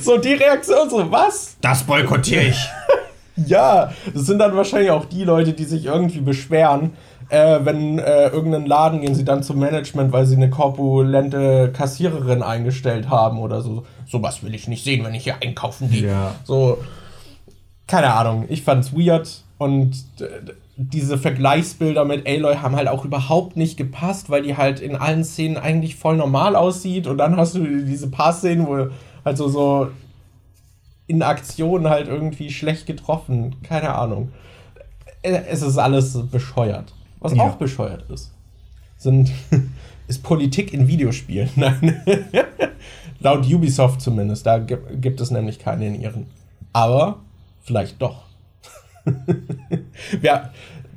so 0.00 0.18
die 0.18 0.34
Reaktion, 0.34 0.88
so, 0.88 1.10
was? 1.10 1.56
Das 1.60 1.82
boykottiere 1.82 2.44
ich. 2.44 2.68
ja, 3.46 3.92
das 4.12 4.26
sind 4.26 4.38
dann 4.38 4.56
wahrscheinlich 4.56 4.90
auch 4.90 5.04
die 5.04 5.24
Leute, 5.24 5.52
die 5.52 5.64
sich 5.64 5.86
irgendwie 5.86 6.20
beschweren, 6.20 6.92
äh, 7.28 7.58
wenn 7.62 7.98
äh, 7.98 8.28
irgendeinen 8.28 8.66
Laden 8.66 9.00
gehen 9.00 9.14
sie 9.14 9.24
dann 9.24 9.42
zum 9.42 9.58
Management, 9.58 10.12
weil 10.12 10.26
sie 10.26 10.36
eine 10.36 10.50
korpulente 10.50 11.72
Kassiererin 11.72 12.42
eingestellt 12.42 13.10
haben 13.10 13.38
oder 13.38 13.60
so. 13.60 13.84
Sowas 14.06 14.42
will 14.42 14.54
ich 14.54 14.68
nicht 14.68 14.84
sehen, 14.84 15.04
wenn 15.04 15.14
ich 15.14 15.24
hier 15.24 15.36
einkaufen 15.42 15.90
gehe. 15.90 16.08
Ja. 16.08 16.34
So, 16.44 16.78
keine 17.86 18.12
Ahnung. 18.14 18.46
Ich 18.48 18.62
fand's 18.62 18.92
weird 18.92 19.28
und 19.58 20.04
diese 20.76 21.18
Vergleichsbilder 21.18 22.04
mit 22.04 22.26
Aloy 22.28 22.56
haben 22.56 22.76
halt 22.76 22.88
auch 22.88 23.04
überhaupt 23.04 23.56
nicht 23.56 23.76
gepasst, 23.76 24.30
weil 24.30 24.42
die 24.42 24.56
halt 24.56 24.80
in 24.80 24.94
allen 24.96 25.24
Szenen 25.24 25.56
eigentlich 25.56 25.96
voll 25.96 26.16
normal 26.16 26.54
aussieht 26.56 27.06
und 27.06 27.18
dann 27.18 27.36
hast 27.36 27.54
du 27.56 27.84
diese 27.84 28.08
paar 28.10 28.32
Szenen, 28.32 28.66
wo 28.66 28.88
also 29.24 29.48
so 29.48 29.88
in 31.08 31.22
Aktion 31.22 31.88
halt 31.88 32.06
irgendwie 32.08 32.50
schlecht 32.50 32.86
getroffen. 32.86 33.56
Keine 33.62 33.94
Ahnung 33.94 34.30
äh, 35.22 35.42
es 35.50 35.62
ist 35.62 35.78
alles 35.78 36.16
bescheuert. 36.30 36.92
Was 37.20 37.34
Ja. 37.34 37.42
auch 37.44 37.56
bescheuert 37.56 38.08
ist, 38.10 38.32
sind, 38.96 39.32
ist 40.06 40.22
Politik 40.22 40.72
in 40.72 40.86
Videospielen. 40.86 41.50
Nein. 41.56 42.00
Laut 43.20 43.44
Ubisoft 43.52 44.00
zumindest. 44.00 44.46
Da 44.46 44.58
gibt 44.58 45.20
es 45.20 45.30
nämlich 45.32 45.58
keine 45.58 45.88
in 45.88 46.00
ihren. 46.00 46.26
Aber 46.72 47.16
vielleicht 47.62 48.00
doch. 48.00 48.27
ja, 50.22 50.50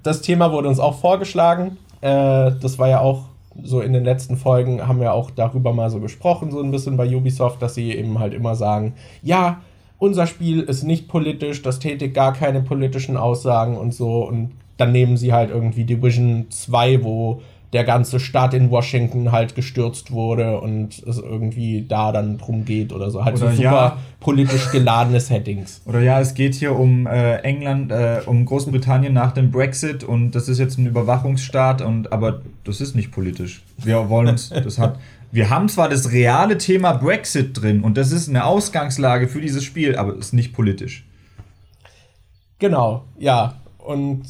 das 0.03 0.21
Thema 0.21 0.51
wurde 0.51 0.67
uns 0.67 0.79
auch 0.79 0.99
vorgeschlagen. 0.99 1.77
Äh, 2.01 2.51
das 2.61 2.79
war 2.79 2.89
ja 2.89 2.99
auch 2.99 3.25
so 3.63 3.81
in 3.81 3.93
den 3.93 4.03
letzten 4.03 4.37
Folgen, 4.37 4.87
haben 4.87 5.01
wir 5.01 5.13
auch 5.13 5.29
darüber 5.31 5.73
mal 5.73 5.89
so 5.89 5.99
gesprochen, 5.99 6.51
so 6.51 6.61
ein 6.61 6.71
bisschen 6.71 6.97
bei 6.97 7.13
Ubisoft, 7.15 7.61
dass 7.61 7.75
sie 7.75 7.91
eben 7.91 8.19
halt 8.19 8.33
immer 8.33 8.55
sagen, 8.55 8.93
ja, 9.21 9.61
unser 9.97 10.25
Spiel 10.25 10.61
ist 10.61 10.83
nicht 10.83 11.07
politisch, 11.07 11.61
das 11.61 11.79
tätigt 11.79 12.15
gar 12.15 12.33
keine 12.33 12.61
politischen 12.61 13.17
Aussagen 13.17 13.77
und 13.77 13.93
so. 13.93 14.23
Und 14.23 14.51
dann 14.77 14.91
nehmen 14.91 15.15
sie 15.15 15.31
halt 15.31 15.51
irgendwie 15.51 15.83
Division 15.83 16.47
2, 16.49 17.03
wo 17.03 17.41
der 17.73 17.85
ganze 17.85 18.19
Staat 18.19 18.53
in 18.53 18.69
Washington 18.69 19.31
halt 19.31 19.55
gestürzt 19.55 20.11
wurde 20.11 20.59
und 20.59 21.01
es 21.07 21.17
irgendwie 21.17 21.85
da 21.87 22.11
dann 22.11 22.37
drum 22.37 22.65
geht 22.65 22.91
oder 22.91 23.09
so. 23.09 23.23
Halt 23.23 23.37
Oder 23.37 23.51
so 23.51 23.55
super 23.55 23.63
ja. 23.63 23.97
politisch 24.19 24.71
geladene 24.71 25.21
Settings. 25.21 25.81
Oder 25.85 26.01
ja, 26.01 26.19
es 26.19 26.33
geht 26.33 26.53
hier 26.53 26.77
um 26.77 27.07
äh, 27.07 27.37
England, 27.37 27.91
äh, 27.91 28.21
um 28.25 28.45
Großbritannien 28.45 29.13
nach 29.13 29.31
dem 29.31 29.51
Brexit 29.51 30.03
und 30.03 30.31
das 30.31 30.49
ist 30.49 30.59
jetzt 30.59 30.77
ein 30.77 30.85
Überwachungsstaat 30.85 31.81
und 31.81 32.11
aber 32.11 32.41
das 32.65 32.81
ist 32.81 32.93
nicht 32.93 33.11
politisch. 33.11 33.63
Wir 33.77 34.09
wollen 34.09 34.27
uns, 34.27 34.49
das 34.49 34.77
hat. 34.77 34.99
Wir 35.31 35.49
haben 35.49 35.69
zwar 35.69 35.87
das 35.87 36.11
reale 36.11 36.57
Thema 36.57 36.91
Brexit 36.91 37.61
drin 37.61 37.83
und 37.83 37.95
das 37.97 38.11
ist 38.11 38.27
eine 38.27 38.43
Ausgangslage 38.43 39.29
für 39.29 39.39
dieses 39.39 39.63
Spiel, 39.63 39.95
aber 39.95 40.11
es 40.11 40.27
ist 40.27 40.33
nicht 40.33 40.51
politisch. 40.51 41.05
Genau, 42.59 43.05
ja. 43.17 43.55
Und 43.77 44.23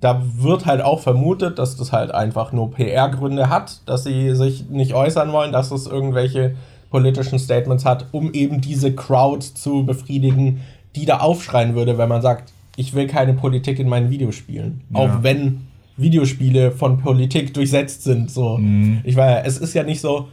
da 0.00 0.22
wird 0.38 0.66
halt 0.66 0.80
auch 0.80 1.00
vermutet, 1.00 1.58
dass 1.58 1.76
das 1.76 1.92
halt 1.92 2.10
einfach 2.12 2.52
nur 2.52 2.70
PR-Gründe 2.70 3.50
hat, 3.50 3.82
dass 3.86 4.04
sie 4.04 4.34
sich 4.34 4.68
nicht 4.70 4.94
äußern 4.94 5.32
wollen, 5.32 5.52
dass 5.52 5.70
es 5.70 5.86
irgendwelche 5.86 6.54
politischen 6.90 7.38
Statements 7.38 7.84
hat, 7.84 8.06
um 8.12 8.32
eben 8.32 8.60
diese 8.60 8.94
Crowd 8.94 9.46
zu 9.54 9.84
befriedigen, 9.84 10.60
die 10.96 11.04
da 11.04 11.18
aufschreien 11.18 11.74
würde, 11.74 11.98
wenn 11.98 12.08
man 12.08 12.22
sagt, 12.22 12.52
ich 12.76 12.94
will 12.94 13.06
keine 13.06 13.34
Politik 13.34 13.78
in 13.78 13.88
meinen 13.88 14.10
Videospielen. 14.10 14.82
Ja. 14.90 15.00
Auch 15.00 15.22
wenn 15.22 15.66
Videospiele 15.96 16.72
von 16.72 16.98
Politik 16.98 17.52
durchsetzt 17.52 18.04
sind. 18.04 18.30
So. 18.30 18.58
Ich 19.04 19.16
weiß, 19.16 19.46
es 19.46 19.58
ist 19.58 19.74
ja 19.74 19.82
nicht 19.82 20.00
so, 20.00 20.28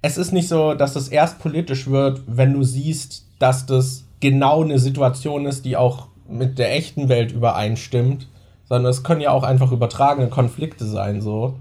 es 0.00 0.16
ist 0.16 0.32
nicht 0.32 0.48
so, 0.48 0.74
dass 0.74 0.96
es 0.96 1.08
erst 1.08 1.40
politisch 1.40 1.88
wird, 1.88 2.22
wenn 2.26 2.52
du 2.52 2.62
siehst, 2.62 3.26
dass 3.38 3.66
das 3.66 4.04
genau 4.20 4.62
eine 4.62 4.78
Situation 4.78 5.46
ist, 5.46 5.64
die 5.64 5.76
auch 5.76 6.06
mit 6.28 6.58
der 6.58 6.74
echten 6.74 7.08
Welt 7.08 7.32
übereinstimmt, 7.32 8.28
sondern 8.72 8.90
es 8.90 9.02
können 9.02 9.20
ja 9.20 9.32
auch 9.32 9.42
einfach 9.42 9.70
übertragene 9.70 10.28
Konflikte 10.28 10.86
sein, 10.86 11.20
so, 11.20 11.56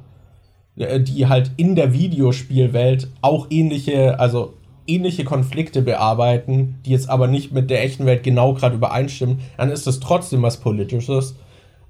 äh, 0.77 1.01
die 1.01 1.27
halt 1.27 1.51
in 1.57 1.75
der 1.75 1.91
Videospielwelt 1.91 3.09
auch 3.21 3.47
ähnliche, 3.49 4.17
also 4.17 4.53
ähnliche 4.87 5.25
Konflikte 5.25 5.81
bearbeiten, 5.81 6.79
die 6.85 6.91
jetzt 6.91 7.09
aber 7.09 7.27
nicht 7.27 7.51
mit 7.51 7.69
der 7.69 7.83
echten 7.83 8.05
Welt 8.05 8.23
genau 8.23 8.53
gerade 8.53 8.75
übereinstimmen, 8.75 9.41
dann 9.57 9.71
ist 9.71 9.87
das 9.87 9.99
trotzdem 9.99 10.41
was 10.41 10.61
Politisches. 10.61 11.35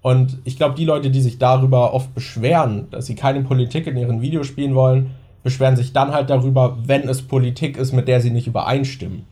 Und 0.01 0.39
ich 0.43 0.57
glaube, 0.57 0.73
die 0.73 0.85
Leute, 0.85 1.11
die 1.11 1.21
sich 1.21 1.37
darüber 1.37 1.93
oft 1.93 2.15
beschweren, 2.15 2.87
dass 2.89 3.05
sie 3.05 3.13
keine 3.13 3.43
Politik 3.43 3.85
in 3.85 3.97
ihren 3.97 4.23
Videospielen 4.23 4.73
wollen, 4.73 5.11
beschweren 5.43 5.75
sich 5.75 5.93
dann 5.93 6.15
halt 6.15 6.31
darüber, 6.31 6.79
wenn 6.83 7.07
es 7.07 7.21
Politik 7.21 7.77
ist, 7.77 7.91
mit 7.91 8.07
der 8.07 8.21
sie 8.21 8.31
nicht 8.31 8.47
übereinstimmen. 8.47 9.27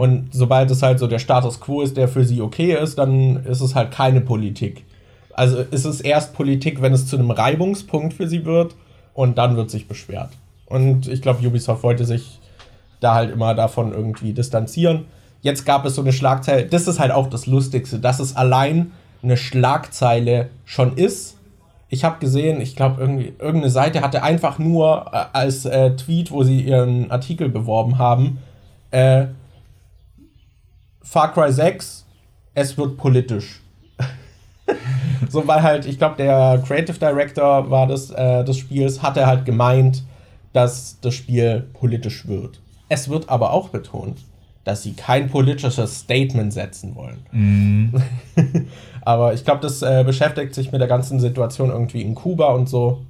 Und 0.00 0.28
sobald 0.32 0.70
es 0.70 0.82
halt 0.82 0.98
so 0.98 1.06
der 1.06 1.18
Status 1.18 1.60
quo 1.60 1.82
ist, 1.82 1.98
der 1.98 2.08
für 2.08 2.24
sie 2.24 2.40
okay 2.40 2.74
ist, 2.82 2.96
dann 2.96 3.44
ist 3.44 3.60
es 3.60 3.74
halt 3.74 3.90
keine 3.90 4.22
Politik. 4.22 4.86
Also 5.38 5.58
ist 5.58 5.84
es 5.84 6.00
erst 6.00 6.34
Politik, 6.34 6.82
wenn 6.82 6.92
es 6.92 7.06
zu 7.06 7.16
einem 7.16 7.30
Reibungspunkt 7.30 8.12
für 8.12 8.26
sie 8.26 8.44
wird 8.44 8.74
und 9.14 9.38
dann 9.38 9.56
wird 9.56 9.70
sich 9.70 9.86
beschwert. 9.86 10.30
Und 10.66 11.06
ich 11.06 11.22
glaube, 11.22 11.46
Ubisoft 11.46 11.84
wollte 11.84 12.04
sich 12.04 12.40
da 12.98 13.14
halt 13.14 13.30
immer 13.30 13.54
davon 13.54 13.92
irgendwie 13.92 14.32
distanzieren. 14.32 15.04
Jetzt 15.40 15.64
gab 15.64 15.84
es 15.84 15.94
so 15.94 16.00
eine 16.00 16.12
Schlagzeile, 16.12 16.66
das 16.66 16.88
ist 16.88 16.98
halt 16.98 17.12
auch 17.12 17.30
das 17.30 17.46
Lustigste, 17.46 18.00
dass 18.00 18.18
es 18.18 18.34
allein 18.34 18.90
eine 19.22 19.36
Schlagzeile 19.36 20.50
schon 20.64 20.96
ist. 20.96 21.36
Ich 21.88 22.02
habe 22.02 22.18
gesehen, 22.18 22.60
ich 22.60 22.74
glaube, 22.74 23.00
irgendeine 23.00 23.70
Seite 23.70 24.00
hatte 24.00 24.24
einfach 24.24 24.58
nur 24.58 25.06
äh, 25.12 25.24
als 25.32 25.66
äh, 25.66 25.94
Tweet, 25.94 26.32
wo 26.32 26.42
sie 26.42 26.62
ihren 26.62 27.12
Artikel 27.12 27.48
beworben 27.48 27.98
haben, 27.98 28.38
äh, 28.90 29.26
Far 31.00 31.32
Cry 31.32 31.52
6, 31.52 32.06
es 32.54 32.76
wird 32.76 32.96
politisch. 32.96 33.60
so, 35.28 35.46
weil 35.46 35.62
halt, 35.62 35.86
ich 35.86 35.98
glaube, 35.98 36.16
der 36.16 36.62
Creative 36.66 36.98
Director 36.98 37.70
war 37.70 37.86
das, 37.86 38.10
äh, 38.10 38.44
des 38.44 38.58
Spiels, 38.58 39.02
hatte 39.02 39.26
halt 39.26 39.44
gemeint, 39.44 40.04
dass 40.52 40.98
das 41.00 41.14
Spiel 41.14 41.66
politisch 41.74 42.26
wird. 42.26 42.60
Es 42.88 43.08
wird 43.08 43.28
aber 43.28 43.52
auch 43.52 43.68
betont, 43.68 44.18
dass 44.64 44.82
sie 44.82 44.94
kein 44.94 45.28
politisches 45.30 46.00
Statement 46.00 46.52
setzen 46.52 46.94
wollen. 46.94 47.24
aber 49.02 49.34
ich 49.34 49.44
glaube, 49.44 49.60
das 49.60 49.82
äh, 49.82 50.04
beschäftigt 50.04 50.54
sich 50.54 50.72
mit 50.72 50.80
der 50.80 50.88
ganzen 50.88 51.20
Situation 51.20 51.70
irgendwie 51.70 52.02
in 52.02 52.14
Kuba 52.14 52.52
und 52.52 52.68
so. 52.68 53.02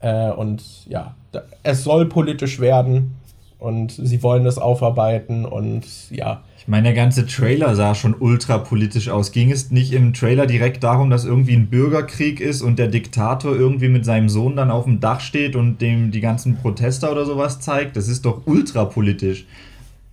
Äh, 0.00 0.30
und 0.30 0.62
ja, 0.86 1.14
da, 1.32 1.42
es 1.62 1.84
soll 1.84 2.06
politisch 2.06 2.60
werden 2.60 3.19
und 3.60 3.92
sie 3.92 4.22
wollen 4.22 4.46
es 4.46 4.58
aufarbeiten 4.58 5.44
und 5.44 5.84
ja. 6.10 6.42
Ich 6.58 6.66
meine, 6.66 6.84
der 6.84 6.94
ganze 6.94 7.26
Trailer 7.26 7.74
sah 7.74 7.94
schon 7.94 8.14
ultra 8.18 8.58
politisch 8.58 9.08
aus. 9.08 9.32
Ging 9.32 9.50
es 9.50 9.70
nicht 9.70 9.92
im 9.92 10.12
Trailer 10.14 10.46
direkt 10.46 10.82
darum, 10.82 11.10
dass 11.10 11.24
irgendwie 11.24 11.54
ein 11.54 11.68
Bürgerkrieg 11.68 12.40
ist 12.40 12.62
und 12.62 12.78
der 12.78 12.88
Diktator 12.88 13.54
irgendwie 13.54 13.88
mit 13.88 14.04
seinem 14.04 14.28
Sohn 14.28 14.56
dann 14.56 14.70
auf 14.70 14.84
dem 14.84 15.00
Dach 15.00 15.20
steht 15.20 15.56
und 15.56 15.80
dem 15.80 16.10
die 16.10 16.20
ganzen 16.20 16.56
Protester 16.56 17.12
oder 17.12 17.24
sowas 17.26 17.60
zeigt? 17.60 17.96
Das 17.96 18.08
ist 18.08 18.24
doch 18.24 18.42
ultra 18.46 18.84
politisch. 18.86 19.46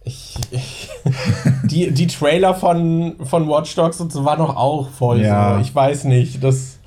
Ich, 0.04 0.36
ich, 0.52 0.90
die, 1.64 1.92
die 1.92 2.08
Trailer 2.08 2.54
von, 2.54 3.16
von 3.24 3.48
Watch 3.48 3.76
Dogs 3.76 4.00
und 4.02 4.12
so 4.12 4.24
waren 4.26 4.40
doch 4.40 4.56
auch 4.56 4.90
voll 4.90 5.22
Ja. 5.22 5.56
so. 5.56 5.62
Ich 5.62 5.74
weiß 5.74 6.06
nicht. 6.06 6.44
Das, 6.44 6.80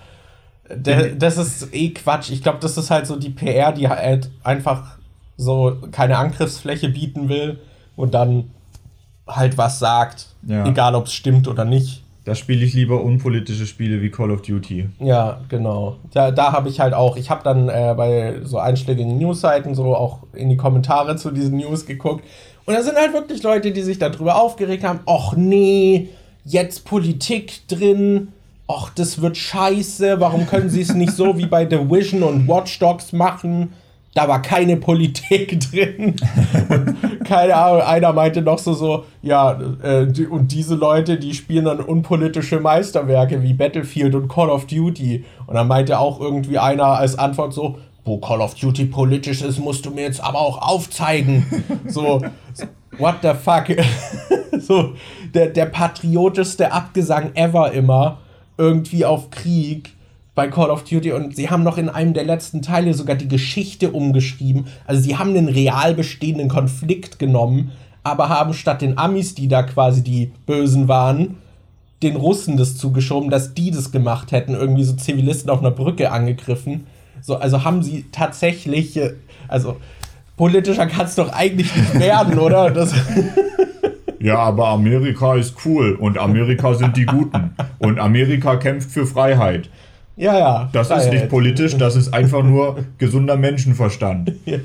der, 0.74 1.14
das 1.14 1.36
ist 1.36 1.74
eh 1.74 1.90
Quatsch. 1.90 2.30
Ich 2.30 2.42
glaube, 2.42 2.58
das 2.61 2.76
ist 2.76 2.90
halt 2.90 3.06
so 3.06 3.16
die 3.16 3.30
PR, 3.30 3.72
die 3.72 3.88
halt 3.88 4.30
einfach 4.42 4.99
so 5.41 5.76
keine 5.91 6.18
Angriffsfläche 6.18 6.91
bieten 6.91 7.28
will 7.28 7.59
und 7.97 8.14
dann 8.14 8.51
halt 9.26 9.57
was 9.59 9.78
sagt. 9.78 10.26
Ja. 10.47 10.66
Egal, 10.66 10.95
ob 10.95 11.07
es 11.07 11.12
stimmt 11.12 11.49
oder 11.49 11.64
nicht. 11.64 12.03
Da 12.24 12.34
spiele 12.34 12.64
ich 12.64 12.74
lieber 12.74 13.03
unpolitische 13.03 13.66
Spiele 13.66 14.03
wie 14.03 14.11
Call 14.11 14.30
of 14.30 14.43
Duty. 14.43 14.88
Ja, 14.99 15.41
genau. 15.49 15.97
Da, 16.12 16.30
da 16.30 16.53
habe 16.53 16.68
ich 16.68 16.78
halt 16.78 16.93
auch, 16.93 17.16
ich 17.16 17.30
habe 17.30 17.43
dann 17.43 17.68
äh, 17.68 17.95
bei 17.97 18.41
so 18.45 18.59
einschlägigen 18.59 19.16
Newsseiten 19.18 19.74
so 19.74 19.97
auch 19.97 20.18
in 20.34 20.51
die 20.51 20.57
Kommentare 20.57 21.16
zu 21.16 21.30
diesen 21.30 21.57
News 21.57 21.86
geguckt. 21.86 22.24
Und 22.66 22.74
da 22.74 22.82
sind 22.82 22.97
halt 22.97 23.14
wirklich 23.14 23.43
Leute, 23.43 23.72
die 23.72 23.82
sich 23.82 23.99
darüber 23.99 24.41
aufgeregt 24.41 24.84
haben, 24.84 25.01
ach 25.07 25.32
nee, 25.34 26.11
jetzt 26.45 26.84
Politik 26.84 27.66
drin, 27.68 28.28
ach, 28.68 28.91
das 28.95 29.22
wird 29.22 29.36
scheiße, 29.38 30.20
warum 30.20 30.47
können 30.47 30.68
sie 30.68 30.82
es 30.82 30.95
nicht 30.95 31.12
so 31.12 31.38
wie 31.38 31.47
bei 31.47 31.64
Division 31.64 32.22
und 32.22 32.47
Watch 32.47 32.78
Dogs 32.78 33.12
machen? 33.12 33.72
Da 34.14 34.26
war 34.26 34.42
keine 34.42 34.76
Politik 34.76 35.61
drin. 35.70 36.16
Und 36.68 37.24
keine 37.24 37.54
Ahnung, 37.54 37.82
einer 37.82 38.12
meinte 38.12 38.42
noch 38.42 38.58
so, 38.58 38.72
so 38.72 39.04
ja, 39.22 39.58
äh, 39.82 40.06
die, 40.06 40.26
und 40.26 40.52
diese 40.52 40.74
Leute, 40.74 41.18
die 41.18 41.34
spielen 41.34 41.66
dann 41.66 41.80
unpolitische 41.80 42.58
Meisterwerke 42.58 43.42
wie 43.42 43.54
Battlefield 43.54 44.14
und 44.14 44.28
Call 44.28 44.50
of 44.50 44.66
Duty. 44.66 45.24
Und 45.46 45.54
dann 45.54 45.68
meinte 45.68 45.98
auch 45.98 46.20
irgendwie 46.20 46.58
einer 46.58 46.86
als 46.86 47.18
Antwort 47.18 47.52
so, 47.52 47.78
wo 48.04 48.18
Call 48.18 48.40
of 48.40 48.54
Duty 48.54 48.86
politisch 48.86 49.42
ist, 49.42 49.58
musst 49.58 49.86
du 49.86 49.90
mir 49.90 50.02
jetzt 50.02 50.22
aber 50.22 50.40
auch 50.40 50.61
aufzeigen. 50.61 51.46
so, 51.86 52.20
so, 52.52 52.64
what 52.98 53.16
the 53.22 53.32
fuck? 53.34 53.66
so, 54.61 54.94
der, 55.34 55.48
der 55.48 55.66
patriotischste 55.66 56.72
Abgesang 56.72 57.34
ever 57.34 57.72
immer, 57.72 58.18
irgendwie 58.58 59.04
auf 59.04 59.30
Krieg 59.30 59.94
bei 60.34 60.48
Call 60.48 60.70
of 60.70 60.84
Duty 60.84 61.12
und 61.12 61.36
sie 61.36 61.50
haben 61.50 61.62
noch 61.62 61.76
in 61.76 61.88
einem 61.88 62.14
der 62.14 62.24
letzten 62.24 62.62
Teile 62.62 62.94
sogar 62.94 63.16
die 63.16 63.28
Geschichte 63.28 63.90
umgeschrieben. 63.90 64.66
Also 64.86 65.02
sie 65.02 65.16
haben 65.16 65.30
einen 65.30 65.48
real 65.48 65.94
bestehenden 65.94 66.48
Konflikt 66.48 67.18
genommen, 67.18 67.72
aber 68.02 68.28
haben 68.28 68.54
statt 68.54 68.82
den 68.82 68.96
Amis, 68.96 69.34
die 69.34 69.48
da 69.48 69.62
quasi 69.62 70.02
die 70.02 70.32
Bösen 70.46 70.88
waren, 70.88 71.36
den 72.02 72.16
Russen 72.16 72.56
das 72.56 72.76
zugeschoben, 72.76 73.30
dass 73.30 73.54
die 73.54 73.70
das 73.70 73.92
gemacht 73.92 74.32
hätten, 74.32 74.54
irgendwie 74.54 74.84
so 74.84 74.94
Zivilisten 74.94 75.50
auf 75.50 75.60
einer 75.60 75.70
Brücke 75.70 76.10
angegriffen. 76.10 76.86
So, 77.20 77.36
also 77.36 77.64
haben 77.64 77.82
sie 77.82 78.06
tatsächlich, 78.10 78.96
äh, 78.96 79.14
also 79.48 79.76
politischer 80.36 80.86
kann 80.86 81.04
es 81.04 81.16
doch 81.16 81.32
eigentlich 81.32 81.74
nicht 81.76 81.98
werden, 81.98 82.38
oder? 82.38 82.70
Das, 82.74 82.94
Ja, 84.20 84.36
aber 84.36 84.68
Amerika 84.68 85.34
ist 85.36 85.56
cool 85.64 85.94
und 85.98 86.18
Amerika 86.18 86.74
sind 86.74 86.94
die 86.98 87.06
Guten. 87.06 87.52
Und 87.78 87.98
Amerika 87.98 88.56
kämpft 88.56 88.90
für 88.90 89.06
Freiheit. 89.06 89.70
Ja, 90.20 90.38
ja. 90.38 90.68
Das 90.72 90.88
ist 90.88 90.92
Freiheit. 90.94 91.12
nicht 91.12 91.28
politisch, 91.28 91.76
das 91.76 91.96
ist 91.96 92.12
einfach 92.14 92.42
nur 92.42 92.84
gesunder 92.98 93.36
Menschenverstand. 93.36 94.32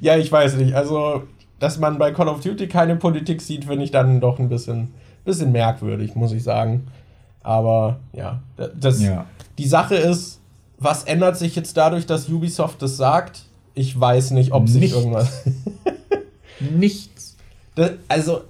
Ja, 0.00 0.16
ich 0.16 0.32
weiß 0.32 0.56
nicht. 0.56 0.74
Also, 0.74 1.22
dass 1.60 1.78
man 1.78 1.96
bei 1.96 2.10
Call 2.10 2.26
of 2.26 2.40
Duty 2.40 2.66
keine 2.66 2.96
Politik 2.96 3.40
sieht, 3.40 3.66
finde 3.66 3.84
ich 3.84 3.92
dann 3.92 4.20
doch 4.20 4.40
ein 4.40 4.48
bisschen, 4.48 4.88
bisschen 5.24 5.52
merkwürdig, 5.52 6.16
muss 6.16 6.32
ich 6.32 6.42
sagen. 6.42 6.88
Aber 7.44 8.00
ja, 8.12 8.40
das, 8.80 9.00
Ja. 9.00 9.26
die 9.58 9.66
Sache 9.68 9.94
ist, 9.94 10.40
was 10.78 11.04
ändert 11.04 11.36
sich 11.36 11.54
jetzt 11.54 11.76
dadurch, 11.76 12.04
dass 12.06 12.28
Ubisoft 12.28 12.82
das 12.82 12.96
sagt? 12.96 13.42
Ich 13.74 13.98
weiß 13.98 14.32
nicht, 14.32 14.50
ob 14.50 14.68
sich 14.68 14.80
Nichts. 14.80 14.96
irgendwas. 14.96 15.44
Nichts. 16.60 17.36
Das, 17.76 17.92
also, 18.08 18.42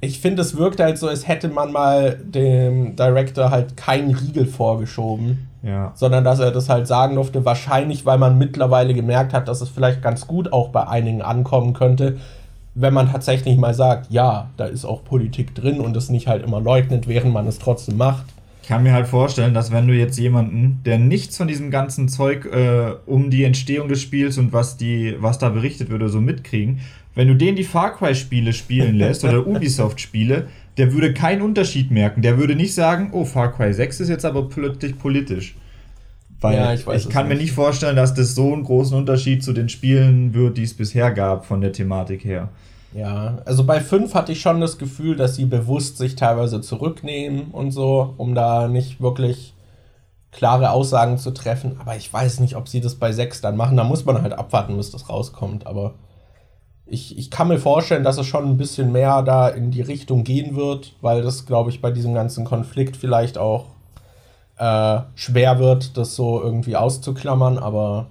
ich 0.00 0.20
finde, 0.20 0.42
es 0.42 0.56
wirkt 0.56 0.78
halt 0.78 0.96
so, 0.98 1.08
als 1.08 1.26
hätte 1.26 1.48
man 1.48 1.72
mal 1.72 2.20
dem 2.22 2.94
Director 2.94 3.50
halt 3.50 3.76
keinen 3.76 4.14
Riegel 4.14 4.46
vorgeschoben, 4.46 5.47
Ja. 5.68 5.92
sondern 5.94 6.24
dass 6.24 6.40
er 6.40 6.50
das 6.50 6.68
halt 6.68 6.86
sagen 6.86 7.16
durfte. 7.16 7.44
Wahrscheinlich, 7.44 8.06
weil 8.06 8.18
man 8.18 8.38
mittlerweile 8.38 8.94
gemerkt 8.94 9.34
hat, 9.34 9.48
dass 9.48 9.60
es 9.60 9.68
vielleicht 9.68 10.02
ganz 10.02 10.26
gut 10.26 10.52
auch 10.52 10.70
bei 10.70 10.86
einigen 10.88 11.20
ankommen 11.20 11.74
könnte, 11.74 12.16
wenn 12.74 12.94
man 12.94 13.10
tatsächlich 13.10 13.58
mal 13.58 13.74
sagt, 13.74 14.10
ja, 14.10 14.48
da 14.56 14.66
ist 14.66 14.84
auch 14.84 15.04
Politik 15.04 15.54
drin 15.54 15.80
und 15.80 15.96
es 15.96 16.08
nicht 16.10 16.26
halt 16.28 16.44
immer 16.44 16.60
leugnet, 16.60 17.08
während 17.08 17.32
man 17.32 17.46
es 17.46 17.58
trotzdem 17.58 17.96
macht. 17.96 18.24
Ich 18.62 18.68
kann 18.68 18.82
mir 18.82 18.92
halt 18.92 19.06
vorstellen, 19.06 19.54
dass 19.54 19.72
wenn 19.72 19.88
du 19.88 19.94
jetzt 19.94 20.18
jemanden, 20.18 20.80
der 20.84 20.98
nichts 20.98 21.36
von 21.36 21.48
diesem 21.48 21.70
ganzen 21.70 22.08
Zeug 22.08 22.44
äh, 22.44 22.94
um 23.06 23.30
die 23.30 23.44
Entstehung 23.44 23.88
des 23.88 24.00
Spiels 24.00 24.38
und 24.38 24.52
was 24.52 24.76
die, 24.76 25.16
was 25.18 25.38
da 25.38 25.48
berichtet 25.48 25.90
wird 25.90 26.02
oder 26.02 26.10
so 26.10 26.20
mitkriegen, 26.20 26.80
wenn 27.14 27.28
du 27.28 27.34
den 27.34 27.56
die 27.56 27.64
Far 27.64 27.96
Cry 27.96 28.14
Spiele 28.14 28.52
spielen 28.52 28.94
lässt 28.94 29.24
oder 29.24 29.44
Ubisoft 29.46 30.00
Spiele, 30.00 30.46
der 30.78 30.92
würde 30.92 31.12
keinen 31.14 31.42
Unterschied 31.42 31.90
merken. 31.90 32.22
Der 32.22 32.38
würde 32.38 32.56
nicht 32.56 32.74
sagen, 32.74 33.10
oh 33.12 33.24
Far 33.24 33.52
Cry 33.52 33.72
6 33.74 34.00
ist 34.00 34.08
jetzt 34.08 34.24
aber 34.24 34.48
plötzlich 34.48 34.98
politisch. 34.98 35.56
Weil 36.40 36.54
Ja, 36.54 36.72
ich 36.72 36.86
ich, 36.86 37.08
kann 37.08 37.28
mir 37.28 37.34
nicht. 37.34 37.42
nicht 37.42 37.52
vorstellen, 37.52 37.96
dass 37.96 38.14
das 38.14 38.34
so 38.34 38.52
einen 38.52 38.64
großen 38.64 38.96
Unterschied 38.96 39.42
zu 39.42 39.52
den 39.52 39.68
Spielen 39.68 40.34
wird, 40.34 40.56
die 40.56 40.62
es 40.64 40.74
bisher 40.76 41.10
gab 41.12 41.44
von 41.46 41.60
der 41.60 41.72
Thematik 41.72 42.24
her. 42.24 42.50
Ja, 42.90 43.42
also 43.44 43.64
bei 43.64 43.80
5 43.80 44.14
hatte 44.14 44.32
ich 44.32 44.40
schon 44.40 44.60
das 44.60 44.78
Gefühl, 44.78 45.16
dass 45.16 45.36
sie 45.36 45.44
bewusst 45.44 45.98
sich 45.98 46.16
teilweise 46.16 46.60
zurücknehmen 46.62 47.50
und 47.50 47.70
so, 47.70 48.14
um 48.16 48.34
da 48.34 48.66
nicht 48.68 49.00
wirklich 49.00 49.54
klare 50.32 50.70
Aussagen 50.70 51.18
zu 51.18 51.32
treffen. 51.32 51.76
Aber 51.80 51.96
ich 51.96 52.12
weiß 52.12 52.40
nicht, 52.40 52.56
ob 52.56 52.68
sie 52.68 52.80
das 52.80 52.96
bei 52.96 53.12
6 53.12 53.40
dann 53.42 53.56
machen. 53.56 53.76
Da 53.76 53.84
muss 53.84 54.04
man 54.06 54.22
halt 54.22 54.32
abwarten, 54.34 54.76
bis 54.76 54.90
das 54.90 55.08
rauskommt. 55.10 55.66
Aber 55.66 55.96
ich, 56.90 57.18
ich 57.18 57.30
kann 57.30 57.48
mir 57.48 57.58
vorstellen, 57.58 58.04
dass 58.04 58.18
es 58.18 58.26
schon 58.26 58.44
ein 58.44 58.56
bisschen 58.56 58.92
mehr 58.92 59.22
da 59.22 59.48
in 59.48 59.70
die 59.70 59.82
Richtung 59.82 60.24
gehen 60.24 60.56
wird, 60.56 60.94
weil 61.00 61.22
das, 61.22 61.46
glaube 61.46 61.70
ich, 61.70 61.80
bei 61.80 61.90
diesem 61.90 62.14
ganzen 62.14 62.44
Konflikt 62.44 62.96
vielleicht 62.96 63.38
auch 63.38 63.66
äh, 64.56 65.00
schwer 65.14 65.58
wird, 65.58 65.96
das 65.96 66.16
so 66.16 66.42
irgendwie 66.42 66.76
auszuklammern. 66.76 67.58
Aber 67.58 68.06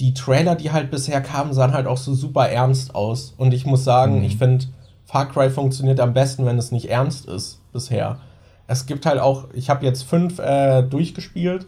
die 0.00 0.14
Trailer, 0.14 0.54
die 0.56 0.72
halt 0.72 0.90
bisher 0.90 1.20
kamen, 1.20 1.52
sahen 1.52 1.72
halt 1.72 1.86
auch 1.86 1.96
so 1.96 2.14
super 2.14 2.48
ernst 2.48 2.94
aus. 2.94 3.34
Und 3.36 3.54
ich 3.54 3.66
muss 3.66 3.84
sagen, 3.84 4.18
Mhm. 4.18 4.24
ich 4.24 4.36
finde, 4.36 4.66
Far 5.04 5.28
Cry 5.28 5.50
funktioniert 5.50 6.00
am 6.00 6.14
besten, 6.14 6.44
wenn 6.46 6.58
es 6.58 6.72
nicht 6.72 6.90
ernst 6.90 7.26
ist 7.26 7.60
bisher. 7.72 8.18
Es 8.66 8.86
gibt 8.86 9.06
halt 9.06 9.20
auch, 9.20 9.48
ich 9.52 9.68
habe 9.70 9.84
jetzt 9.84 10.02
fünf 10.02 10.38
äh, 10.38 10.82
durchgespielt 10.82 11.66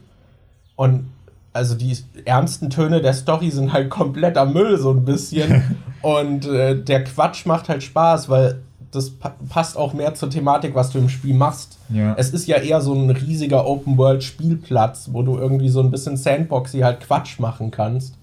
und 0.77 1.11
also 1.55 1.75
die 1.77 1.97
ernsten 2.25 2.69
Töne 2.69 3.01
der 3.01 3.15
Story 3.15 3.51
sind 3.51 3.73
halt 3.73 3.89
kompletter 3.89 4.45
Müll 4.45 4.77
so 4.77 4.91
ein 4.91 5.05
bisschen. 5.05 5.63
und 6.03 6.47
äh, 6.47 6.77
der 6.77 7.05
Quatsch 7.05 7.47
macht 7.47 7.69
halt 7.69 7.83
Spaß, 7.83 8.29
weil 8.29 8.61
das 8.91 9.11
pa 9.11 9.35
passt 9.49 9.77
auch 9.77 9.95
mehr 9.95 10.15
zur 10.15 10.31
Thematik, 10.31 10.75
was 10.75 10.91
du 10.91 10.99
im 10.99 11.09
Spiel 11.09 11.35
machst. 11.35 11.79
Ja. 11.89 12.15
Es 12.17 12.31
ist 12.31 12.47
ja 12.47 12.57
eher 12.57 12.81
so 12.81 12.93
ein 12.93 13.09
riesiger 13.09 13.67
Open-World-Spielplatz, 13.67 15.11
wo 15.13 15.23
du 15.23 15.39
irgendwie 15.39 15.69
so 15.69 15.81
ein 15.81 15.91
bisschen 15.91 16.17
Sandboxy 16.17 16.81
halt 16.81 17.01
Quatsch 17.01 17.39
machen 17.39 17.71
kannst. 17.71 18.17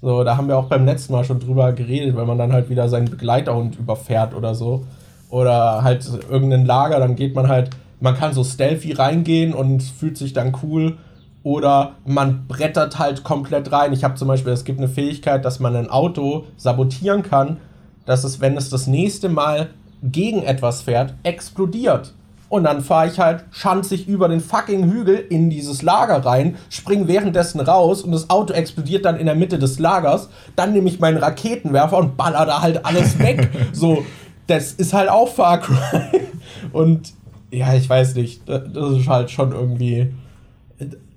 So, 0.00 0.22
da 0.22 0.36
haben 0.36 0.48
wir 0.48 0.58
auch 0.58 0.68
beim 0.68 0.84
letzten 0.84 1.14
Mal 1.14 1.24
schon 1.24 1.40
drüber 1.40 1.72
geredet, 1.72 2.16
wenn 2.16 2.26
man 2.26 2.36
dann 2.36 2.52
halt 2.52 2.68
wieder 2.68 2.90
seinen 2.90 3.08
Begleiterhund 3.10 3.78
überfährt 3.78 4.34
oder 4.34 4.54
so. 4.54 4.84
Oder 5.30 5.82
halt 5.82 6.06
irgendein 6.30 6.66
Lager, 6.66 6.98
dann 6.98 7.16
geht 7.16 7.34
man 7.34 7.48
halt, 7.48 7.70
man 8.00 8.14
kann 8.14 8.34
so 8.34 8.44
stealthy 8.44 8.92
reingehen 8.92 9.54
und 9.54 9.82
fühlt 9.82 10.18
sich 10.18 10.34
dann 10.34 10.54
cool. 10.62 10.98
Oder 11.44 11.92
man 12.06 12.48
brettert 12.48 12.98
halt 12.98 13.22
komplett 13.22 13.70
rein. 13.70 13.92
Ich 13.92 14.02
habe 14.02 14.14
zum 14.14 14.26
Beispiel, 14.26 14.52
es 14.52 14.64
gibt 14.64 14.78
eine 14.78 14.88
Fähigkeit, 14.88 15.44
dass 15.44 15.60
man 15.60 15.76
ein 15.76 15.90
Auto 15.90 16.46
sabotieren 16.56 17.22
kann, 17.22 17.58
dass 18.06 18.24
es, 18.24 18.40
wenn 18.40 18.56
es 18.56 18.70
das 18.70 18.86
nächste 18.86 19.28
Mal 19.28 19.68
gegen 20.02 20.42
etwas 20.42 20.82
fährt, 20.82 21.14
explodiert. 21.22 22.14
Und 22.48 22.64
dann 22.64 22.82
fahre 22.82 23.08
ich 23.08 23.18
halt 23.18 23.44
schanzig 23.50 24.08
über 24.08 24.28
den 24.28 24.40
fucking 24.40 24.90
Hügel 24.90 25.16
in 25.16 25.50
dieses 25.50 25.82
Lager 25.82 26.24
rein, 26.24 26.56
spring 26.70 27.08
währenddessen 27.08 27.60
raus 27.60 28.02
und 28.02 28.12
das 28.12 28.30
Auto 28.30 28.52
explodiert 28.54 29.04
dann 29.04 29.16
in 29.16 29.26
der 29.26 29.34
Mitte 29.34 29.58
des 29.58 29.78
Lagers. 29.78 30.30
Dann 30.56 30.72
nehme 30.72 30.88
ich 30.88 31.00
meinen 31.00 31.18
Raketenwerfer 31.18 31.98
und 31.98 32.16
baller 32.16 32.46
da 32.46 32.62
halt 32.62 32.86
alles 32.86 33.18
weg. 33.18 33.50
so, 33.72 34.04
das 34.46 34.72
ist 34.72 34.94
halt 34.94 35.10
auch 35.10 35.28
Far 35.28 35.60
Cry. 35.60 36.20
Und 36.72 37.12
ja, 37.50 37.74
ich 37.74 37.88
weiß 37.88 38.14
nicht, 38.14 38.48
das 38.48 38.62
ist 38.98 39.08
halt 39.08 39.30
schon 39.30 39.52
irgendwie 39.52 40.12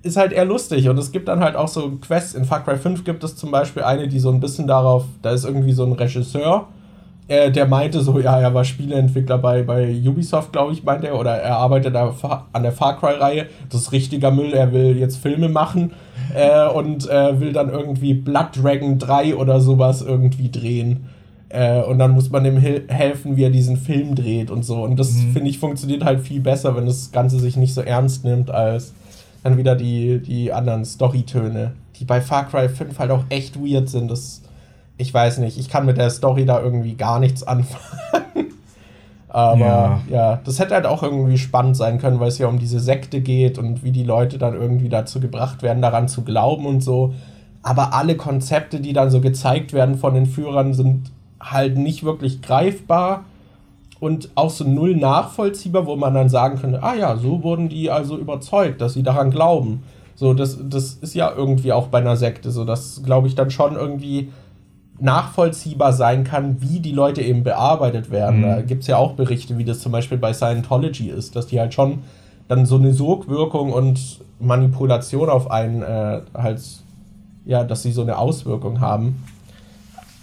ist 0.02 0.16
halt 0.16 0.32
eher 0.32 0.44
lustig 0.44 0.88
und 0.88 0.98
es 0.98 1.12
gibt 1.12 1.28
dann 1.28 1.40
halt 1.40 1.56
auch 1.56 1.68
so 1.68 1.90
Quests. 2.00 2.34
In 2.34 2.44
Far 2.44 2.64
Cry 2.64 2.76
5 2.76 3.04
gibt 3.04 3.24
es 3.24 3.36
zum 3.36 3.50
Beispiel 3.50 3.82
eine, 3.82 4.08
die 4.08 4.20
so 4.20 4.30
ein 4.30 4.40
bisschen 4.40 4.66
darauf, 4.66 5.04
da 5.22 5.30
ist 5.30 5.44
irgendwie 5.44 5.72
so 5.72 5.84
ein 5.84 5.92
Regisseur, 5.92 6.68
äh, 7.28 7.50
der 7.50 7.66
meinte 7.66 8.00
so, 8.00 8.18
ja, 8.18 8.40
er 8.40 8.54
war 8.54 8.64
Spieleentwickler 8.64 9.38
bei, 9.38 9.62
bei 9.62 9.94
Ubisoft, 10.06 10.52
glaube 10.52 10.72
ich, 10.72 10.82
meinte 10.82 11.08
er, 11.08 11.18
oder 11.18 11.32
er 11.32 11.58
arbeitet 11.58 11.94
an 11.94 12.62
der 12.62 12.72
Far 12.72 12.98
Cry-Reihe. 12.98 13.46
Das 13.70 13.82
ist 13.82 13.92
richtiger 13.92 14.30
Müll, 14.30 14.54
er 14.54 14.72
will 14.72 14.96
jetzt 14.96 15.18
Filme 15.18 15.50
machen 15.50 15.92
äh, 16.34 16.66
und 16.68 17.08
äh, 17.08 17.38
will 17.38 17.52
dann 17.52 17.68
irgendwie 17.68 18.14
Blood 18.14 18.62
Dragon 18.62 18.98
3 18.98 19.36
oder 19.36 19.60
sowas 19.60 20.00
irgendwie 20.00 20.50
drehen. 20.50 21.06
Äh, 21.50 21.82
und 21.82 21.98
dann 21.98 22.12
muss 22.12 22.30
man 22.30 22.44
ihm 22.46 22.56
hel 22.56 22.84
helfen, 22.88 23.36
wie 23.36 23.44
er 23.44 23.50
diesen 23.50 23.76
Film 23.76 24.14
dreht 24.14 24.50
und 24.50 24.64
so. 24.64 24.82
Und 24.82 24.98
das, 24.98 25.12
finde 25.32 25.50
ich, 25.50 25.58
funktioniert 25.58 26.04
halt 26.04 26.20
viel 26.20 26.40
besser, 26.40 26.76
wenn 26.76 26.86
das 26.86 27.12
Ganze 27.12 27.38
sich 27.38 27.56
nicht 27.56 27.74
so 27.74 27.82
ernst 27.82 28.24
nimmt, 28.24 28.50
als 28.50 28.94
dann 29.42 29.56
wieder 29.56 29.76
die, 29.76 30.20
die 30.20 30.52
anderen 30.52 30.84
Storytöne, 30.84 31.72
die 31.96 32.04
bei 32.04 32.20
Far 32.20 32.48
Cry 32.48 32.68
5 32.68 32.98
halt 32.98 33.10
auch 33.10 33.24
echt 33.28 33.56
weird 33.58 33.88
sind. 33.88 34.10
Das, 34.10 34.42
ich 34.96 35.12
weiß 35.12 35.38
nicht, 35.38 35.58
ich 35.58 35.68
kann 35.68 35.86
mit 35.86 35.96
der 35.96 36.10
Story 36.10 36.44
da 36.44 36.60
irgendwie 36.60 36.94
gar 36.94 37.20
nichts 37.20 37.42
anfangen. 37.42 37.82
Aber 39.28 39.60
ja. 39.60 40.00
Ja. 40.10 40.40
das 40.44 40.58
hätte 40.58 40.74
halt 40.74 40.86
auch 40.86 41.02
irgendwie 41.02 41.38
spannend 41.38 41.76
sein 41.76 41.98
können, 41.98 42.18
weil 42.18 42.28
es 42.28 42.38
ja 42.38 42.48
um 42.48 42.58
diese 42.58 42.80
Sekte 42.80 43.20
geht 43.20 43.58
und 43.58 43.84
wie 43.84 43.92
die 43.92 44.02
Leute 44.02 44.38
dann 44.38 44.54
irgendwie 44.54 44.88
dazu 44.88 45.20
gebracht 45.20 45.62
werden, 45.62 45.82
daran 45.82 46.08
zu 46.08 46.22
glauben 46.22 46.66
und 46.66 46.80
so. 46.82 47.14
Aber 47.62 47.92
alle 47.92 48.16
Konzepte, 48.16 48.80
die 48.80 48.92
dann 48.92 49.10
so 49.10 49.20
gezeigt 49.20 49.72
werden 49.72 49.96
von 49.96 50.14
den 50.14 50.26
Führern, 50.26 50.72
sind 50.72 51.10
halt 51.40 51.76
nicht 51.76 52.04
wirklich 52.04 52.40
greifbar 52.40 53.24
und 54.00 54.30
auch 54.36 54.50
so 54.50 54.64
null 54.64 54.96
nachvollziehbar, 54.96 55.86
wo 55.86 55.96
man 55.96 56.14
dann 56.14 56.28
sagen 56.28 56.58
könnte, 56.60 56.82
ah 56.82 56.94
ja, 56.94 57.16
so 57.16 57.42
wurden 57.42 57.68
die 57.68 57.90
also 57.90 58.16
überzeugt, 58.16 58.80
dass 58.80 58.94
sie 58.94 59.02
daran 59.02 59.30
glauben. 59.30 59.82
So, 60.14 60.34
das, 60.34 60.58
das 60.68 60.94
ist 60.94 61.14
ja 61.14 61.32
irgendwie 61.36 61.72
auch 61.72 61.88
bei 61.88 61.98
einer 61.98 62.16
Sekte 62.16 62.50
so, 62.50 62.64
dass, 62.64 63.02
glaube 63.04 63.28
ich, 63.28 63.34
dann 63.34 63.50
schon 63.50 63.74
irgendwie 63.74 64.28
nachvollziehbar 65.00 65.92
sein 65.92 66.24
kann, 66.24 66.60
wie 66.60 66.80
die 66.80 66.90
Leute 66.92 67.22
eben 67.22 67.44
bearbeitet 67.44 68.10
werden. 68.10 68.40
Mhm. 68.40 68.42
Da 68.42 68.62
gibt 68.62 68.82
es 68.82 68.88
ja 68.88 68.96
auch 68.96 69.12
Berichte, 69.12 69.56
wie 69.58 69.64
das 69.64 69.78
zum 69.80 69.92
Beispiel 69.92 70.18
bei 70.18 70.32
Scientology 70.32 71.08
ist, 71.08 71.36
dass 71.36 71.46
die 71.46 71.60
halt 71.60 71.72
schon 71.74 72.00
dann 72.48 72.66
so 72.66 72.76
eine 72.76 72.92
Sogwirkung 72.92 73.72
und 73.72 74.20
Manipulation 74.40 75.28
auf 75.28 75.50
einen 75.50 75.82
äh, 75.82 76.20
halt, 76.36 76.60
ja, 77.44 77.62
dass 77.64 77.82
sie 77.82 77.92
so 77.92 78.02
eine 78.02 78.18
Auswirkung 78.18 78.80
haben. 78.80 79.22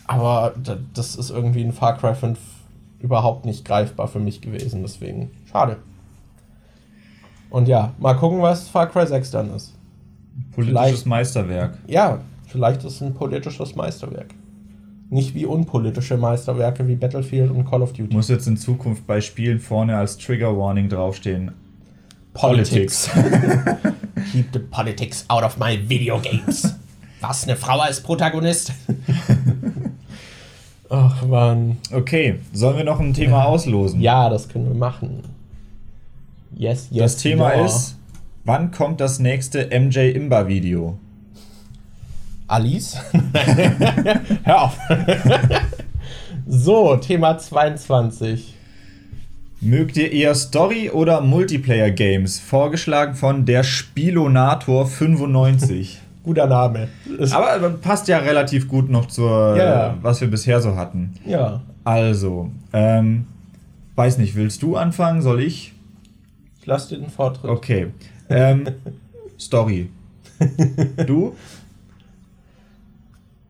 Aber 0.08 0.54
da- 0.62 0.78
das 0.94 1.16
ist 1.16 1.30
irgendwie 1.30 1.62
in 1.62 1.72
Far 1.72 1.98
Cry 1.98 2.14
5 2.16 2.38
überhaupt 3.00 3.46
nicht 3.46 3.66
greifbar 3.66 4.08
für 4.08 4.20
mich 4.20 4.42
gewesen, 4.42 4.82
deswegen 4.82 5.32
schade. 5.52 5.78
Und 7.50 7.68
ja, 7.68 7.94
mal 8.00 8.16
gucken, 8.16 8.42
was 8.42 8.68
Far 8.68 8.88
Cry 8.88 9.06
6 9.08 9.32
dann 9.32 9.54
ist. 9.56 9.74
Politisches 10.54 10.82
Vielleicht- 10.82 11.06
Meisterwerk. 11.06 11.78
Ja, 11.88 12.20
vielleicht 12.48 12.84
ist 12.84 12.96
es 12.96 13.02
ein 13.02 13.14
politisches 13.14 13.76
Meisterwerk. 13.76 14.28
Nicht 15.10 15.36
wie 15.36 15.46
unpolitische 15.46 16.18
Meisterwerke 16.18 16.88
wie 16.88 16.96
Battlefield 16.96 17.52
und 17.52 17.64
Call 17.70 17.84
of 17.84 17.94
Duty. 17.94 18.14
Muss 18.14 18.28
jetzt 18.28 18.48
in 18.48 18.58
Zukunft 18.58 19.06
bei 19.06 19.22
Spielen 19.22 19.60
vorne 19.60 19.96
als 19.96 20.18
Trigger 20.18 20.58
Warning 20.58 20.90
draufstehen. 20.90 21.52
Politics. 22.34 23.10
Keep 24.32 24.48
the 24.52 24.60
politics 24.60 25.24
out 25.30 25.44
of 25.44 25.58
my 25.58 25.78
video 25.88 26.20
games. 26.20 26.74
Was, 27.22 27.44
eine 27.46 27.56
Frau 27.56 27.80
als 27.80 28.02
Protagonist? 28.02 28.74
Ach, 30.90 31.26
Mann. 31.26 31.78
Okay, 31.92 32.40
sollen 32.54 32.78
wir 32.78 32.84
noch 32.84 33.00
ein 33.00 33.14
Thema 33.14 33.46
auslosen? 33.46 34.02
Ja, 34.02 34.30
das 34.30 34.48
können 34.48 34.68
wir 34.68 34.76
machen. 34.76 35.24
Yes, 36.56 36.88
yes. 36.92 37.14
Das 37.14 37.18
Thema 37.18 37.56
ja. 37.56 37.66
ist, 37.66 37.98
wann 38.44 38.72
kommt 38.72 39.02
das 39.02 39.20
nächste 39.20 39.68
MJ 39.78 40.12
Imba 40.12 40.48
Video? 40.48 40.98
Alice? 42.48 42.98
Hör 44.44 44.62
auf. 44.62 44.78
so, 46.48 46.96
Thema 46.98 47.38
22. 47.38 48.54
Mögt 49.62 49.98
ihr 49.98 50.12
eher 50.12 50.36
Story 50.36 50.92
oder 50.92 51.22
Multiplayer 51.22 51.90
Games? 51.90 52.40
Vorgeschlagen 52.40 53.16
von 53.16 53.46
der 53.46 53.64
Spielonator 53.64 54.86
95. 54.86 56.02
Guter 56.26 56.48
Name. 56.48 56.90
Ist, 57.20 57.34
Aber 57.34 57.70
passt 57.70 58.08
ja 58.10 58.18
relativ 58.18 58.68
gut 58.68 58.90
noch 58.90 59.06
zur, 59.06 59.56
Ja. 59.56 59.88
äh, 59.88 59.94
was 60.02 60.20
wir 60.22 60.30
bisher 60.30 60.60
so 60.60 60.76
hatten. 60.76 61.14
ja. 61.26 61.62
Also, 61.84 62.50
ähm, 62.74 63.28
weiß 63.96 64.18
nicht, 64.18 64.36
willst 64.36 64.64
du 64.64 64.76
anfangen? 64.76 65.22
Soll 65.22 65.40
ich? 65.40 65.72
Ich 66.60 66.66
lasse 66.66 66.96
dir 66.96 67.02
den 67.02 67.12
Vortritt. 67.12 67.50
Okay. 67.52 67.88
Ähm, 68.28 68.68
Story. 69.40 69.90
Du? 71.06 71.36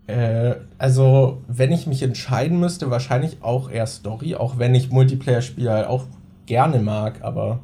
Äh, 0.08 0.56
also, 0.78 1.42
wenn 1.48 1.72
ich 1.72 1.88
mich 1.88 2.04
entscheiden 2.04 2.60
müsste, 2.60 2.92
wahrscheinlich 2.92 3.38
auch 3.42 3.72
eher 3.72 3.88
Story, 3.88 4.36
auch 4.36 4.60
wenn 4.60 4.76
ich 4.76 4.92
Multiplayer-Spiele 4.92 5.72
halt 5.72 5.88
auch 5.88 6.04
gerne 6.46 6.80
mag, 6.80 7.24
aber 7.24 7.60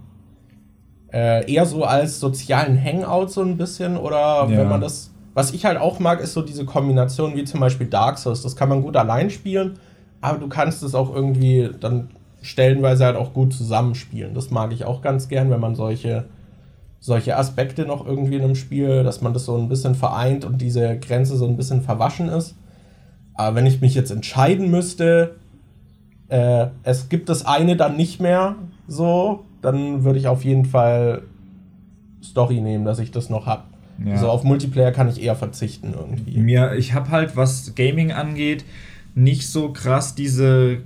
äh, 1.14 1.52
eher 1.52 1.66
so 1.66 1.84
als 1.84 2.20
sozialen 2.20 2.82
Hangout 2.82 3.28
so 3.30 3.42
ein 3.42 3.58
bisschen 3.58 3.98
oder 3.98 4.48
Ja. 4.48 4.50
wenn 4.50 4.70
man 4.70 4.82
das. 4.82 5.12
Was 5.34 5.52
ich 5.54 5.64
halt 5.66 5.78
auch 5.78 6.00
mag, 6.00 6.20
ist 6.20 6.34
so 6.34 6.42
diese 6.42 6.66
Kombination 6.66 7.36
wie 7.36 7.46
zum 7.46 7.60
Beispiel 7.62 7.88
Dark 7.88 8.18
Souls. 8.18 8.42
Das 8.42 8.56
kann 8.58 8.68
man 8.68 8.82
gut 8.82 8.98
allein 8.98 9.30
spielen, 9.30 9.80
aber 10.20 10.38
du 10.40 10.48
kannst 10.50 10.84
es 10.84 10.94
auch 10.94 11.14
irgendwie 11.16 11.70
dann 11.80 12.10
stellenweise 12.42 13.06
halt 13.06 13.16
auch 13.16 13.32
gut 13.34 13.54
zusammenspielen. 13.54 14.34
Das 14.34 14.52
mag 14.52 14.74
ich 14.74 14.84
auch 14.84 15.02
ganz 15.02 15.30
gern, 15.30 15.50
wenn 15.50 15.60
man 15.62 15.76
solche, 15.76 16.26
solche 17.00 17.38
Aspekte 17.38 17.86
noch 17.86 18.06
irgendwie 18.06 18.36
in 18.36 18.44
einem 18.44 18.56
Spiel, 18.56 19.04
dass 19.04 19.22
man 19.22 19.34
das 19.34 19.46
so 19.46 19.56
ein 19.58 19.70
bisschen 19.70 19.96
vereint 19.96 20.44
und 20.44 20.60
diese 20.60 20.98
Grenze 21.00 21.38
so 21.38 21.46
ein 21.48 21.56
bisschen 21.56 21.82
verwaschen 21.82 22.28
ist. 22.30 22.56
Aber 23.36 23.56
wenn 23.56 23.66
ich 23.66 23.80
mich 23.80 23.96
jetzt 23.96 24.12
entscheiden 24.12 24.70
müsste, 24.70 25.36
äh, 26.28 26.68
es 26.84 27.08
gibt 27.10 27.30
das 27.30 27.46
eine 27.46 27.78
dann 27.78 27.96
nicht 27.96 28.20
mehr 28.20 28.56
so, 28.88 29.46
dann 29.62 30.04
würde 30.04 30.20
ich 30.20 30.28
auf 30.28 30.44
jeden 30.44 30.66
Fall 30.66 31.24
Story 32.24 32.62
nehmen, 32.62 32.86
dass 32.86 33.00
ich 33.00 33.12
das 33.12 33.30
noch 33.30 33.46
habe. 33.46 33.64
Ja. 34.06 34.14
Also 34.14 34.30
auf 34.30 34.44
Multiplayer 34.44 34.92
kann 34.92 35.10
ich 35.10 35.22
eher 35.22 35.36
verzichten 35.36 35.94
irgendwie. 35.98 36.38
Mir, 36.40 36.74
ich 36.76 36.94
habe 36.94 37.10
halt, 37.10 37.36
was 37.36 37.76
Gaming 37.76 38.12
angeht, 38.12 38.64
nicht 39.14 39.48
so 39.48 39.72
krass 39.72 40.16
diese, 40.16 40.78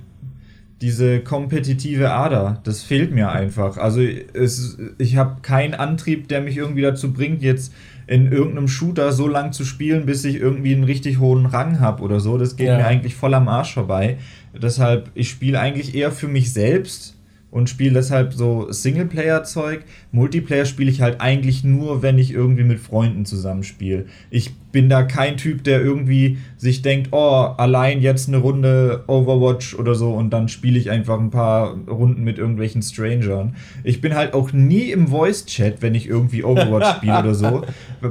diese 0.82 1.20
kompetitive 1.20 2.10
Ader. 2.10 2.60
Das 2.64 2.82
fehlt 2.82 3.12
mir 3.12 3.30
einfach. 3.30 3.78
Also 3.78 4.00
es, 4.00 4.76
ich 4.98 5.16
habe 5.16 5.40
keinen 5.42 5.74
Antrieb, 5.74 6.28
der 6.28 6.42
mich 6.42 6.56
irgendwie 6.56 6.82
dazu 6.82 7.12
bringt, 7.12 7.42
jetzt 7.42 7.72
in 8.06 8.30
irgendeinem 8.30 8.68
Shooter 8.68 9.12
so 9.12 9.26
lang 9.26 9.52
zu 9.52 9.64
spielen, 9.64 10.06
bis 10.06 10.24
ich 10.24 10.36
irgendwie 10.36 10.74
einen 10.74 10.84
richtig 10.84 11.18
hohen 11.18 11.46
Rang 11.46 11.80
habe 11.80 12.02
oder 12.02 12.20
so. 12.20 12.38
Das 12.38 12.56
geht 12.56 12.68
Ja. 12.68 12.76
mir 12.76 12.86
eigentlich 12.86 13.14
voll 13.14 13.34
am 13.34 13.48
Arsch 13.48 13.74
vorbei. 13.74 14.18
Deshalb, 14.60 15.10
ich 15.14 15.28
spiele 15.30 15.58
eigentlich 15.58 15.94
eher 15.94 16.12
für 16.12 16.28
mich 16.28 16.52
selbst 16.52 17.15
und 17.56 17.70
spiele 17.70 17.94
deshalb 17.94 18.34
so 18.34 18.70
Singleplayer-Zeug. 18.70 19.84
Multiplayer 20.12 20.66
spiele 20.66 20.90
ich 20.90 21.00
halt 21.00 21.22
eigentlich 21.22 21.64
nur, 21.64 22.02
wenn 22.02 22.18
ich 22.18 22.30
irgendwie 22.30 22.64
mit 22.64 22.78
Freunden 22.78 23.24
zusammenspiele. 23.24 24.04
Ich 24.28 24.52
bin 24.72 24.88
da 24.88 25.02
kein 25.04 25.36
Typ, 25.36 25.64
der 25.64 25.80
irgendwie 25.80 26.38
sich 26.58 26.82
denkt, 26.82 27.08
oh, 27.12 27.54
allein 27.56 28.00
jetzt 28.00 28.28
eine 28.28 28.38
Runde 28.38 29.04
Overwatch 29.06 29.74
oder 29.74 29.94
so 29.94 30.12
und 30.12 30.30
dann 30.30 30.48
spiele 30.48 30.78
ich 30.78 30.90
einfach 30.90 31.18
ein 31.18 31.30
paar 31.30 31.76
Runden 31.88 32.24
mit 32.24 32.38
irgendwelchen 32.38 32.82
Strangern. 32.82 33.56
Ich 33.84 34.00
bin 34.00 34.14
halt 34.14 34.34
auch 34.34 34.52
nie 34.52 34.90
im 34.90 35.08
Voice-Chat, 35.08 35.82
wenn 35.82 35.94
ich 35.94 36.08
irgendwie 36.08 36.44
Overwatch 36.44 36.86
spiele 36.96 37.18
oder 37.18 37.34
so. 37.34 37.62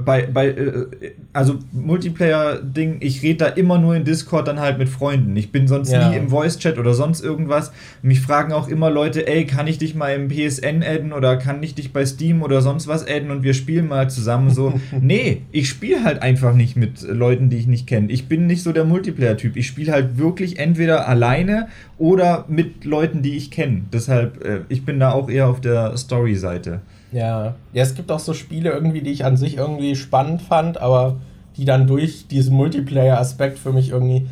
Bei, 0.05 0.25
bei, 0.27 0.47
äh, 0.49 0.85
also 1.33 1.59
Multiplayer-Ding, 1.71 2.97
ich 2.99 3.21
rede 3.23 3.45
da 3.45 3.47
immer 3.47 3.77
nur 3.77 3.95
in 3.95 4.03
Discord 4.03 4.47
dann 4.47 4.59
halt 4.59 4.77
mit 4.77 4.89
Freunden. 4.89 5.35
Ich 5.35 5.51
bin 5.51 5.67
sonst 5.67 5.91
Ja. 5.91 6.09
nie 6.09 6.15
im 6.17 6.29
Voice-Chat 6.29 6.77
oder 6.77 6.93
sonst 6.93 7.23
irgendwas. 7.23 7.71
Mich 8.01 8.21
fragen 8.21 8.53
auch 8.53 8.67
immer 8.67 8.89
Leute, 8.89 9.27
ey, 9.27 9.45
kann 9.45 9.67
ich 9.67 9.77
dich 9.77 9.95
mal 9.95 10.09
im 10.15 10.29
PSN 10.29 10.83
adden 10.83 11.13
oder 11.13 11.37
kann 11.37 11.61
ich 11.63 11.75
dich 11.75 11.93
bei 11.93 12.05
Steam 12.05 12.41
oder 12.41 12.61
sonst 12.61 12.87
was 12.87 13.05
adden 13.07 13.31
und 13.31 13.43
wir 13.43 13.53
spielen 13.53 13.87
mal 13.87 14.09
zusammen 14.09 14.49
so. 14.51 14.73
nee, 15.01 15.41
ich 15.51 15.69
spiele 15.69 16.03
halt 16.03 16.21
einfach 16.21 16.54
nicht 16.55 16.75
mit 16.75 17.01
Leuten, 17.01 17.49
die 17.49 17.57
ich 17.57 17.67
nicht 17.67 17.87
kenne. 17.87 18.11
Ich 18.11 18.27
bin 18.27 18.47
nicht 18.47 18.63
so 18.63 18.71
der 18.71 18.85
Multiplayer-Typ. 18.85 19.55
Ich 19.55 19.67
spiele 19.67 19.91
halt 19.91 20.17
wirklich 20.17 20.59
entweder 20.59 21.07
alleine 21.07 21.67
oder 21.97 22.45
mit 22.47 22.85
Leuten, 22.85 23.21
die 23.21 23.37
ich 23.37 23.51
kenne. 23.51 23.83
Deshalb, 23.93 24.43
äh, 24.43 24.61
ich 24.69 24.85
bin 24.85 24.99
da 24.99 25.11
auch 25.11 25.29
eher 25.29 25.47
auf 25.47 25.61
der 25.61 25.95
Story-Seite. 25.97 26.81
Ja. 27.11 27.55
ja, 27.71 27.83
es 27.83 27.95
gibt 27.95 28.11
auch 28.11 28.19
so 28.19 28.33
Spiele 28.33 28.71
irgendwie, 28.71 29.01
die 29.01 29.11
ich 29.11 29.23
an 29.23 29.37
sich 29.37 29.57
irgendwie 29.57 29.95
spannend 29.95 30.41
fand, 30.41 30.79
aber 30.81 31.17
die 31.55 31.63
dann 31.63 31.87
durch 31.87 32.27
diesen 32.27 32.55
Multiplayer-Aspekt 32.55 33.57
für 33.57 33.71
mich 33.71 33.89
irgendwie, 33.89 34.27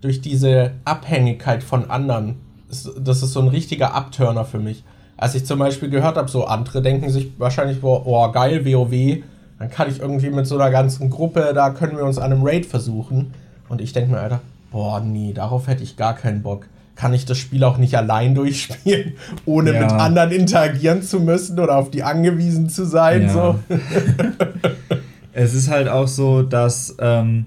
durch 0.00 0.20
diese 0.20 0.72
Abhängigkeit 0.84 1.62
von 1.62 1.90
anderen, 1.90 2.36
das 2.68 3.22
ist 3.22 3.32
so 3.32 3.40
ein 3.40 3.48
richtiger 3.48 3.94
Abturner 3.94 4.44
für 4.44 4.58
mich. 4.58 4.82
Als 5.16 5.34
ich 5.34 5.46
zum 5.46 5.60
Beispiel 5.60 5.90
gehört 5.90 6.16
habe, 6.16 6.28
so 6.28 6.44
andere 6.44 6.82
denken 6.82 7.08
sich 7.08 7.30
wahrscheinlich, 7.38 7.80
boah, 7.80 8.04
oh 8.04 8.32
geil, 8.32 8.66
WoW, 8.66 9.22
dann 9.58 9.70
kann 9.70 9.88
ich 9.88 10.00
irgendwie 10.00 10.30
mit 10.30 10.46
so 10.46 10.56
einer 10.58 10.70
ganzen 10.70 11.10
Gruppe, 11.10 11.52
da 11.54 11.70
können 11.70 11.96
wir 11.96 12.04
uns 12.04 12.18
an 12.18 12.32
einem 12.32 12.42
Raid 12.44 12.66
versuchen. 12.66 13.32
Und 13.68 13.80
ich 13.80 13.92
denke 13.92 14.10
mir, 14.12 14.18
Alter, 14.20 14.40
boah, 14.70 15.00
nee, 15.00 15.32
darauf 15.32 15.66
hätte 15.68 15.82
ich 15.82 15.96
gar 15.96 16.14
keinen 16.14 16.42
Bock. 16.42 16.66
Kann 16.96 17.12
ich 17.14 17.24
das 17.24 17.38
Spiel 17.38 17.64
auch 17.64 17.76
nicht 17.78 17.96
allein 17.96 18.34
durchspielen, 18.36 19.14
ohne 19.46 19.72
Ja. 19.72 19.80
mit 19.82 19.90
anderen 19.92 20.30
interagieren 20.32 21.02
zu 21.02 21.20
müssen 21.20 21.58
oder 21.58 21.76
auf 21.76 21.90
die 21.90 22.02
angewiesen 22.02 22.68
zu 22.68 22.84
sein? 22.84 23.22
Ja. 23.22 23.28
So. 23.32 23.58
Es 25.36 25.52
ist 25.52 25.68
halt 25.68 25.88
auch 25.88 26.06
so, 26.06 26.42
dass 26.42 26.94
ähm, 27.00 27.46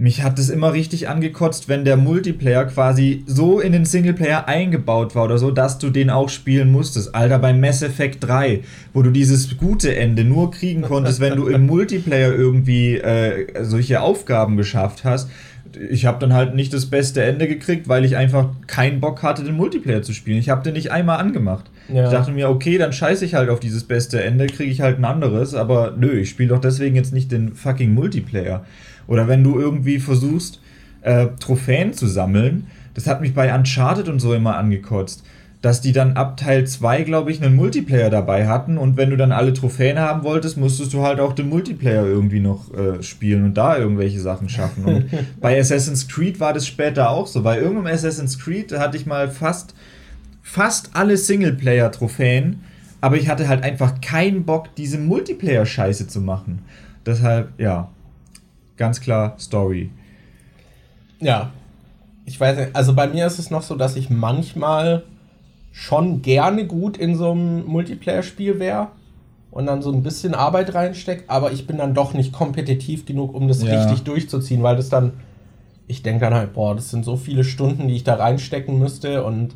mich 0.00 0.22
hat 0.22 0.38
es 0.38 0.48
immer 0.48 0.74
richtig 0.74 1.08
angekotzt, 1.08 1.68
wenn 1.68 1.84
der 1.84 1.96
Multiplayer 1.96 2.66
quasi 2.66 3.24
so 3.26 3.58
in 3.58 3.72
den 3.72 3.84
Singleplayer 3.84 4.46
eingebaut 4.46 5.16
war 5.16 5.24
oder 5.24 5.38
so, 5.38 5.50
dass 5.50 5.78
du 5.78 5.90
den 5.90 6.08
auch 6.08 6.28
spielen 6.28 6.70
musstest. 6.70 7.16
Alter, 7.16 7.40
bei 7.40 7.52
Mass 7.52 7.82
Effect 7.82 8.22
3, 8.22 8.60
wo 8.94 9.02
du 9.02 9.10
dieses 9.10 9.56
gute 9.56 9.96
Ende 9.96 10.22
nur 10.22 10.52
kriegen 10.52 10.82
konntest, 10.82 11.18
wenn 11.18 11.34
du 11.34 11.48
im 11.48 11.66
Multiplayer 11.66 12.32
irgendwie 12.32 12.96
äh, 12.96 13.64
solche 13.64 14.00
Aufgaben 14.00 14.56
geschafft 14.56 15.02
hast. 15.02 15.30
Ich 15.90 16.06
habe 16.06 16.18
dann 16.18 16.32
halt 16.32 16.54
nicht 16.54 16.72
das 16.72 16.86
beste 16.86 17.22
Ende 17.22 17.48
gekriegt, 17.48 17.88
weil 17.88 18.04
ich 18.04 18.16
einfach 18.16 18.48
keinen 18.66 19.00
Bock 19.00 19.22
hatte, 19.22 19.44
den 19.44 19.56
Multiplayer 19.56 20.02
zu 20.02 20.12
spielen. 20.12 20.38
Ich 20.38 20.48
habe 20.48 20.62
den 20.62 20.74
nicht 20.74 20.90
einmal 20.90 21.18
angemacht. 21.18 21.70
Ja. 21.92 22.04
Ich 22.04 22.10
dachte 22.10 22.32
mir, 22.32 22.48
okay, 22.48 22.78
dann 22.78 22.92
scheiße 22.92 23.24
ich 23.24 23.34
halt 23.34 23.48
auf 23.50 23.60
dieses 23.60 23.84
beste 23.84 24.22
Ende, 24.22 24.46
kriege 24.46 24.70
ich 24.70 24.80
halt 24.80 24.98
ein 24.98 25.04
anderes, 25.04 25.54
aber 25.54 25.94
nö, 25.96 26.18
ich 26.18 26.30
spiele 26.30 26.50
doch 26.50 26.60
deswegen 26.60 26.96
jetzt 26.96 27.12
nicht 27.12 27.32
den 27.32 27.54
fucking 27.54 27.94
Multiplayer. 27.94 28.64
Oder 29.06 29.26
wenn 29.28 29.42
du 29.42 29.58
irgendwie 29.58 29.98
versuchst, 29.98 30.60
äh, 31.02 31.28
Trophäen 31.40 31.92
zu 31.92 32.06
sammeln, 32.06 32.66
das 32.94 33.06
hat 33.06 33.20
mich 33.20 33.34
bei 33.34 33.54
Uncharted 33.54 34.08
und 34.08 34.20
so 34.20 34.34
immer 34.34 34.56
angekotzt, 34.56 35.24
dass 35.60 35.80
die 35.80 35.92
dann 35.92 36.12
ab 36.12 36.36
Teil 36.36 36.66
2, 36.66 37.02
glaube 37.02 37.32
ich, 37.32 37.42
einen 37.42 37.56
Multiplayer 37.56 38.10
dabei 38.10 38.46
hatten 38.46 38.78
und 38.78 38.96
wenn 38.96 39.10
du 39.10 39.16
dann 39.16 39.32
alle 39.32 39.52
Trophäen 39.52 39.98
haben 39.98 40.22
wolltest, 40.22 40.56
musstest 40.56 40.92
du 40.92 41.02
halt 41.02 41.18
auch 41.18 41.32
den 41.32 41.48
Multiplayer 41.48 42.04
irgendwie 42.04 42.38
noch 42.40 42.72
äh, 42.74 43.02
spielen 43.02 43.44
und 43.44 43.54
da 43.54 43.76
irgendwelche 43.76 44.20
Sachen 44.20 44.48
schaffen. 44.48 44.84
Und 44.84 45.10
bei 45.40 45.58
Assassin's 45.58 46.06
Creed 46.06 46.38
war 46.38 46.52
das 46.52 46.66
später 46.66 47.10
auch 47.10 47.26
so. 47.26 47.42
Bei 47.42 47.58
irgendeinem 47.58 47.92
Assassin's 47.92 48.38
Creed 48.38 48.72
hatte 48.78 48.96
ich 48.96 49.06
mal 49.06 49.28
fast 49.28 49.74
fast 50.48 50.90
alle 50.94 51.16
Singleplayer-Trophäen, 51.16 52.60
aber 53.02 53.16
ich 53.16 53.28
hatte 53.28 53.48
halt 53.48 53.62
einfach 53.62 54.00
keinen 54.00 54.44
Bock, 54.44 54.74
diese 54.76 54.98
Multiplayer-Scheiße 54.98 56.08
zu 56.08 56.20
machen. 56.20 56.62
Deshalb, 57.04 57.50
ja, 57.58 57.90
ganz 58.76 59.00
klar 59.00 59.34
Story. 59.38 59.90
Ja. 61.20 61.52
Ich 62.24 62.38
weiß 62.38 62.58
nicht, 62.58 62.76
also 62.76 62.94
bei 62.94 63.06
mir 63.08 63.26
ist 63.26 63.38
es 63.38 63.50
noch 63.50 63.62
so, 63.62 63.74
dass 63.74 63.96
ich 63.96 64.10
manchmal 64.10 65.04
schon 65.78 66.22
gerne 66.22 66.66
gut 66.66 66.96
in 66.96 67.14
so 67.14 67.30
einem 67.30 67.64
Multiplayer-Spiel 67.66 68.58
wäre 68.58 68.88
und 69.52 69.66
dann 69.66 69.80
so 69.80 69.92
ein 69.92 70.02
bisschen 70.02 70.34
Arbeit 70.34 70.74
reinsteckt, 70.74 71.30
aber 71.30 71.52
ich 71.52 71.68
bin 71.68 71.78
dann 71.78 71.94
doch 71.94 72.14
nicht 72.14 72.32
kompetitiv 72.32 73.06
genug, 73.06 73.32
um 73.32 73.46
das 73.46 73.62
Ja. 73.62 73.70
richtig 73.70 74.02
durchzuziehen, 74.02 74.64
weil 74.64 74.74
das 74.74 74.88
dann, 74.88 75.12
ich 75.86 76.02
denke 76.02 76.22
dann 76.24 76.34
halt, 76.34 76.52
boah, 76.52 76.74
das 76.74 76.90
sind 76.90 77.04
so 77.04 77.14
viele 77.14 77.44
Stunden, 77.44 77.86
die 77.86 77.94
ich 77.94 78.02
da 78.02 78.16
reinstecken 78.16 78.76
müsste 78.76 79.22
und 79.22 79.54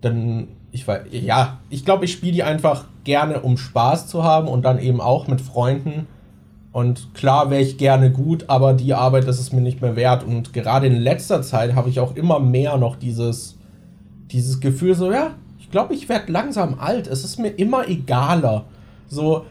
dann, 0.00 0.48
ich 0.72 0.88
weiß, 0.88 1.02
ja, 1.12 1.60
ich 1.70 1.84
glaube, 1.84 2.04
ich 2.04 2.12
spiele 2.12 2.32
die 2.32 2.42
einfach 2.42 2.86
gerne, 3.04 3.40
um 3.40 3.56
Spaß 3.56 4.08
zu 4.08 4.24
haben 4.24 4.48
und 4.48 4.64
dann 4.64 4.80
eben 4.80 5.00
auch 5.00 5.28
mit 5.28 5.40
Freunden. 5.40 6.08
Und 6.72 7.14
klar 7.14 7.48
wäre 7.50 7.62
ich 7.62 7.78
gerne 7.78 8.10
gut, 8.10 8.46
aber 8.48 8.74
die 8.74 8.94
Arbeit 8.94 9.28
das 9.28 9.38
ist 9.38 9.52
mir 9.52 9.60
nicht 9.60 9.80
mehr 9.82 9.94
wert. 9.94 10.24
Und 10.24 10.52
gerade 10.52 10.88
in 10.88 10.96
letzter 10.96 11.42
Zeit 11.42 11.76
habe 11.76 11.88
ich 11.90 12.00
auch 12.00 12.16
immer 12.16 12.40
mehr 12.40 12.76
noch 12.76 12.96
dieses, 12.96 13.56
dieses 14.32 14.60
Gefühl, 14.60 14.94
so, 14.96 15.12
ja, 15.12 15.34
ich 15.70 15.72
glaube, 15.72 15.94
ich 15.94 16.08
werde 16.08 16.32
langsam 16.32 16.80
alt. 16.80 17.06
Es 17.06 17.22
ist 17.22 17.38
mir 17.38 17.50
immer 17.50 17.88
egaler. 17.88 18.64
So, 19.06 19.46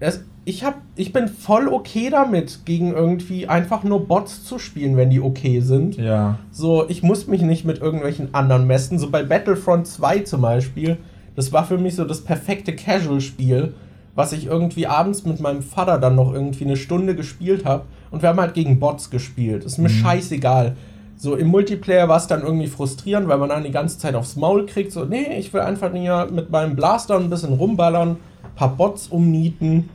es, 0.00 0.24
ich, 0.46 0.64
hab, 0.64 0.80
ich 0.96 1.12
bin 1.12 1.28
voll 1.28 1.68
okay 1.68 2.08
damit, 2.08 2.60
gegen 2.64 2.94
irgendwie 2.94 3.48
einfach 3.48 3.84
nur 3.84 4.06
Bots 4.06 4.44
zu 4.44 4.58
spielen, 4.58 4.96
wenn 4.96 5.10
die 5.10 5.20
okay 5.20 5.60
sind. 5.60 5.98
Ja. 5.98 6.38
So, 6.50 6.88
ich 6.88 7.02
muss 7.02 7.26
mich 7.26 7.42
nicht 7.42 7.66
mit 7.66 7.82
irgendwelchen 7.82 8.34
anderen 8.34 8.66
messen. 8.66 8.98
So 8.98 9.10
bei 9.10 9.22
Battlefront 9.22 9.86
2 9.86 10.20
zum 10.20 10.40
Beispiel, 10.40 10.96
das 11.36 11.52
war 11.52 11.66
für 11.66 11.76
mich 11.76 11.96
so 11.96 12.06
das 12.06 12.22
perfekte 12.22 12.74
Casual-Spiel, 12.74 13.74
was 14.14 14.32
ich 14.32 14.46
irgendwie 14.46 14.86
abends 14.86 15.26
mit 15.26 15.38
meinem 15.38 15.60
Vater 15.60 15.98
dann 15.98 16.14
noch 16.14 16.32
irgendwie 16.32 16.64
eine 16.64 16.78
Stunde 16.78 17.14
gespielt 17.14 17.66
habe. 17.66 17.84
Und 18.10 18.22
wir 18.22 18.30
haben 18.30 18.40
halt 18.40 18.54
gegen 18.54 18.80
Bots 18.80 19.10
gespielt. 19.10 19.64
Ist 19.64 19.76
mir 19.76 19.90
scheißegal. 19.90 20.76
So 21.18 21.34
im 21.34 21.48
Multiplayer 21.48 22.08
war 22.08 22.16
es 22.16 22.28
dann 22.28 22.42
irgendwie 22.42 22.68
frustrierend, 22.68 23.28
weil 23.28 23.38
man 23.38 23.48
dann 23.48 23.64
die 23.64 23.72
ganze 23.72 23.98
Zeit 23.98 24.14
aufs 24.14 24.36
Maul 24.36 24.66
kriegt. 24.66 24.92
So, 24.92 25.04
nee, 25.04 25.36
ich 25.38 25.52
will 25.52 25.60
einfach 25.60 25.92
nur 25.92 26.30
mit 26.30 26.50
meinem 26.50 26.76
Blaster 26.76 27.16
ein 27.16 27.28
bisschen 27.28 27.54
rumballern, 27.54 28.16
paar 28.54 28.76
Bots 28.76 29.08
umnieten 29.08 29.90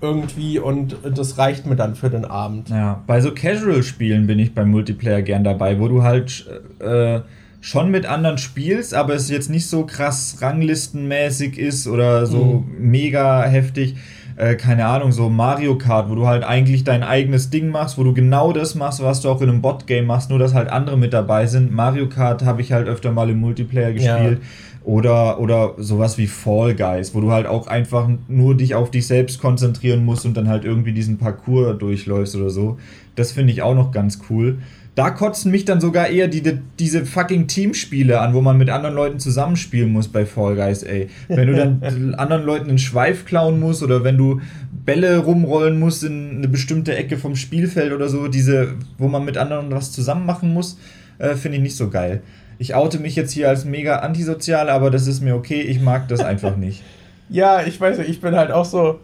irgendwie 0.00 0.60
und 0.60 0.96
das 1.12 1.38
reicht 1.38 1.66
mir 1.66 1.74
dann 1.74 1.96
für 1.96 2.10
den 2.10 2.24
Abend. 2.24 2.68
Ja, 2.68 3.02
bei 3.08 3.20
so 3.20 3.32
Casual-Spielen 3.32 4.28
bin 4.28 4.38
ich 4.38 4.54
beim 4.54 4.70
Multiplayer 4.70 5.22
gern 5.22 5.42
dabei, 5.42 5.80
wo 5.80 5.88
du 5.88 6.04
halt 6.04 6.46
äh, 6.78 7.20
schon 7.60 7.90
mit 7.90 8.06
anderen 8.06 8.38
spielst, 8.38 8.94
aber 8.94 9.14
es 9.14 9.28
jetzt 9.28 9.50
nicht 9.50 9.66
so 9.66 9.84
krass 9.84 10.38
ranglistenmäßig 10.40 11.58
ist 11.58 11.88
oder 11.88 12.26
so 12.26 12.64
mhm. 12.66 12.90
mega 12.90 13.42
heftig. 13.42 13.96
Äh, 14.38 14.54
keine 14.54 14.86
Ahnung, 14.86 15.10
so 15.10 15.28
Mario 15.28 15.76
Kart, 15.78 16.08
wo 16.08 16.14
du 16.14 16.28
halt 16.28 16.44
eigentlich 16.44 16.84
dein 16.84 17.02
eigenes 17.02 17.50
Ding 17.50 17.70
machst, 17.70 17.98
wo 17.98 18.04
du 18.04 18.14
genau 18.14 18.52
das 18.52 18.76
machst, 18.76 19.02
was 19.02 19.20
du 19.20 19.30
auch 19.30 19.40
in 19.40 19.48
einem 19.48 19.62
Bot-Game 19.62 20.06
machst, 20.06 20.30
nur 20.30 20.38
dass 20.38 20.54
halt 20.54 20.68
andere 20.68 20.96
mit 20.96 21.12
dabei 21.12 21.46
sind. 21.46 21.74
Mario 21.74 22.08
Kart 22.08 22.44
habe 22.44 22.62
ich 22.62 22.70
halt 22.70 22.86
öfter 22.86 23.10
mal 23.10 23.28
im 23.30 23.40
Multiplayer 23.40 23.92
gespielt. 23.92 24.38
Ja. 24.40 24.84
Oder, 24.84 25.40
oder 25.40 25.74
sowas 25.78 26.18
wie 26.18 26.28
Fall 26.28 26.76
Guys, 26.76 27.16
wo 27.16 27.20
du 27.20 27.32
halt 27.32 27.48
auch 27.48 27.66
einfach 27.66 28.08
nur 28.28 28.56
dich 28.56 28.76
auf 28.76 28.92
dich 28.92 29.08
selbst 29.08 29.40
konzentrieren 29.40 30.04
musst 30.04 30.24
und 30.24 30.36
dann 30.36 30.48
halt 30.48 30.64
irgendwie 30.64 30.92
diesen 30.92 31.18
Parcours 31.18 31.76
durchläufst 31.76 32.36
oder 32.36 32.48
so. 32.48 32.78
Das 33.16 33.32
finde 33.32 33.52
ich 33.52 33.62
auch 33.62 33.74
noch 33.74 33.90
ganz 33.90 34.20
cool. 34.30 34.58
Da 34.94 35.10
kotzen 35.10 35.52
mich 35.52 35.64
dann 35.64 35.80
sogar 35.80 36.08
eher 36.08 36.26
die, 36.26 36.42
die, 36.42 36.58
diese 36.78 37.06
fucking 37.06 37.46
Teamspiele 37.46 38.20
an, 38.20 38.34
wo 38.34 38.40
man 38.40 38.58
mit 38.58 38.68
anderen 38.68 38.96
Leuten 38.96 39.20
zusammenspielen 39.20 39.92
muss 39.92 40.08
bei 40.08 40.26
Fall 40.26 40.56
Guys, 40.56 40.82
ey. 40.82 41.08
Wenn 41.28 41.48
du 41.48 41.54
dann 41.54 42.14
anderen 42.18 42.44
Leuten 42.44 42.68
einen 42.68 42.78
Schweif 42.78 43.24
klauen 43.24 43.60
musst 43.60 43.82
oder 43.82 44.02
wenn 44.02 44.16
du 44.16 44.40
Bälle 44.84 45.18
rumrollen 45.18 45.78
musst 45.78 46.02
in 46.02 46.38
eine 46.38 46.48
bestimmte 46.48 46.96
Ecke 46.96 47.16
vom 47.16 47.36
Spielfeld 47.36 47.92
oder 47.92 48.08
so, 48.08 48.26
diese, 48.26 48.74
wo 48.96 49.08
man 49.08 49.24
mit 49.24 49.36
anderen 49.36 49.70
was 49.70 49.92
zusammen 49.92 50.26
machen 50.26 50.52
muss, 50.52 50.78
äh, 51.18 51.34
finde 51.34 51.58
ich 51.58 51.62
nicht 51.62 51.76
so 51.76 51.90
geil. 51.90 52.22
Ich 52.58 52.74
oute 52.74 52.98
mich 52.98 53.14
jetzt 53.14 53.32
hier 53.32 53.48
als 53.48 53.64
mega 53.64 53.98
antisozial, 53.98 54.68
aber 54.68 54.90
das 54.90 55.06
ist 55.06 55.22
mir 55.22 55.36
okay, 55.36 55.60
ich 55.60 55.80
mag 55.80 56.08
das 56.08 56.20
einfach 56.20 56.56
nicht. 56.56 56.82
Ja, 57.30 57.62
ich 57.62 57.78
weiß 57.78 57.98
nicht, 57.98 58.08
ich 58.08 58.22
bin 58.22 58.34
halt 58.34 58.50
auch 58.50 58.64
so, 58.64 59.00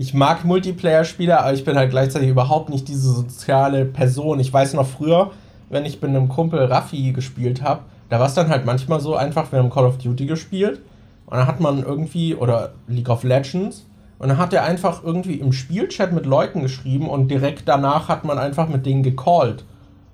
ich 0.00 0.14
mag 0.14 0.46
Multiplayer-Spiele, 0.46 1.38
aber 1.38 1.52
ich 1.52 1.62
bin 1.62 1.76
halt 1.76 1.90
gleichzeitig 1.90 2.30
überhaupt 2.30 2.70
nicht 2.70 2.88
diese 2.88 3.12
soziale 3.12 3.84
Person. 3.84 4.40
Ich 4.40 4.50
weiß 4.50 4.72
noch 4.72 4.86
früher, 4.86 5.30
wenn 5.68 5.84
ich 5.84 6.00
mit 6.00 6.08
einem 6.08 6.30
Kumpel 6.30 6.64
Raffi 6.64 7.12
gespielt 7.12 7.60
habe, 7.60 7.82
da 8.08 8.18
war 8.18 8.26
es 8.26 8.32
dann 8.32 8.48
halt 8.48 8.64
manchmal 8.64 9.00
so 9.00 9.14
einfach, 9.14 9.52
wir 9.52 9.58
haben 9.58 9.68
Call 9.68 9.84
of 9.84 9.98
Duty 9.98 10.24
gespielt 10.24 10.80
und 11.26 11.36
dann 11.36 11.46
hat 11.46 11.60
man 11.60 11.82
irgendwie, 11.82 12.34
oder 12.34 12.72
League 12.88 13.10
of 13.10 13.24
Legends, 13.24 13.84
und 14.18 14.30
dann 14.30 14.38
hat 14.38 14.54
er 14.54 14.64
einfach 14.64 15.04
irgendwie 15.04 15.34
im 15.34 15.52
Spielchat 15.52 16.14
mit 16.14 16.24
Leuten 16.24 16.62
geschrieben 16.62 17.06
und 17.06 17.28
direkt 17.28 17.68
danach 17.68 18.08
hat 18.08 18.24
man 18.24 18.38
einfach 18.38 18.70
mit 18.70 18.86
denen 18.86 19.02
gecallt. 19.02 19.66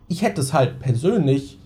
Ich 0.08 0.22
hätte 0.22 0.40
es 0.40 0.52
halt 0.52 0.80
persönlich, 0.80 1.60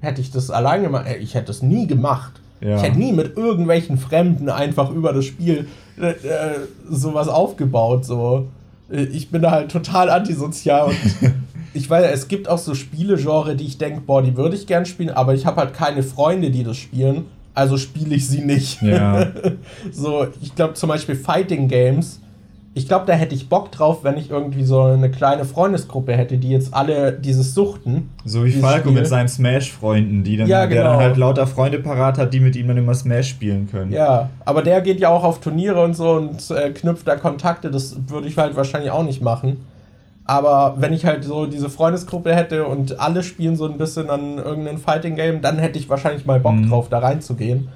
hätte 0.00 0.20
ich 0.20 0.30
das 0.30 0.50
allein 0.50 0.82
gemacht, 0.82 1.06
äh, 1.06 1.16
ich 1.16 1.34
hätte 1.34 1.50
es 1.50 1.62
nie 1.62 1.86
gemacht. 1.86 2.41
Ja. 2.62 2.76
Ich 2.76 2.82
hätte 2.82 2.98
nie 2.98 3.12
mit 3.12 3.36
irgendwelchen 3.36 3.98
Fremden 3.98 4.48
einfach 4.48 4.90
über 4.90 5.12
das 5.12 5.24
Spiel 5.24 5.66
äh, 6.00 6.10
äh, 6.10 6.58
sowas 6.88 7.28
aufgebaut. 7.28 8.04
So. 8.04 8.48
Ich 8.88 9.30
bin 9.30 9.42
da 9.42 9.50
halt 9.50 9.70
total 9.70 10.10
antisozial 10.10 10.88
und 10.88 10.96
ich 11.74 11.88
weiß, 11.88 12.10
es 12.12 12.28
gibt 12.28 12.48
auch 12.48 12.58
so 12.58 12.74
Spielegenre, 12.74 13.56
die 13.56 13.64
ich 13.64 13.78
denke, 13.78 14.00
boah, 14.00 14.22
die 14.22 14.36
würde 14.36 14.54
ich 14.54 14.66
gern 14.66 14.86
spielen, 14.86 15.10
aber 15.10 15.34
ich 15.34 15.46
habe 15.46 15.60
halt 15.60 15.74
keine 15.74 16.02
Freunde, 16.02 16.50
die 16.50 16.62
das 16.62 16.76
spielen, 16.76 17.24
also 17.54 17.76
spiele 17.76 18.14
ich 18.14 18.28
sie 18.28 18.42
nicht. 18.42 18.80
Ja. 18.82 19.32
so, 19.92 20.26
ich 20.40 20.54
glaube 20.54 20.74
zum 20.74 20.88
Beispiel 20.88 21.16
Fighting 21.16 21.68
Games 21.68 22.20
ich 22.74 22.88
glaube, 22.88 23.04
da 23.06 23.12
hätte 23.12 23.34
ich 23.34 23.50
Bock 23.50 23.70
drauf, 23.70 24.02
wenn 24.02 24.16
ich 24.16 24.30
irgendwie 24.30 24.64
so 24.64 24.80
eine 24.80 25.10
kleine 25.10 25.44
Freundesgruppe 25.44 26.14
hätte, 26.14 26.38
die 26.38 26.48
jetzt 26.48 26.72
alle 26.72 27.12
dieses 27.12 27.54
suchten. 27.54 28.08
So 28.24 28.46
wie 28.46 28.52
Falco 28.52 28.88
Spiel. 28.88 28.92
mit 28.92 29.06
seinen 29.06 29.28
Smash-Freunden, 29.28 30.24
die 30.24 30.38
dann, 30.38 30.46
ja, 30.46 30.64
genau. 30.64 30.82
der 30.82 30.90
dann 30.90 31.00
halt 31.00 31.16
lauter 31.18 31.46
Freunde 31.46 31.80
parat 31.80 32.16
hat, 32.16 32.32
die 32.32 32.40
mit 32.40 32.56
ihm 32.56 32.68
dann 32.68 32.78
immer 32.78 32.94
Smash 32.94 33.28
spielen 33.28 33.68
können. 33.70 33.92
Ja, 33.92 34.30
aber 34.46 34.62
der 34.62 34.80
geht 34.80 35.00
ja 35.00 35.10
auch 35.10 35.22
auf 35.22 35.40
Turniere 35.40 35.84
und 35.84 35.94
so 35.94 36.12
und 36.12 36.50
äh, 36.50 36.70
knüpft 36.70 37.06
da 37.06 37.16
Kontakte. 37.16 37.70
Das 37.70 37.94
würde 38.08 38.26
ich 38.26 38.38
halt 38.38 38.56
wahrscheinlich 38.56 38.90
auch 38.90 39.04
nicht 39.04 39.20
machen. 39.20 39.66
Aber 40.24 40.76
wenn 40.78 40.94
ich 40.94 41.04
halt 41.04 41.24
so 41.24 41.44
diese 41.44 41.68
Freundesgruppe 41.68 42.34
hätte 42.34 42.64
und 42.64 42.98
alle 43.00 43.22
spielen 43.22 43.56
so 43.56 43.66
ein 43.66 43.76
bisschen 43.76 44.08
an 44.08 44.38
irgendeinem 44.38 44.78
Fighting-Game, 44.78 45.42
dann 45.42 45.58
hätte 45.58 45.78
ich 45.78 45.90
wahrscheinlich 45.90 46.24
mal 46.24 46.40
Bock 46.40 46.54
mhm. 46.54 46.70
drauf, 46.70 46.88
da 46.88 47.00
reinzugehen. 47.00 47.68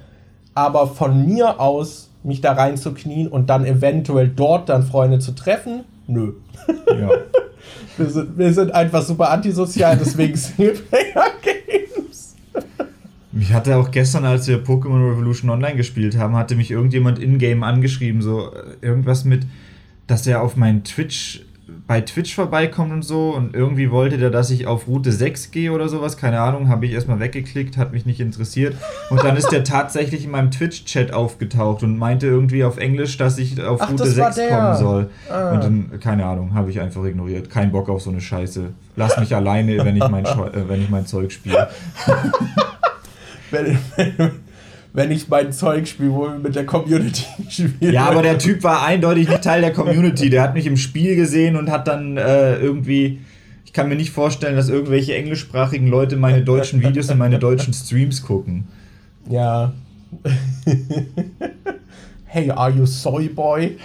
Aber 0.55 0.87
von 0.87 1.23
mir 1.23 1.59
aus 1.59 2.06
mich 2.27 2.41
da 2.41 2.53
reinzuknien 2.53 3.27
und 3.27 3.49
dann 3.49 3.65
eventuell 3.65 4.27
dort 4.27 4.69
dann 4.69 4.83
Freunde 4.83 5.19
zu 5.19 5.33
treffen? 5.33 5.83
Nö. 6.07 6.33
Ja. 6.87 7.09
wir, 7.97 8.09
sind, 8.09 8.37
wir 8.37 8.53
sind 8.53 8.71
einfach 8.73 9.01
super 9.01 9.31
antisozial, 9.31 9.97
deswegen 9.97 10.35
Singleplayer-Games. 10.37 12.35
Mich 13.31 13.53
hatte 13.53 13.77
auch 13.77 13.91
gestern, 13.91 14.25
als 14.25 14.47
wir 14.47 14.63
Pokémon 14.63 15.11
Revolution 15.11 15.49
Online 15.49 15.75
gespielt 15.75 16.17
haben, 16.17 16.35
hatte 16.35 16.55
mich 16.55 16.71
irgendjemand 16.71 17.19
in-game 17.19 17.63
angeschrieben, 17.63 18.21
so 18.21 18.51
äh, 18.53 18.85
irgendwas 18.85 19.25
mit, 19.25 19.45
dass 20.07 20.25
er 20.27 20.41
auf 20.41 20.55
meinen 20.55 20.83
Twitch 20.83 21.43
bei 21.87 22.01
Twitch 22.01 22.35
vorbeikommt 22.35 22.91
und 22.91 23.01
so. 23.01 23.29
Und 23.29 23.55
irgendwie 23.55 23.89
wollte 23.89 24.17
der, 24.17 24.29
dass 24.29 24.51
ich 24.51 24.67
auf 24.67 24.87
Route 24.87 25.11
6 25.11 25.51
gehe 25.51 25.71
oder 25.71 25.87
sowas, 25.87 26.17
keine 26.17 26.41
Ahnung, 26.41 26.67
habe 26.67 26.85
ich 26.85 26.91
erstmal 26.91 27.19
weggeklickt, 27.19 27.77
hat 27.77 27.93
mich 27.93 28.05
nicht 28.05 28.19
interessiert. 28.19 28.75
Und 29.09 29.23
dann 29.23 29.37
ist 29.37 29.51
der 29.51 29.63
tatsächlich 29.63 30.25
in 30.25 30.31
meinem 30.31 30.51
Twitch-Chat 30.51 31.13
aufgetaucht 31.13 31.83
und 31.83 31.97
meinte 31.97 32.27
irgendwie 32.27 32.65
auf 32.65 32.77
Englisch, 32.77 33.17
dass 33.17 33.37
ich 33.37 33.61
auf 33.63 33.81
Ach, 33.81 33.89
Route 33.89 34.05
6 34.05 34.35
kommen 34.49 34.75
soll. 34.75 35.09
Ah. 35.29 35.53
und 35.53 35.63
dann, 35.63 35.99
keine 36.01 36.25
Ahnung, 36.25 36.53
habe 36.53 36.69
ich 36.69 36.79
einfach 36.79 37.03
ignoriert, 37.05 37.49
kein 37.49 37.71
Bock 37.71 37.89
auf 37.89 38.01
so 38.01 38.09
eine 38.09 38.21
Scheiße, 38.21 38.69
lass 38.95 39.17
mich 39.17 39.33
alleine, 39.33 39.83
wenn 39.85 39.95
ich 39.95 40.07
mein, 40.07 40.25
äh, 40.25 40.67
wenn 40.67 40.81
ich 40.81 40.89
mein 40.89 41.05
Zeug 41.05 41.31
spiele. 41.31 41.69
wenn, 43.51 43.77
wenn, 43.95 44.31
wenn 44.97 45.11
ich 45.11 45.29
mein 45.29 45.53
Zeug 45.53 45.87
spiele, 45.87 46.11
wo 46.11 46.23
wir 46.23 46.39
mit 46.39 46.55
der 46.55 46.65
Community 46.65 47.23
spielen. 47.49 47.93
Ja, 47.93 48.09
aber 48.09 48.23
der 48.23 48.39
Typ 48.39 48.63
war 48.63 48.83
eindeutig 48.83 49.29
nicht 49.29 49.43
Teil 49.43 49.61
der 49.61 49.71
Community. 49.71 50.31
Der 50.31 50.41
hat 50.41 50.55
mich 50.55 50.65
im 50.65 50.75
Spiel 50.75 51.15
gesehen 51.15 51.55
und 51.55 51.69
hat 51.69 51.87
dann 51.87 52.17
äh, 52.17 52.57
irgendwie. 52.57 53.19
Ich 53.63 53.73
kann 53.73 53.89
mir 53.89 53.95
nicht 53.95 54.09
vorstellen, 54.09 54.55
dass 54.55 54.69
irgendwelche 54.69 55.13
englischsprachigen 55.13 55.87
Leute 55.87 56.17
meine 56.17 56.41
deutschen 56.41 56.81
Videos 56.81 57.11
und 57.11 57.19
meine 57.19 57.37
deutschen 57.37 57.75
Streams 57.75 58.23
gucken. 58.23 58.67
Ja. 59.29 59.73
hey, 62.25 62.49
are 62.49 62.71
you 62.71 62.87
soy 62.87 63.27
boy? 63.27 63.77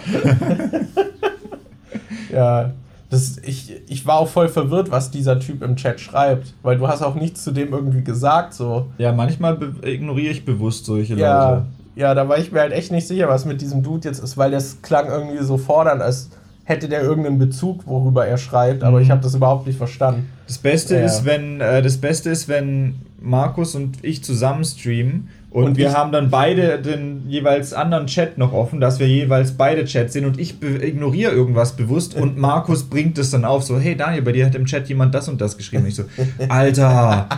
ja. 2.33 2.73
Das, 3.13 3.37
ich, 3.45 3.71
ich 3.87 4.07
war 4.07 4.17
auch 4.17 4.27
voll 4.27 4.49
verwirrt, 4.49 4.89
was 4.89 5.11
dieser 5.11 5.39
Typ 5.39 5.61
im 5.61 5.75
Chat 5.75 5.99
schreibt, 5.99 6.55
weil 6.63 6.79
du 6.79 6.87
hast 6.87 7.03
auch 7.03 7.13
nichts 7.13 7.43
zu 7.43 7.51
dem 7.51 7.71
irgendwie 7.71 8.03
gesagt. 8.03 8.55
So. 8.55 8.87
Ja, 8.97 9.11
manchmal 9.11 9.59
ignoriere 9.83 10.31
ich 10.31 10.45
bewusst 10.45 10.85
solche 10.85 11.13
ja, 11.13 11.51
Leute. 11.51 11.65
Ja, 11.95 12.15
da 12.15 12.27
war 12.27 12.39
ich 12.39 12.51
mir 12.51 12.61
halt 12.61 12.73
echt 12.73 12.91
nicht 12.91 13.07
sicher, 13.07 13.29
was 13.29 13.45
mit 13.45 13.61
diesem 13.61 13.83
Dude 13.83 14.07
jetzt 14.07 14.17
ist, 14.17 14.35
weil 14.35 14.49
das 14.49 14.81
klang 14.81 15.09
irgendwie 15.09 15.43
so 15.43 15.57
fordernd, 15.57 16.01
als 16.01 16.31
hätte 16.63 16.89
der 16.89 17.03
irgendeinen 17.03 17.37
Bezug, 17.37 17.85
worüber 17.85 18.25
er 18.25 18.39
schreibt, 18.39 18.83
aber 18.83 18.97
mhm. 18.97 19.03
ich 19.03 19.11
habe 19.11 19.21
das 19.21 19.35
überhaupt 19.35 19.67
nicht 19.67 19.77
verstanden. 19.77 20.27
Das 20.47 20.57
Beste 20.57 20.95
ja. 20.95 21.05
ist, 21.05 21.23
wenn 21.23 21.61
äh, 21.61 21.83
das 21.83 21.97
Beste 21.97 22.31
ist, 22.31 22.47
wenn 22.47 22.95
Markus 23.21 23.75
und 23.75 24.03
ich 24.03 24.23
zusammen 24.23 24.65
streamen 24.65 25.29
und, 25.53 25.65
und 25.65 25.77
wir 25.77 25.93
haben 25.93 26.11
dann 26.11 26.31
beide 26.31 26.79
den 26.79 27.29
jeweils 27.29 27.73
anderen 27.73 28.07
Chat 28.07 28.39
noch 28.39 28.53
offen, 28.53 28.81
dass 28.81 28.99
wir 28.99 29.07
jeweils 29.07 29.51
beide 29.51 29.85
Chats 29.85 30.13
sehen 30.13 30.25
und 30.25 30.39
ich 30.39 30.55
ignoriere 30.63 31.31
irgendwas 31.31 31.75
bewusst 31.75 32.15
und 32.15 32.37
Markus 32.39 32.83
bringt 32.83 33.19
es 33.19 33.29
dann 33.29 33.45
auf, 33.45 33.63
so, 33.63 33.79
hey 33.79 33.95
Daniel, 33.95 34.23
bei 34.23 34.31
dir 34.31 34.47
hat 34.47 34.55
im 34.55 34.65
Chat 34.65 34.89
jemand 34.89 35.13
das 35.13 35.29
und 35.29 35.39
das 35.39 35.55
geschrieben. 35.55 35.85
ich 35.85 35.93
so, 35.93 36.05
Alter, 36.49 37.29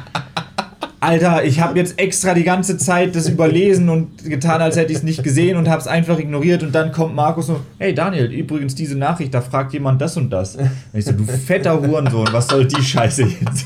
Alter, 1.02 1.44
ich 1.44 1.60
habe 1.60 1.78
jetzt 1.78 2.00
extra 2.00 2.34
die 2.34 2.46
ganze 2.46 2.78
Zeit 2.78 3.18
das 3.18 3.28
überlesen 3.28 3.90
und 3.90 4.24
getan, 4.24 4.62
als 4.62 4.78
hätte 4.78 4.94
ich 4.94 5.00
es 5.00 5.04
nicht 5.04 5.22
gesehen 5.22 5.58
und 5.58 5.68
habe 5.68 5.82
es 5.82 5.88
einfach 5.88 6.18
ignoriert 6.18 6.64
und 6.64 6.74
dann 6.74 6.94
kommt 6.94 7.16
Markus 7.16 7.48
so, 7.48 7.60
hey 7.80 7.94
Daniel, 7.94 8.32
übrigens 8.32 8.76
diese 8.76 8.98
Nachricht, 8.98 9.34
da 9.34 9.42
fragt 9.42 9.74
jemand 9.74 10.00
das 10.00 10.16
und 10.16 10.30
das. 10.30 10.56
Und 10.56 10.70
ich 10.94 11.04
so, 11.04 11.12
du 11.12 11.26
fetter 11.26 11.82
Hurensohn, 11.82 12.30
was 12.32 12.48
soll 12.48 12.66
die 12.66 12.82
Scheiße 12.82 13.24
jetzt? 13.24 13.66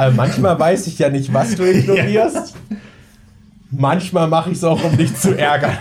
Also 0.00 0.16
manchmal 0.16 0.58
weiß 0.58 0.86
ich 0.86 0.98
ja 0.98 1.10
nicht, 1.10 1.32
was 1.34 1.54
du 1.56 1.64
ignorierst. 1.64 2.54
Ja. 2.70 2.76
Manchmal 3.78 4.26
mache 4.26 4.50
ich 4.50 4.56
es 4.56 4.64
auch, 4.64 4.82
um 4.82 4.96
dich 4.96 5.14
zu 5.14 5.38
ärgern. 5.38 5.78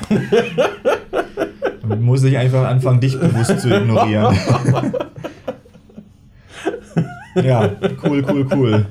Dann 1.81 2.03
muss 2.03 2.23
ich 2.23 2.37
einfach 2.37 2.67
anfangen, 2.67 2.99
dich 2.99 3.19
bewusst 3.19 3.61
zu 3.61 3.75
ignorieren. 3.75 4.37
ja, 7.43 7.71
cool, 8.03 8.23
cool, 8.29 8.47
cool. 8.53 8.85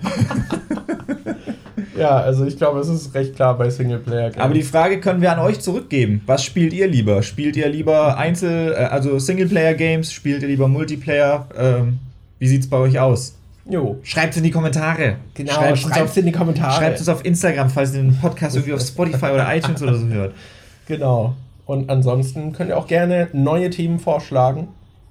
Ja, 1.97 2.17
also 2.17 2.45
ich 2.45 2.57
glaube, 2.57 2.81
es 2.81 2.89
ist 2.89 3.15
recht 3.15 3.37
klar 3.37 3.57
bei 3.57 3.71
Singleplayer. 3.71 4.31
-Games. 4.31 4.41
Aber 4.41 4.55
die 4.55 4.65
Frage 4.65 4.99
können 4.99 5.21
wir 5.21 5.31
an 5.31 5.39
euch 5.39 5.61
zurückgeben. 5.61 6.23
Was 6.27 6.43
spielt 6.43 6.73
ihr 6.73 6.89
lieber? 6.89 7.23
Spielt 7.23 7.57
ihr 7.57 7.69
lieber 7.69 8.19
Einzel-, 8.19 8.73
äh, 8.73 8.87
also 8.87 9.21
Singleplayer-Games? 9.21 10.13
Spielt 10.13 10.43
ihr 10.43 10.49
lieber 10.49 10.67
Multiplayer? 10.67 11.47
Ähm, 11.57 12.01
wie 12.41 12.53
es 12.53 12.69
bei 12.69 12.79
euch 12.79 12.99
aus? 12.99 13.38
Jo. 13.69 13.99
Schreibt 14.03 14.33
es 14.33 14.39
in 14.39 14.45
die 14.45 14.51
Kommentare. 14.51 15.17
Genau, 15.35 15.77
schreibt 15.77 16.11
es 16.11 16.17
in 16.17 16.27
die 16.27 16.33
Kommentare. 16.33 16.73
Schreibt 16.73 17.01
es 17.01 17.09
auf 17.09 17.25
Instagram, 17.25 17.69
falls 17.69 17.95
ihr 17.95 18.03
den 18.03 18.17
Podcast 18.19 18.57
irgendwie 18.57 18.73
auf 18.73 18.81
Spotify 18.81 19.27
oder 19.27 19.55
iTunes 19.55 19.83
oder 19.83 19.95
so 19.95 20.07
hört. 20.07 20.35
Genau. 20.87 21.35
Und 21.67 21.91
ansonsten 21.91 22.53
könnt 22.53 22.71
ihr 22.71 22.79
auch 22.79 22.87
gerne 22.87 23.29
neue 23.35 23.69
Themen 23.69 23.99
vorschlagen. 23.99 24.69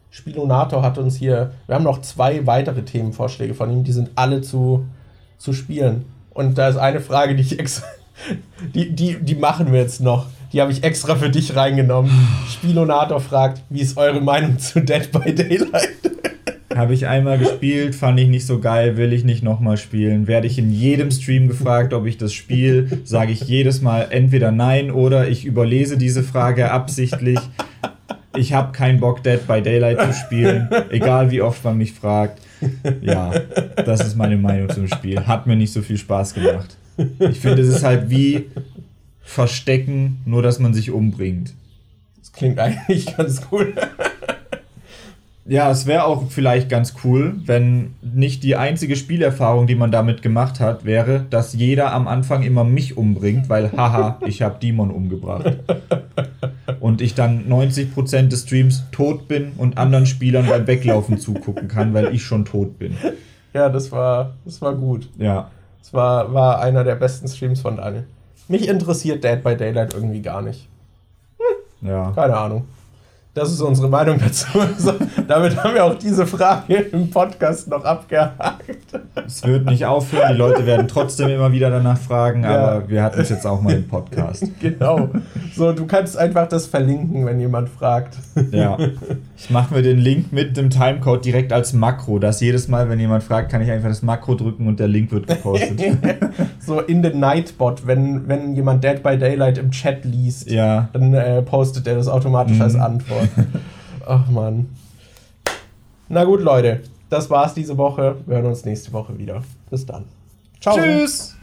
Spielonator 0.10 0.82
hat 0.82 0.98
uns 0.98 1.16
hier, 1.16 1.52
wir 1.68 1.76
haben 1.76 1.84
noch 1.84 2.02
zwei 2.02 2.48
weitere 2.48 2.82
Themenvorschläge 2.82 3.54
von 3.54 3.72
ihm, 3.72 3.84
die 3.84 3.92
sind 3.92 4.10
alle 4.16 4.42
zu, 4.42 4.86
zu 5.38 5.54
spielen. 5.54 6.06
Und 6.32 6.58
da 6.58 6.70
ist 6.70 6.78
eine 6.78 7.00
Frage, 7.00 7.36
die 7.36 7.44
ich 7.44 7.60
extra, 7.60 7.86
die, 8.74 8.96
die, 8.96 9.20
die 9.20 9.36
machen 9.36 9.72
wir 9.72 9.80
jetzt 9.80 10.02
noch. 10.02 10.26
Die 10.52 10.62
habe 10.62 10.72
ich 10.72 10.84
extra 10.84 11.16
für 11.16 11.30
dich 11.30 11.56
reingenommen. 11.56 12.12
Spielonator 12.50 13.20
fragt, 13.20 13.62
wie 13.70 13.82
ist 13.82 13.98
eure 13.98 14.22
Meinung 14.22 14.58
zu 14.58 14.80
Dead 14.82 15.12
by 15.12 15.36
Daylight? 15.36 15.90
Habe 16.78 16.94
ich 16.94 17.08
einmal 17.08 17.40
gespielt, 17.40 17.96
fand 17.96 18.20
ich 18.20 18.28
nicht 18.28 18.46
so 18.46 18.60
geil, 18.60 18.98
will 18.98 19.12
ich 19.12 19.24
nicht 19.24 19.42
nochmal 19.42 19.78
spielen. 19.78 20.28
Werde 20.28 20.46
ich 20.46 20.60
in 20.60 20.72
jedem 20.72 21.10
Stream 21.10 21.48
gefragt, 21.48 21.92
ob 21.92 22.06
ich 22.06 22.20
das 22.20 22.34
spiele, 22.34 22.88
sage 23.04 23.32
ich 23.32 23.42
jedes 23.42 23.82
Mal 23.82 24.08
entweder 24.12 24.52
nein 24.52 24.92
oder 24.92 25.28
ich 25.28 25.46
überlese 25.46 25.98
diese 25.98 26.22
Frage 26.22 26.70
absichtlich. 26.72 27.40
Ich 28.36 28.54
habe 28.54 28.74
keinen 28.74 29.00
Bock, 29.00 29.24
Dead 29.24 29.46
by 29.48 29.60
Daylight 29.64 30.00
zu 30.00 30.14
spielen, 30.14 30.70
egal 30.92 31.32
wie 31.32 31.42
oft 31.42 31.64
man 31.64 31.80
mich 31.80 31.94
fragt. 31.94 32.40
Ja, 33.02 33.32
das 33.84 34.06
ist 34.06 34.16
meine 34.16 34.38
Meinung 34.38 34.70
zum 34.70 34.88
Spiel. 34.88 35.26
Hat 35.26 35.48
mir 35.48 35.56
nicht 35.56 35.74
so 35.74 35.82
viel 35.82 35.98
Spaß 35.98 36.36
gemacht. 36.36 36.78
Ich 37.18 37.40
finde, 37.40 37.64
es 37.64 37.70
ist 37.70 37.84
halt 37.84 38.12
wie 38.12 38.46
Verstecken, 39.24 40.20
nur 40.26 40.44
dass 40.44 40.60
man 40.60 40.76
sich 40.76 40.92
umbringt. 40.92 41.56
Das 42.20 42.32
klingt 42.32 42.60
eigentlich 42.60 43.18
ganz 43.18 43.42
cool. 43.52 43.74
Ja, 45.48 45.72
es 45.72 45.86
wäre 45.86 46.04
auch 46.04 46.30
vielleicht 46.30 46.68
ganz 46.68 46.96
cool, 47.04 47.36
wenn 47.46 47.96
nicht 48.02 48.44
die 48.44 48.58
einzige 48.58 48.98
Spielerfahrung, 48.98 49.66
die 49.66 49.76
man 49.76 49.92
damit 49.92 50.22
gemacht 50.22 50.60
hat, 50.60 50.84
wäre, 50.84 51.26
dass 51.30 51.54
jeder 51.54 51.94
am 51.94 52.08
Anfang 52.08 52.44
immer 52.44 52.66
mich 52.66 52.98
umbringt, 52.98 53.48
weil 53.48 53.72
haha, 53.72 54.20
ich 54.26 54.42
habe 54.42 54.60
Demon 54.62 54.92
umgebracht. 54.92 55.58
Und 56.82 57.02
ich 57.02 57.16
dann 57.16 57.46
90% 57.50 58.28
des 58.28 58.42
Streams 58.42 58.84
tot 58.92 59.28
bin 59.28 59.54
und 59.58 59.78
anderen 59.78 60.06
Spielern 60.06 60.48
beim 60.48 60.68
Weglaufen 60.68 61.18
zugucken 61.18 61.70
kann, 61.70 61.94
weil 61.94 62.14
ich 62.14 62.24
schon 62.24 62.44
tot 62.44 62.78
bin. 62.78 62.98
Ja, 63.54 63.70
das 63.70 63.92
war, 63.92 64.34
das 64.44 64.62
war 64.62 64.76
gut. 64.76 65.10
Ja. 65.18 65.50
Das 65.80 65.94
war, 65.94 66.34
war 66.34 66.62
einer 66.62 66.84
der 66.84 66.96
besten 66.96 67.28
Streams 67.28 67.62
von 67.62 67.78
Daniel. 67.78 68.06
Mich 68.50 68.68
interessiert 68.68 69.24
Dead 69.24 69.42
by 69.42 69.56
Daylight 69.56 69.94
irgendwie 69.94 70.22
gar 70.22 70.42
nicht. 70.42 70.68
Ja. 71.82 72.12
Keine 72.12 72.36
Ahnung. 72.36 72.66
Das 73.38 73.52
ist 73.52 73.62
unsere 73.62 73.88
Meinung 73.88 74.18
dazu. 74.20 74.48
So, 74.80 74.94
damit 75.28 75.56
haben 75.64 75.76
wir 75.76 75.86
auch 75.86 75.94
diese 75.96 76.26
Frage 76.26 76.74
im 76.76 77.10
Podcast 77.12 77.68
noch 77.68 77.84
abgehakt. 77.86 78.64
Es 79.26 79.44
wird 79.46 79.66
nicht 79.66 79.86
aufhören, 79.86 80.32
die 80.34 80.38
Leute 80.38 80.66
werden 80.66 80.88
trotzdem 80.88 81.30
immer 81.30 81.52
wieder 81.52 81.70
danach 81.70 81.98
fragen, 82.00 82.44
Ja. 82.44 82.50
aber 82.58 82.90
wir 82.90 83.04
hatten 83.04 83.20
es 83.22 83.30
jetzt 83.30 83.46
auch 83.46 83.62
mal 83.62 83.74
im 83.74 83.88
Podcast. 83.88 84.44
Genau. 84.60 85.10
So, 85.56 85.72
du 85.72 85.86
kannst 85.86 86.18
einfach 86.18 86.48
das 86.48 86.66
verlinken, 86.66 87.26
wenn 87.26 87.40
jemand 87.40 87.70
fragt. 87.70 88.18
Ja. 88.52 88.78
Ich 89.38 89.50
mache 89.52 89.74
mir 89.76 89.82
den 89.84 90.00
Link 90.00 90.32
mit 90.34 90.58
dem 90.58 90.70
Timecode 90.72 91.24
direkt 91.24 91.54
als 91.54 91.74
Makro, 91.74 92.18
dass 92.20 92.40
jedes 92.42 92.68
Mal, 92.68 92.90
wenn 92.90 93.00
jemand 93.00 93.24
fragt, 93.24 93.52
kann 93.52 93.62
ich 93.62 93.70
einfach 93.70 93.90
das 93.90 94.02
Makro 94.02 94.34
drücken 94.36 94.68
und 94.68 94.80
der 94.80 94.88
Link 94.88 95.12
wird 95.12 95.28
gepostet. 95.28 95.80
so 96.60 96.80
in 96.82 97.02
den 97.04 97.20
Nightbot, 97.20 97.86
wenn, 97.86 98.28
wenn 98.28 98.56
jemand 98.56 98.84
Dead 98.84 99.02
by 99.04 99.18
Daylight 99.18 99.58
im 99.60 99.70
Chat 99.72 100.06
liest, 100.06 100.50
ja. 100.50 100.90
dann 100.94 101.14
äh, 101.14 101.42
postet 101.44 101.86
er 101.88 101.96
das 101.96 102.08
automatisch 102.08 102.48
Mhm. 102.58 102.62
als 102.62 102.76
Antwort. 102.76 103.27
Ach 104.06 104.30
man. 104.30 104.70
Na 106.10 106.24
gut, 106.24 106.42
Leute. 106.42 106.82
Das 107.10 107.30
war's 107.30 107.54
diese 107.54 107.78
Woche. 107.78 108.18
Wir 108.26 108.38
hören 108.38 108.48
uns 108.48 108.66
nächste 108.66 108.92
Woche 108.94 109.18
wieder. 109.18 109.44
Bis 109.70 109.86
dann. 109.86 110.06
Ciao. 110.60 110.76
Tschüss! 110.76 111.36